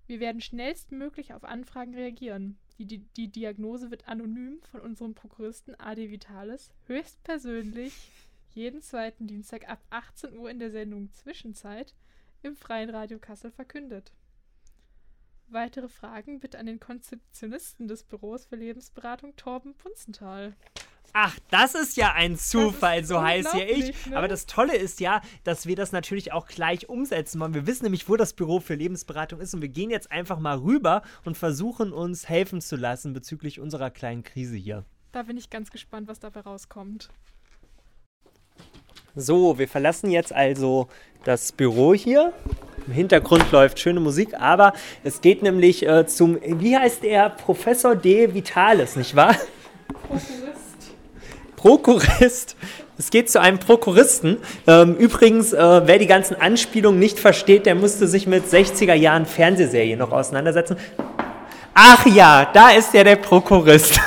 Wir 0.06 0.20
werden 0.20 0.40
schnellstmöglich 0.40 1.34
auf 1.34 1.44
Anfragen 1.44 1.94
reagieren. 1.94 2.56
Die, 2.78 2.86
die, 2.86 2.98
die, 3.16 3.28
Diagnose 3.28 3.90
wird 3.90 4.08
anonym 4.08 4.58
von 4.70 4.80
unserem 4.80 5.14
Prokuristen 5.14 5.78
AD 5.78 6.10
Vitalis 6.10 6.72
höchstpersönlich 6.86 7.92
jeden 8.54 8.80
zweiten 8.80 9.26
Dienstag 9.26 9.68
ab 9.68 9.80
18 9.90 10.34
Uhr 10.38 10.50
in 10.50 10.60
der 10.60 10.70
Sendung 10.70 11.12
Zwischenzeit 11.12 11.94
im 12.42 12.56
Freien 12.56 12.88
Radio 12.88 13.18
Kassel 13.18 13.50
verkündet. 13.50 14.12
Weitere 15.50 15.88
Fragen 15.88 16.40
bitte 16.40 16.58
an 16.58 16.66
den 16.66 16.78
Konzeptionisten 16.78 17.88
des 17.88 18.04
Büros 18.04 18.44
für 18.44 18.56
Lebensberatung 18.56 19.34
Torben 19.36 19.74
Punzenthal. 19.74 20.54
Ach, 21.14 21.38
das 21.50 21.74
ist 21.74 21.96
ja 21.96 22.12
ein 22.12 22.36
Zufall, 22.36 23.02
so 23.02 23.22
heißt 23.22 23.54
ja 23.54 23.64
ich. 23.64 24.06
Ne? 24.06 24.16
Aber 24.18 24.28
das 24.28 24.44
Tolle 24.44 24.76
ist 24.76 25.00
ja, 25.00 25.22
dass 25.44 25.64
wir 25.64 25.74
das 25.74 25.90
natürlich 25.90 26.32
auch 26.32 26.46
gleich 26.48 26.90
umsetzen 26.90 27.40
wollen. 27.40 27.54
Wir 27.54 27.66
wissen 27.66 27.84
nämlich, 27.84 28.10
wo 28.10 28.16
das 28.16 28.34
Büro 28.34 28.60
für 28.60 28.74
Lebensberatung 28.74 29.40
ist 29.40 29.54
und 29.54 29.62
wir 29.62 29.70
gehen 29.70 29.88
jetzt 29.88 30.12
einfach 30.12 30.38
mal 30.38 30.58
rüber 30.58 31.00
und 31.24 31.38
versuchen 31.38 31.94
uns 31.94 32.28
helfen 32.28 32.60
zu 32.60 32.76
lassen 32.76 33.14
bezüglich 33.14 33.58
unserer 33.58 33.90
kleinen 33.90 34.24
Krise 34.24 34.56
hier. 34.56 34.84
Da 35.12 35.22
bin 35.22 35.38
ich 35.38 35.48
ganz 35.48 35.70
gespannt, 35.70 36.08
was 36.08 36.20
dabei 36.20 36.40
rauskommt. 36.40 37.08
So, 39.16 39.58
wir 39.58 39.66
verlassen 39.66 40.10
jetzt 40.10 40.34
also 40.34 40.88
das 41.24 41.52
Büro 41.52 41.94
hier. 41.94 42.34
Im 42.88 42.94
Hintergrund 42.94 43.52
läuft 43.52 43.78
schöne 43.78 44.00
Musik, 44.00 44.32
aber 44.40 44.72
es 45.04 45.20
geht 45.20 45.42
nämlich 45.42 45.86
äh, 45.86 46.06
zum, 46.06 46.38
wie 46.42 46.74
heißt 46.74 47.04
er, 47.04 47.28
Professor 47.28 47.94
D. 47.94 48.32
Vitalis, 48.32 48.96
nicht 48.96 49.14
wahr? 49.14 49.36
Prokurist. 50.08 50.96
Prokurist. 51.54 52.56
Es 52.96 53.10
geht 53.10 53.30
zu 53.30 53.42
einem 53.42 53.58
Prokuristen. 53.58 54.38
Ähm, 54.66 54.96
übrigens, 54.96 55.52
äh, 55.52 55.86
wer 55.86 55.98
die 55.98 56.06
ganzen 56.06 56.40
Anspielungen 56.40 56.98
nicht 56.98 57.18
versteht, 57.20 57.66
der 57.66 57.74
musste 57.74 58.08
sich 58.08 58.26
mit 58.26 58.46
60er 58.46 58.94
Jahren 58.94 59.26
Fernsehserien 59.26 59.98
noch 59.98 60.10
auseinandersetzen. 60.10 60.78
Ach 61.74 62.06
ja, 62.06 62.48
da 62.54 62.70
ist 62.70 62.94
ja 62.94 63.04
der 63.04 63.16
Prokurist. 63.16 64.00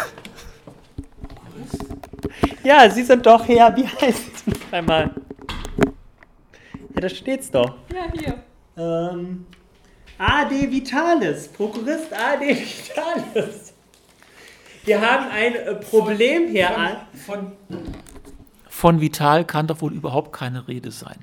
Ja, 2.63 2.89
Sie 2.89 3.03
sind 3.03 3.25
doch 3.27 3.47
her. 3.47 3.73
Wie 3.75 3.85
heißt 3.85 4.31
es 4.47 4.73
einmal? 4.73 5.11
Ja, 6.95 7.01
da 7.01 7.09
steht's 7.09 7.51
doch. 7.51 7.75
Ja, 7.93 8.11
hier. 8.19 8.43
Ähm, 8.81 9.45
AD 10.17 10.71
Vitalis. 10.71 11.47
Prokurist 11.47 12.13
AD 12.13 12.41
Vitalis. 12.47 13.73
Wir 14.83 15.01
haben 15.01 15.29
ein 15.29 15.55
äh, 15.55 15.75
Problem 15.75 16.47
hier 16.47 16.75
an. 16.75 16.97
Von, 17.25 17.51
von 18.67 19.01
Vital 19.01 19.45
kann 19.45 19.67
doch 19.67 19.81
wohl 19.81 19.93
überhaupt 19.93 20.33
keine 20.33 20.67
Rede 20.67 20.91
sein. 20.91 21.17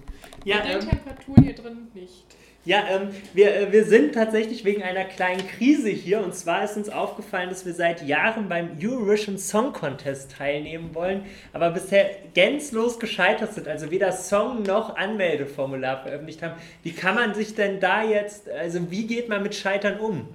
Ja, 0.45 0.59
Bei 0.59 0.69
den 0.69 0.83
ähm, 0.83 0.89
Temperaturen 0.89 1.43
hier 1.43 1.55
drin 1.55 1.89
nicht. 1.95 2.25
Ja, 2.69 2.85
ähm, 2.87 3.09
wir, 3.33 3.57
äh, 3.57 3.73
wir 3.73 3.87
sind 3.87 4.13
tatsächlich 4.13 4.63
wegen 4.63 4.83
einer 4.83 5.07
kleinen 5.07 5.41
Krise 5.49 5.89
hier. 5.89 6.23
Und 6.23 6.35
zwar 6.35 6.65
ist 6.65 6.77
uns 6.77 6.91
aufgefallen, 6.91 7.49
dass 7.49 7.65
wir 7.65 7.73
seit 7.73 8.07
Jahren 8.07 8.51
beim 8.51 8.77
Eurovision 8.79 9.39
Song 9.39 9.73
Contest 9.73 10.33
teilnehmen 10.33 10.95
wollen, 10.95 11.25
aber 11.55 11.71
bisher 11.71 12.11
gänzlos 12.35 12.99
gescheitert 12.99 13.55
sind. 13.55 13.69
Also 13.69 13.91
weder 13.91 14.13
Song 14.13 14.65
noch 14.65 14.97
Anmeldeformular 14.97 16.03
veröffentlicht 16.03 16.43
haben. 16.43 16.61
Wie 16.83 16.93
kann 16.93 17.15
man 17.15 17.35
sich 17.35 17.55
denn 17.55 17.81
da 17.81 18.03
jetzt, 18.03 18.51
also 18.51 18.91
wie 18.91 19.07
geht 19.07 19.31
man 19.31 19.43
mit 19.43 19.55
Scheitern 19.55 19.99
um? 19.99 20.29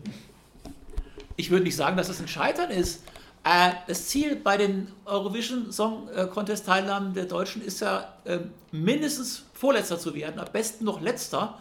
Ich 1.36 1.52
würde 1.52 1.66
nicht 1.66 1.76
sagen, 1.76 1.98
dass 1.98 2.10
es 2.10 2.20
ein 2.20 2.28
Scheitern 2.28 2.72
ist. 2.72 3.04
Äh, 3.44 3.74
das 3.86 4.08
Ziel 4.08 4.38
bei 4.38 4.58
den 4.58 4.88
Eurovision 5.06 5.72
Song 5.72 6.10
äh, 6.10 6.26
Contest 6.26 6.66
Teilnahmen 6.66 7.14
der 7.14 7.26
Deutschen 7.26 7.64
ist 7.64 7.82
ja 7.82 8.12
mindestens 8.72 9.46
Vorletzter 9.54 10.00
zu 10.00 10.16
werden, 10.16 10.40
am 10.40 10.52
besten 10.52 10.84
noch 10.84 11.00
Letzter. 11.00 11.60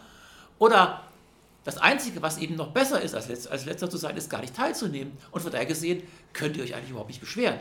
Oder 0.59 1.01
das 1.63 1.77
Einzige, 1.77 2.21
was 2.21 2.37
eben 2.37 2.55
noch 2.55 2.71
besser 2.71 3.01
ist, 3.01 3.15
als, 3.15 3.29
Letz 3.29 3.47
als 3.47 3.65
letzter 3.65 3.89
zu 3.89 3.97
sein, 3.97 4.17
ist 4.17 4.29
gar 4.29 4.41
nicht 4.41 4.55
teilzunehmen. 4.55 5.13
Und 5.31 5.41
von 5.41 5.51
daher 5.51 5.65
gesehen, 5.65 6.03
könnt 6.33 6.57
ihr 6.57 6.63
euch 6.63 6.75
eigentlich 6.75 6.89
überhaupt 6.89 7.09
nicht 7.09 7.21
beschweren. 7.21 7.59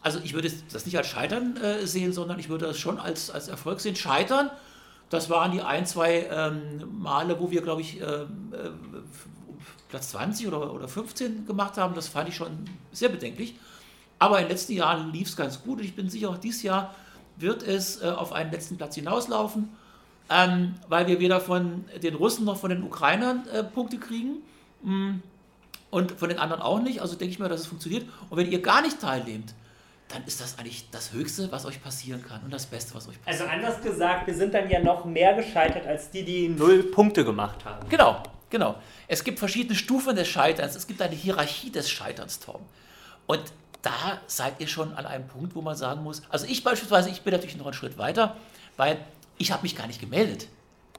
Also 0.00 0.18
ich 0.22 0.34
würde 0.34 0.50
das 0.72 0.86
nicht 0.86 0.96
als 0.96 1.06
Scheitern 1.06 1.56
äh, 1.56 1.86
sehen, 1.86 2.12
sondern 2.12 2.38
ich 2.38 2.48
würde 2.48 2.66
das 2.66 2.78
schon 2.78 2.98
als, 2.98 3.30
als 3.30 3.48
Erfolg 3.48 3.80
sehen. 3.80 3.96
Scheitern, 3.96 4.50
das 5.10 5.30
waren 5.30 5.52
die 5.52 5.62
ein, 5.62 5.86
zwei 5.86 6.28
ähm, 6.30 7.00
Male, 7.00 7.38
wo 7.40 7.50
wir, 7.50 7.62
glaube 7.62 7.80
ich, 7.80 8.00
ähm, 8.00 8.52
äh, 8.52 8.70
Platz 9.88 10.10
20 10.10 10.46
oder, 10.48 10.72
oder 10.72 10.88
15 10.88 11.46
gemacht 11.46 11.76
haben. 11.76 11.94
Das 11.94 12.08
fand 12.08 12.28
ich 12.28 12.36
schon 12.36 12.64
sehr 12.92 13.08
bedenklich. 13.08 13.54
Aber 14.18 14.38
in 14.38 14.44
den 14.44 14.50
letzten 14.50 14.72
Jahren 14.72 15.12
lief 15.12 15.28
es 15.28 15.36
ganz 15.36 15.62
gut 15.62 15.78
und 15.78 15.84
ich 15.84 15.94
bin 15.94 16.10
sicher, 16.10 16.30
auch 16.30 16.38
dieses 16.38 16.62
Jahr 16.62 16.94
wird 17.36 17.62
es 17.62 18.02
äh, 18.02 18.06
auf 18.06 18.32
einen 18.32 18.50
letzten 18.50 18.76
Platz 18.76 18.96
hinauslaufen 18.96 19.68
ähm, 20.30 20.74
weil 20.88 21.06
wir 21.06 21.20
weder 21.20 21.40
von 21.40 21.84
den 22.02 22.14
Russen 22.14 22.44
noch 22.44 22.58
von 22.58 22.70
den 22.70 22.82
Ukrainern 22.82 23.46
äh, 23.48 23.64
Punkte 23.64 23.98
kriegen 23.98 24.38
mm, 24.82 25.20
und 25.90 26.12
von 26.12 26.28
den 26.28 26.38
anderen 26.38 26.62
auch 26.62 26.80
nicht. 26.80 27.00
Also 27.00 27.16
denke 27.16 27.32
ich 27.32 27.38
mal, 27.38 27.48
dass 27.48 27.62
es 27.62 27.66
funktioniert. 27.66 28.06
Und 28.28 28.36
wenn 28.36 28.50
ihr 28.50 28.60
gar 28.60 28.82
nicht 28.82 29.00
teilnehmt, 29.00 29.54
dann 30.08 30.24
ist 30.24 30.40
das 30.40 30.58
eigentlich 30.58 30.88
das 30.90 31.12
Höchste, 31.12 31.52
was 31.52 31.66
euch 31.66 31.82
passieren 31.82 32.24
kann 32.26 32.42
und 32.42 32.52
das 32.52 32.66
Beste, 32.66 32.94
was 32.94 33.08
euch 33.08 33.22
passiert. 33.22 33.42
Also 33.42 33.44
anders 33.44 33.82
gesagt, 33.82 34.26
wir 34.26 34.34
sind 34.34 34.54
dann 34.54 34.70
ja 34.70 34.80
noch 34.80 35.04
mehr 35.04 35.34
gescheitert 35.34 35.86
als 35.86 36.10
die, 36.10 36.24
die 36.24 36.48
null 36.48 36.84
Punkte 36.84 37.24
gemacht 37.24 37.64
haben. 37.64 37.88
Genau, 37.88 38.22
genau. 38.48 38.76
Es 39.06 39.22
gibt 39.22 39.38
verschiedene 39.38 39.76
Stufen 39.76 40.16
des 40.16 40.28
Scheiterns. 40.28 40.76
Es 40.76 40.86
gibt 40.86 41.02
eine 41.02 41.14
Hierarchie 41.14 41.70
des 41.70 41.90
Scheiterns, 41.90 42.40
Tom. 42.40 42.60
Und 43.26 43.42
da 43.82 44.20
seid 44.26 44.60
ihr 44.60 44.66
schon 44.66 44.94
an 44.94 45.06
einem 45.06 45.26
Punkt, 45.28 45.54
wo 45.54 45.60
man 45.60 45.76
sagen 45.76 46.02
muss, 46.02 46.22
also 46.30 46.46
ich 46.46 46.64
beispielsweise, 46.64 47.10
ich 47.10 47.22
bin 47.22 47.32
natürlich 47.32 47.56
noch 47.56 47.66
einen 47.66 47.74
Schritt 47.74 47.98
weiter, 47.98 48.36
weil 48.76 48.98
ich 49.38 49.52
habe 49.52 49.62
mich 49.62 49.76
gar 49.76 49.86
nicht 49.86 50.00
gemeldet. 50.00 50.48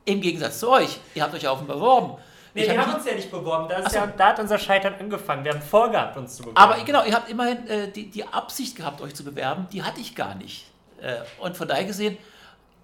Im 0.05 0.21
Gegensatz 0.21 0.59
zu 0.59 0.69
euch. 0.69 0.99
Ihr 1.13 1.23
habt 1.23 1.33
euch 1.33 1.43
ja 1.43 1.51
auf 1.51 1.61
beworben. 1.61 2.15
Nee, 2.53 2.67
wir 2.67 2.81
haben 2.81 2.95
uns 2.95 3.05
ja 3.05 3.13
nicht 3.13 3.29
beworben. 3.29 3.67
Da, 3.69 3.87
so. 3.87 3.95
ja, 3.95 4.07
da, 4.07 4.29
hat 4.29 4.39
unser 4.39 4.57
Scheitern 4.57 4.95
angefangen. 4.99 5.43
Wir 5.43 5.53
haben 5.53 5.61
vorgehabt, 5.61 6.17
uns 6.17 6.37
zu 6.37 6.43
bewerben. 6.43 6.57
Aber 6.57 6.83
genau, 6.83 7.05
ihr 7.05 7.13
habt 7.13 7.29
immerhin 7.29 7.67
äh, 7.67 7.91
die, 7.91 8.09
die 8.09 8.25
Absicht 8.25 8.75
gehabt, 8.75 9.01
euch 9.01 9.13
zu 9.13 9.23
bewerben. 9.23 9.67
Die 9.71 9.83
hatte 9.83 10.01
ich 10.01 10.15
gar 10.15 10.35
nicht. 10.35 10.65
Äh, 11.01 11.17
und 11.39 11.55
von 11.55 11.67
daher 11.67 11.85
gesehen, 11.85 12.17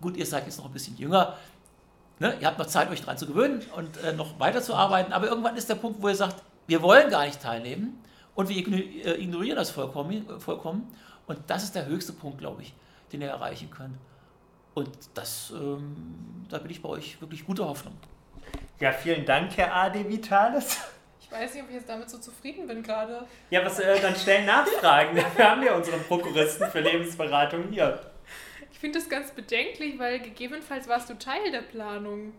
gut, 0.01 0.17
ihr 0.17 0.25
seid 0.25 0.45
jetzt 0.45 0.57
noch 0.57 0.65
ein 0.65 0.71
bisschen 0.71 0.97
jünger. 0.97 1.35
Ne? 2.19 2.37
Ihr 2.39 2.47
habt 2.47 2.59
noch 2.59 2.67
Zeit, 2.67 2.89
euch 2.91 3.01
daran 3.01 3.17
zu 3.17 3.25
gewöhnen 3.25 3.63
und 3.75 3.97
äh, 4.03 4.13
noch 4.13 4.39
weiterzuarbeiten. 4.39 5.11
Aber 5.11 5.27
irgendwann 5.27 5.55
ist 5.57 5.67
der 5.69 5.75
Punkt, 5.75 6.01
wo 6.01 6.09
ihr 6.09 6.15
sagt, 6.15 6.43
wir 6.67 6.81
wollen 6.81 7.09
gar 7.09 7.25
nicht 7.25 7.41
teilnehmen 7.41 8.01
und 8.35 8.49
wir 8.49 8.55
äh, 8.55 9.21
ignorieren 9.21 9.57
das 9.57 9.71
vollkommen. 9.71 10.25
vollkommen. 10.39 10.87
Und 11.27 11.39
das 11.47 11.63
ist 11.63 11.75
der 11.75 11.87
höchste 11.87 12.13
Punkt, 12.13 12.37
glaube 12.37 12.61
ich, 12.61 12.73
den 13.11 13.21
ihr 13.21 13.29
erreichen 13.29 13.69
könnt. 13.71 13.95
Und 14.76 14.89
das, 15.13 15.51
ähm, 15.55 16.45
da 16.49 16.59
bin 16.59 16.69
ich 16.69 16.82
bei 16.82 16.89
euch 16.89 17.19
wirklich 17.21 17.45
gute 17.45 17.65
Hoffnung. 17.65 17.97
Ja, 18.80 18.91
vielen 18.91 19.26
Dank, 19.26 19.55
Herr 19.55 19.73
A.D. 19.73 20.07
Vitalis. 20.07 20.78
Ich 21.21 21.32
weiß 21.32 21.53
nicht, 21.53 21.63
ob 21.63 21.69
ich 21.69 21.76
jetzt 21.76 21.89
damit 21.89 22.09
so 22.09 22.17
zufrieden 22.17 22.67
bin 22.67 22.84
gerade. 22.84 23.26
Ja, 23.49 23.65
was, 23.65 23.80
äh, 23.80 23.99
dann 24.01 24.15
stellen 24.15 24.45
Nachfragen. 24.45 25.15
Wir 25.36 25.49
haben 25.49 25.63
ja 25.63 25.73
unseren 25.76 26.03
Prokuristen 26.03 26.69
für 26.69 26.82
Lebensberatung 26.82 27.69
hier. 27.71 27.99
Ich 28.71 28.78
finde 28.78 28.99
das 28.99 29.09
ganz 29.09 29.32
bedenklich, 29.32 29.97
weil 29.97 30.19
gegebenenfalls 30.19 30.88
warst 30.88 31.09
du 31.09 31.17
Teil 31.17 31.51
der 31.51 31.61
Planung. 31.61 32.34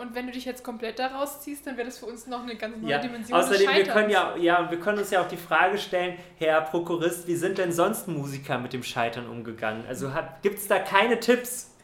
Und 0.00 0.14
wenn 0.14 0.26
du 0.26 0.32
dich 0.32 0.46
jetzt 0.46 0.64
komplett 0.64 0.98
daraus 0.98 1.42
ziehst, 1.42 1.66
dann 1.66 1.76
wäre 1.76 1.86
das 1.86 1.98
für 1.98 2.06
uns 2.06 2.26
noch 2.26 2.42
eine 2.42 2.56
ganz 2.56 2.74
neue 2.80 2.90
ja. 2.90 2.98
Dimension. 2.98 3.38
Außerdem, 3.38 3.68
wir 3.68 3.84
können 3.84 4.08
ja, 4.08 4.34
ja, 4.34 4.70
wir 4.70 4.80
können 4.80 4.98
uns 4.98 5.10
ja 5.10 5.20
auch 5.20 5.28
die 5.28 5.36
Frage 5.36 5.76
stellen, 5.76 6.16
Herr 6.38 6.62
Prokurist, 6.62 7.26
wie 7.26 7.36
sind 7.36 7.58
denn 7.58 7.70
sonst 7.70 8.08
Musiker 8.08 8.56
mit 8.56 8.72
dem 8.72 8.82
Scheitern 8.82 9.28
umgegangen? 9.28 9.84
Also 9.86 10.10
gibt 10.40 10.58
es 10.58 10.68
da 10.68 10.78
keine 10.78 11.20
Tipps? 11.20 11.74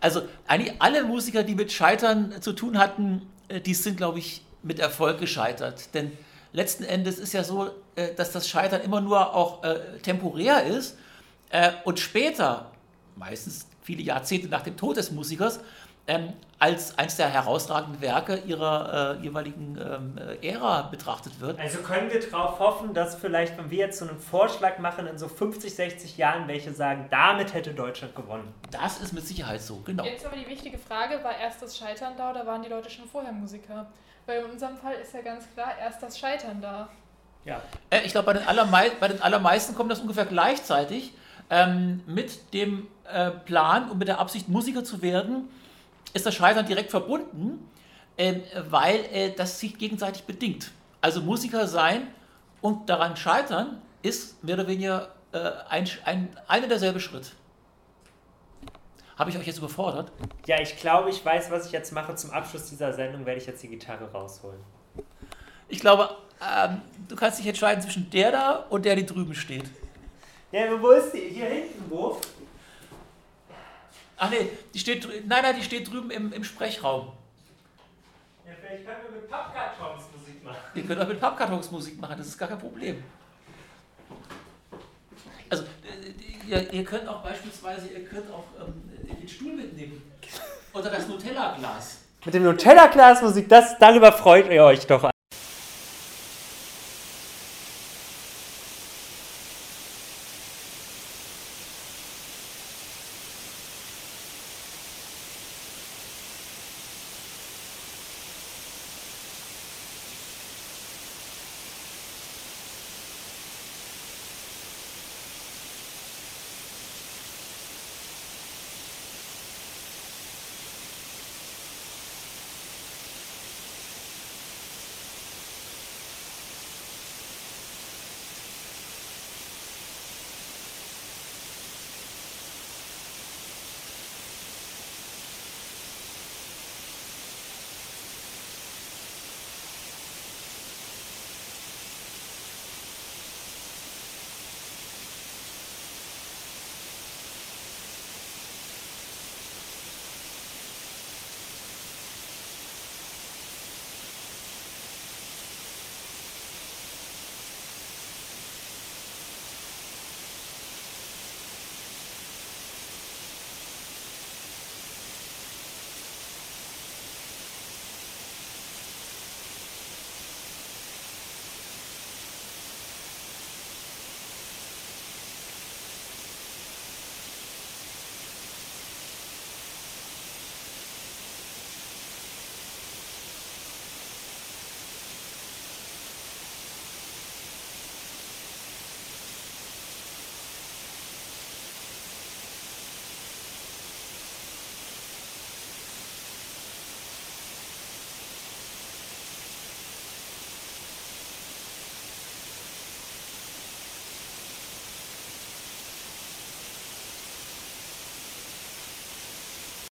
Also 0.00 0.22
eigentlich 0.46 0.80
alle 0.80 1.02
Musiker, 1.02 1.42
die 1.42 1.56
mit 1.56 1.72
Scheitern 1.72 2.40
zu 2.40 2.52
tun 2.52 2.78
hatten, 2.78 3.28
äh, 3.48 3.60
die 3.60 3.74
sind, 3.74 3.96
glaube 3.96 4.20
ich, 4.20 4.44
mit 4.62 4.78
Erfolg 4.78 5.18
gescheitert. 5.18 5.92
Denn 5.94 6.12
letzten 6.52 6.84
Endes 6.84 7.18
ist 7.18 7.32
ja 7.32 7.42
so, 7.42 7.70
äh, 7.96 8.14
dass 8.14 8.30
das 8.30 8.48
Scheitern 8.48 8.82
immer 8.82 9.00
nur 9.00 9.34
auch 9.34 9.64
äh, 9.64 9.98
temporär 10.00 10.64
ist 10.64 10.96
und 11.82 11.98
später, 11.98 12.70
meistens 13.16 13.66
viele 13.82 14.02
Jahrzehnte 14.02 14.46
nach 14.46 14.62
dem 14.62 14.76
Tod 14.76 14.96
des 14.96 15.10
Musikers, 15.10 15.58
ähm, 16.06 16.32
als 16.60 16.98
eines 16.98 17.16
der 17.16 17.30
herausragenden 17.30 18.02
Werke 18.02 18.36
ihrer 18.46 19.16
äh, 19.18 19.22
jeweiligen 19.22 19.78
ähm, 19.78 20.18
Ära 20.42 20.82
betrachtet 20.82 21.40
wird. 21.40 21.58
Also 21.58 21.78
können 21.78 22.12
wir 22.12 22.20
darauf 22.20 22.58
hoffen, 22.58 22.92
dass 22.92 23.14
vielleicht, 23.14 23.56
wenn 23.56 23.70
wir 23.70 23.78
jetzt 23.78 23.98
so 23.98 24.06
einen 24.06 24.20
Vorschlag 24.20 24.78
machen, 24.78 25.06
in 25.06 25.16
so 25.16 25.26
50, 25.26 25.74
60 25.74 26.18
Jahren 26.18 26.48
welche 26.48 26.74
sagen, 26.74 27.06
damit 27.10 27.54
hätte 27.54 27.72
Deutschland 27.72 28.14
gewonnen. 28.14 28.52
Das 28.70 29.00
ist 29.00 29.14
mit 29.14 29.26
Sicherheit 29.26 29.62
so, 29.62 29.80
genau. 29.86 30.04
Jetzt 30.04 30.26
aber 30.26 30.36
die 30.36 30.46
wichtige 30.46 30.76
Frage, 30.76 31.24
war 31.24 31.34
erst 31.38 31.62
das 31.62 31.78
Scheitern 31.78 32.12
da 32.18 32.30
oder 32.30 32.46
waren 32.46 32.62
die 32.62 32.68
Leute 32.68 32.90
schon 32.90 33.06
vorher 33.06 33.32
Musiker? 33.32 33.86
Weil 34.26 34.44
in 34.44 34.50
unserem 34.50 34.76
Fall 34.76 34.96
ist 35.02 35.14
ja 35.14 35.22
ganz 35.22 35.50
klar 35.54 35.72
erst 35.80 36.02
das 36.02 36.18
Scheitern 36.18 36.60
da. 36.60 36.90
Ja. 37.46 37.62
Äh, 37.88 38.02
ich 38.04 38.12
glaube, 38.12 38.26
bei, 38.26 38.32
den 38.34 38.46
allermei 38.46 38.90
bei 39.00 39.08
den 39.08 39.22
allermeisten 39.22 39.74
kommt 39.74 39.90
das 39.90 40.00
ungefähr 40.00 40.26
gleichzeitig 40.26 41.14
ähm, 41.48 42.02
mit 42.06 42.52
dem 42.52 42.86
äh, 43.10 43.30
Plan 43.30 43.90
und 43.90 43.98
mit 43.98 44.08
der 44.08 44.18
Absicht, 44.18 44.50
Musiker 44.50 44.84
zu 44.84 45.00
werden 45.00 45.48
ist 46.12 46.26
das 46.26 46.34
Scheitern 46.34 46.66
direkt 46.66 46.90
verbunden, 46.90 47.70
äh, 48.16 48.40
weil 48.68 49.04
äh, 49.12 49.32
das 49.32 49.58
sich 49.60 49.78
gegenseitig 49.78 50.24
bedingt. 50.24 50.70
Also 51.00 51.20
Musiker 51.20 51.66
sein 51.66 52.08
und 52.60 52.88
daran 52.88 53.16
scheitern 53.16 53.80
ist 54.02 54.42
mehr 54.44 54.56
oder 54.56 54.68
weniger 54.68 55.14
äh, 55.32 55.38
ein, 55.68 55.88
ein, 56.04 56.28
ein 56.46 56.68
derselbe 56.68 57.00
Schritt. 57.00 57.32
Habe 59.16 59.30
ich 59.30 59.36
euch 59.36 59.46
jetzt 59.46 59.58
überfordert? 59.58 60.10
Ja, 60.46 60.60
ich 60.60 60.78
glaube, 60.78 61.10
ich 61.10 61.22
weiß, 61.22 61.50
was 61.50 61.66
ich 61.66 61.72
jetzt 61.72 61.92
mache. 61.92 62.14
Zum 62.14 62.30
Abschluss 62.30 62.70
dieser 62.70 62.92
Sendung 62.94 63.26
werde 63.26 63.38
ich 63.38 63.46
jetzt 63.46 63.62
die 63.62 63.68
Gitarre 63.68 64.10
rausholen. 64.10 64.60
Ich 65.68 65.80
glaube, 65.80 66.16
ähm, 66.40 66.80
du 67.06 67.16
kannst 67.16 67.38
dich 67.38 67.46
entscheiden 67.46 67.82
zwischen 67.82 68.08
der 68.10 68.32
da 68.32 68.66
und 68.70 68.84
der, 68.84 68.96
die 68.96 69.04
drüben 69.04 69.34
steht. 69.34 69.64
Ja, 70.52 70.62
wo 70.80 70.90
ist 70.90 71.12
die? 71.12 71.18
Hier 71.18 71.46
hinten, 71.46 71.84
wo? 71.90 72.18
Ach 74.22 74.28
nee, 74.28 74.50
die 74.74 74.78
steht, 74.78 75.08
nein, 75.26 75.42
nein, 75.42 75.56
die 75.56 75.62
steht 75.62 75.90
drüben 75.90 76.10
im, 76.10 76.30
im 76.30 76.44
Sprechraum. 76.44 77.12
Ja, 78.46 78.52
vielleicht 78.60 78.84
können 78.84 78.98
wir 79.04 79.20
mit 79.22 79.30
Pappkartons 79.30 80.04
Musik 80.14 80.44
machen. 80.44 80.58
Ihr 80.74 80.82
könnt 80.84 81.00
auch 81.00 81.08
mit 81.08 81.18
Pappkartons 81.18 81.70
Musik 81.70 81.98
machen, 81.98 82.16
das 82.18 82.26
ist 82.26 82.36
gar 82.36 82.48
kein 82.48 82.58
Problem. 82.58 83.02
Also, 85.48 85.64
äh, 85.64 86.50
ihr, 86.50 86.70
ihr 86.70 86.84
könnt 86.84 87.08
auch 87.08 87.22
beispielsweise, 87.22 87.88
ihr 87.88 88.04
könnt 88.04 88.30
auch 88.30 88.44
ähm, 88.60 89.18
den 89.18 89.26
Stuhl 89.26 89.54
mitnehmen. 89.54 90.02
Oder 90.74 90.90
das 90.90 91.08
Nutella-Glas. 91.08 92.00
Mit 92.22 92.34
dem 92.34 92.42
Nutella-Glas 92.42 93.22
Musik, 93.22 93.48
das, 93.48 93.78
darüber 93.78 94.12
freut 94.12 94.50
ihr 94.50 94.64
euch 94.64 94.86
doch 94.86 95.09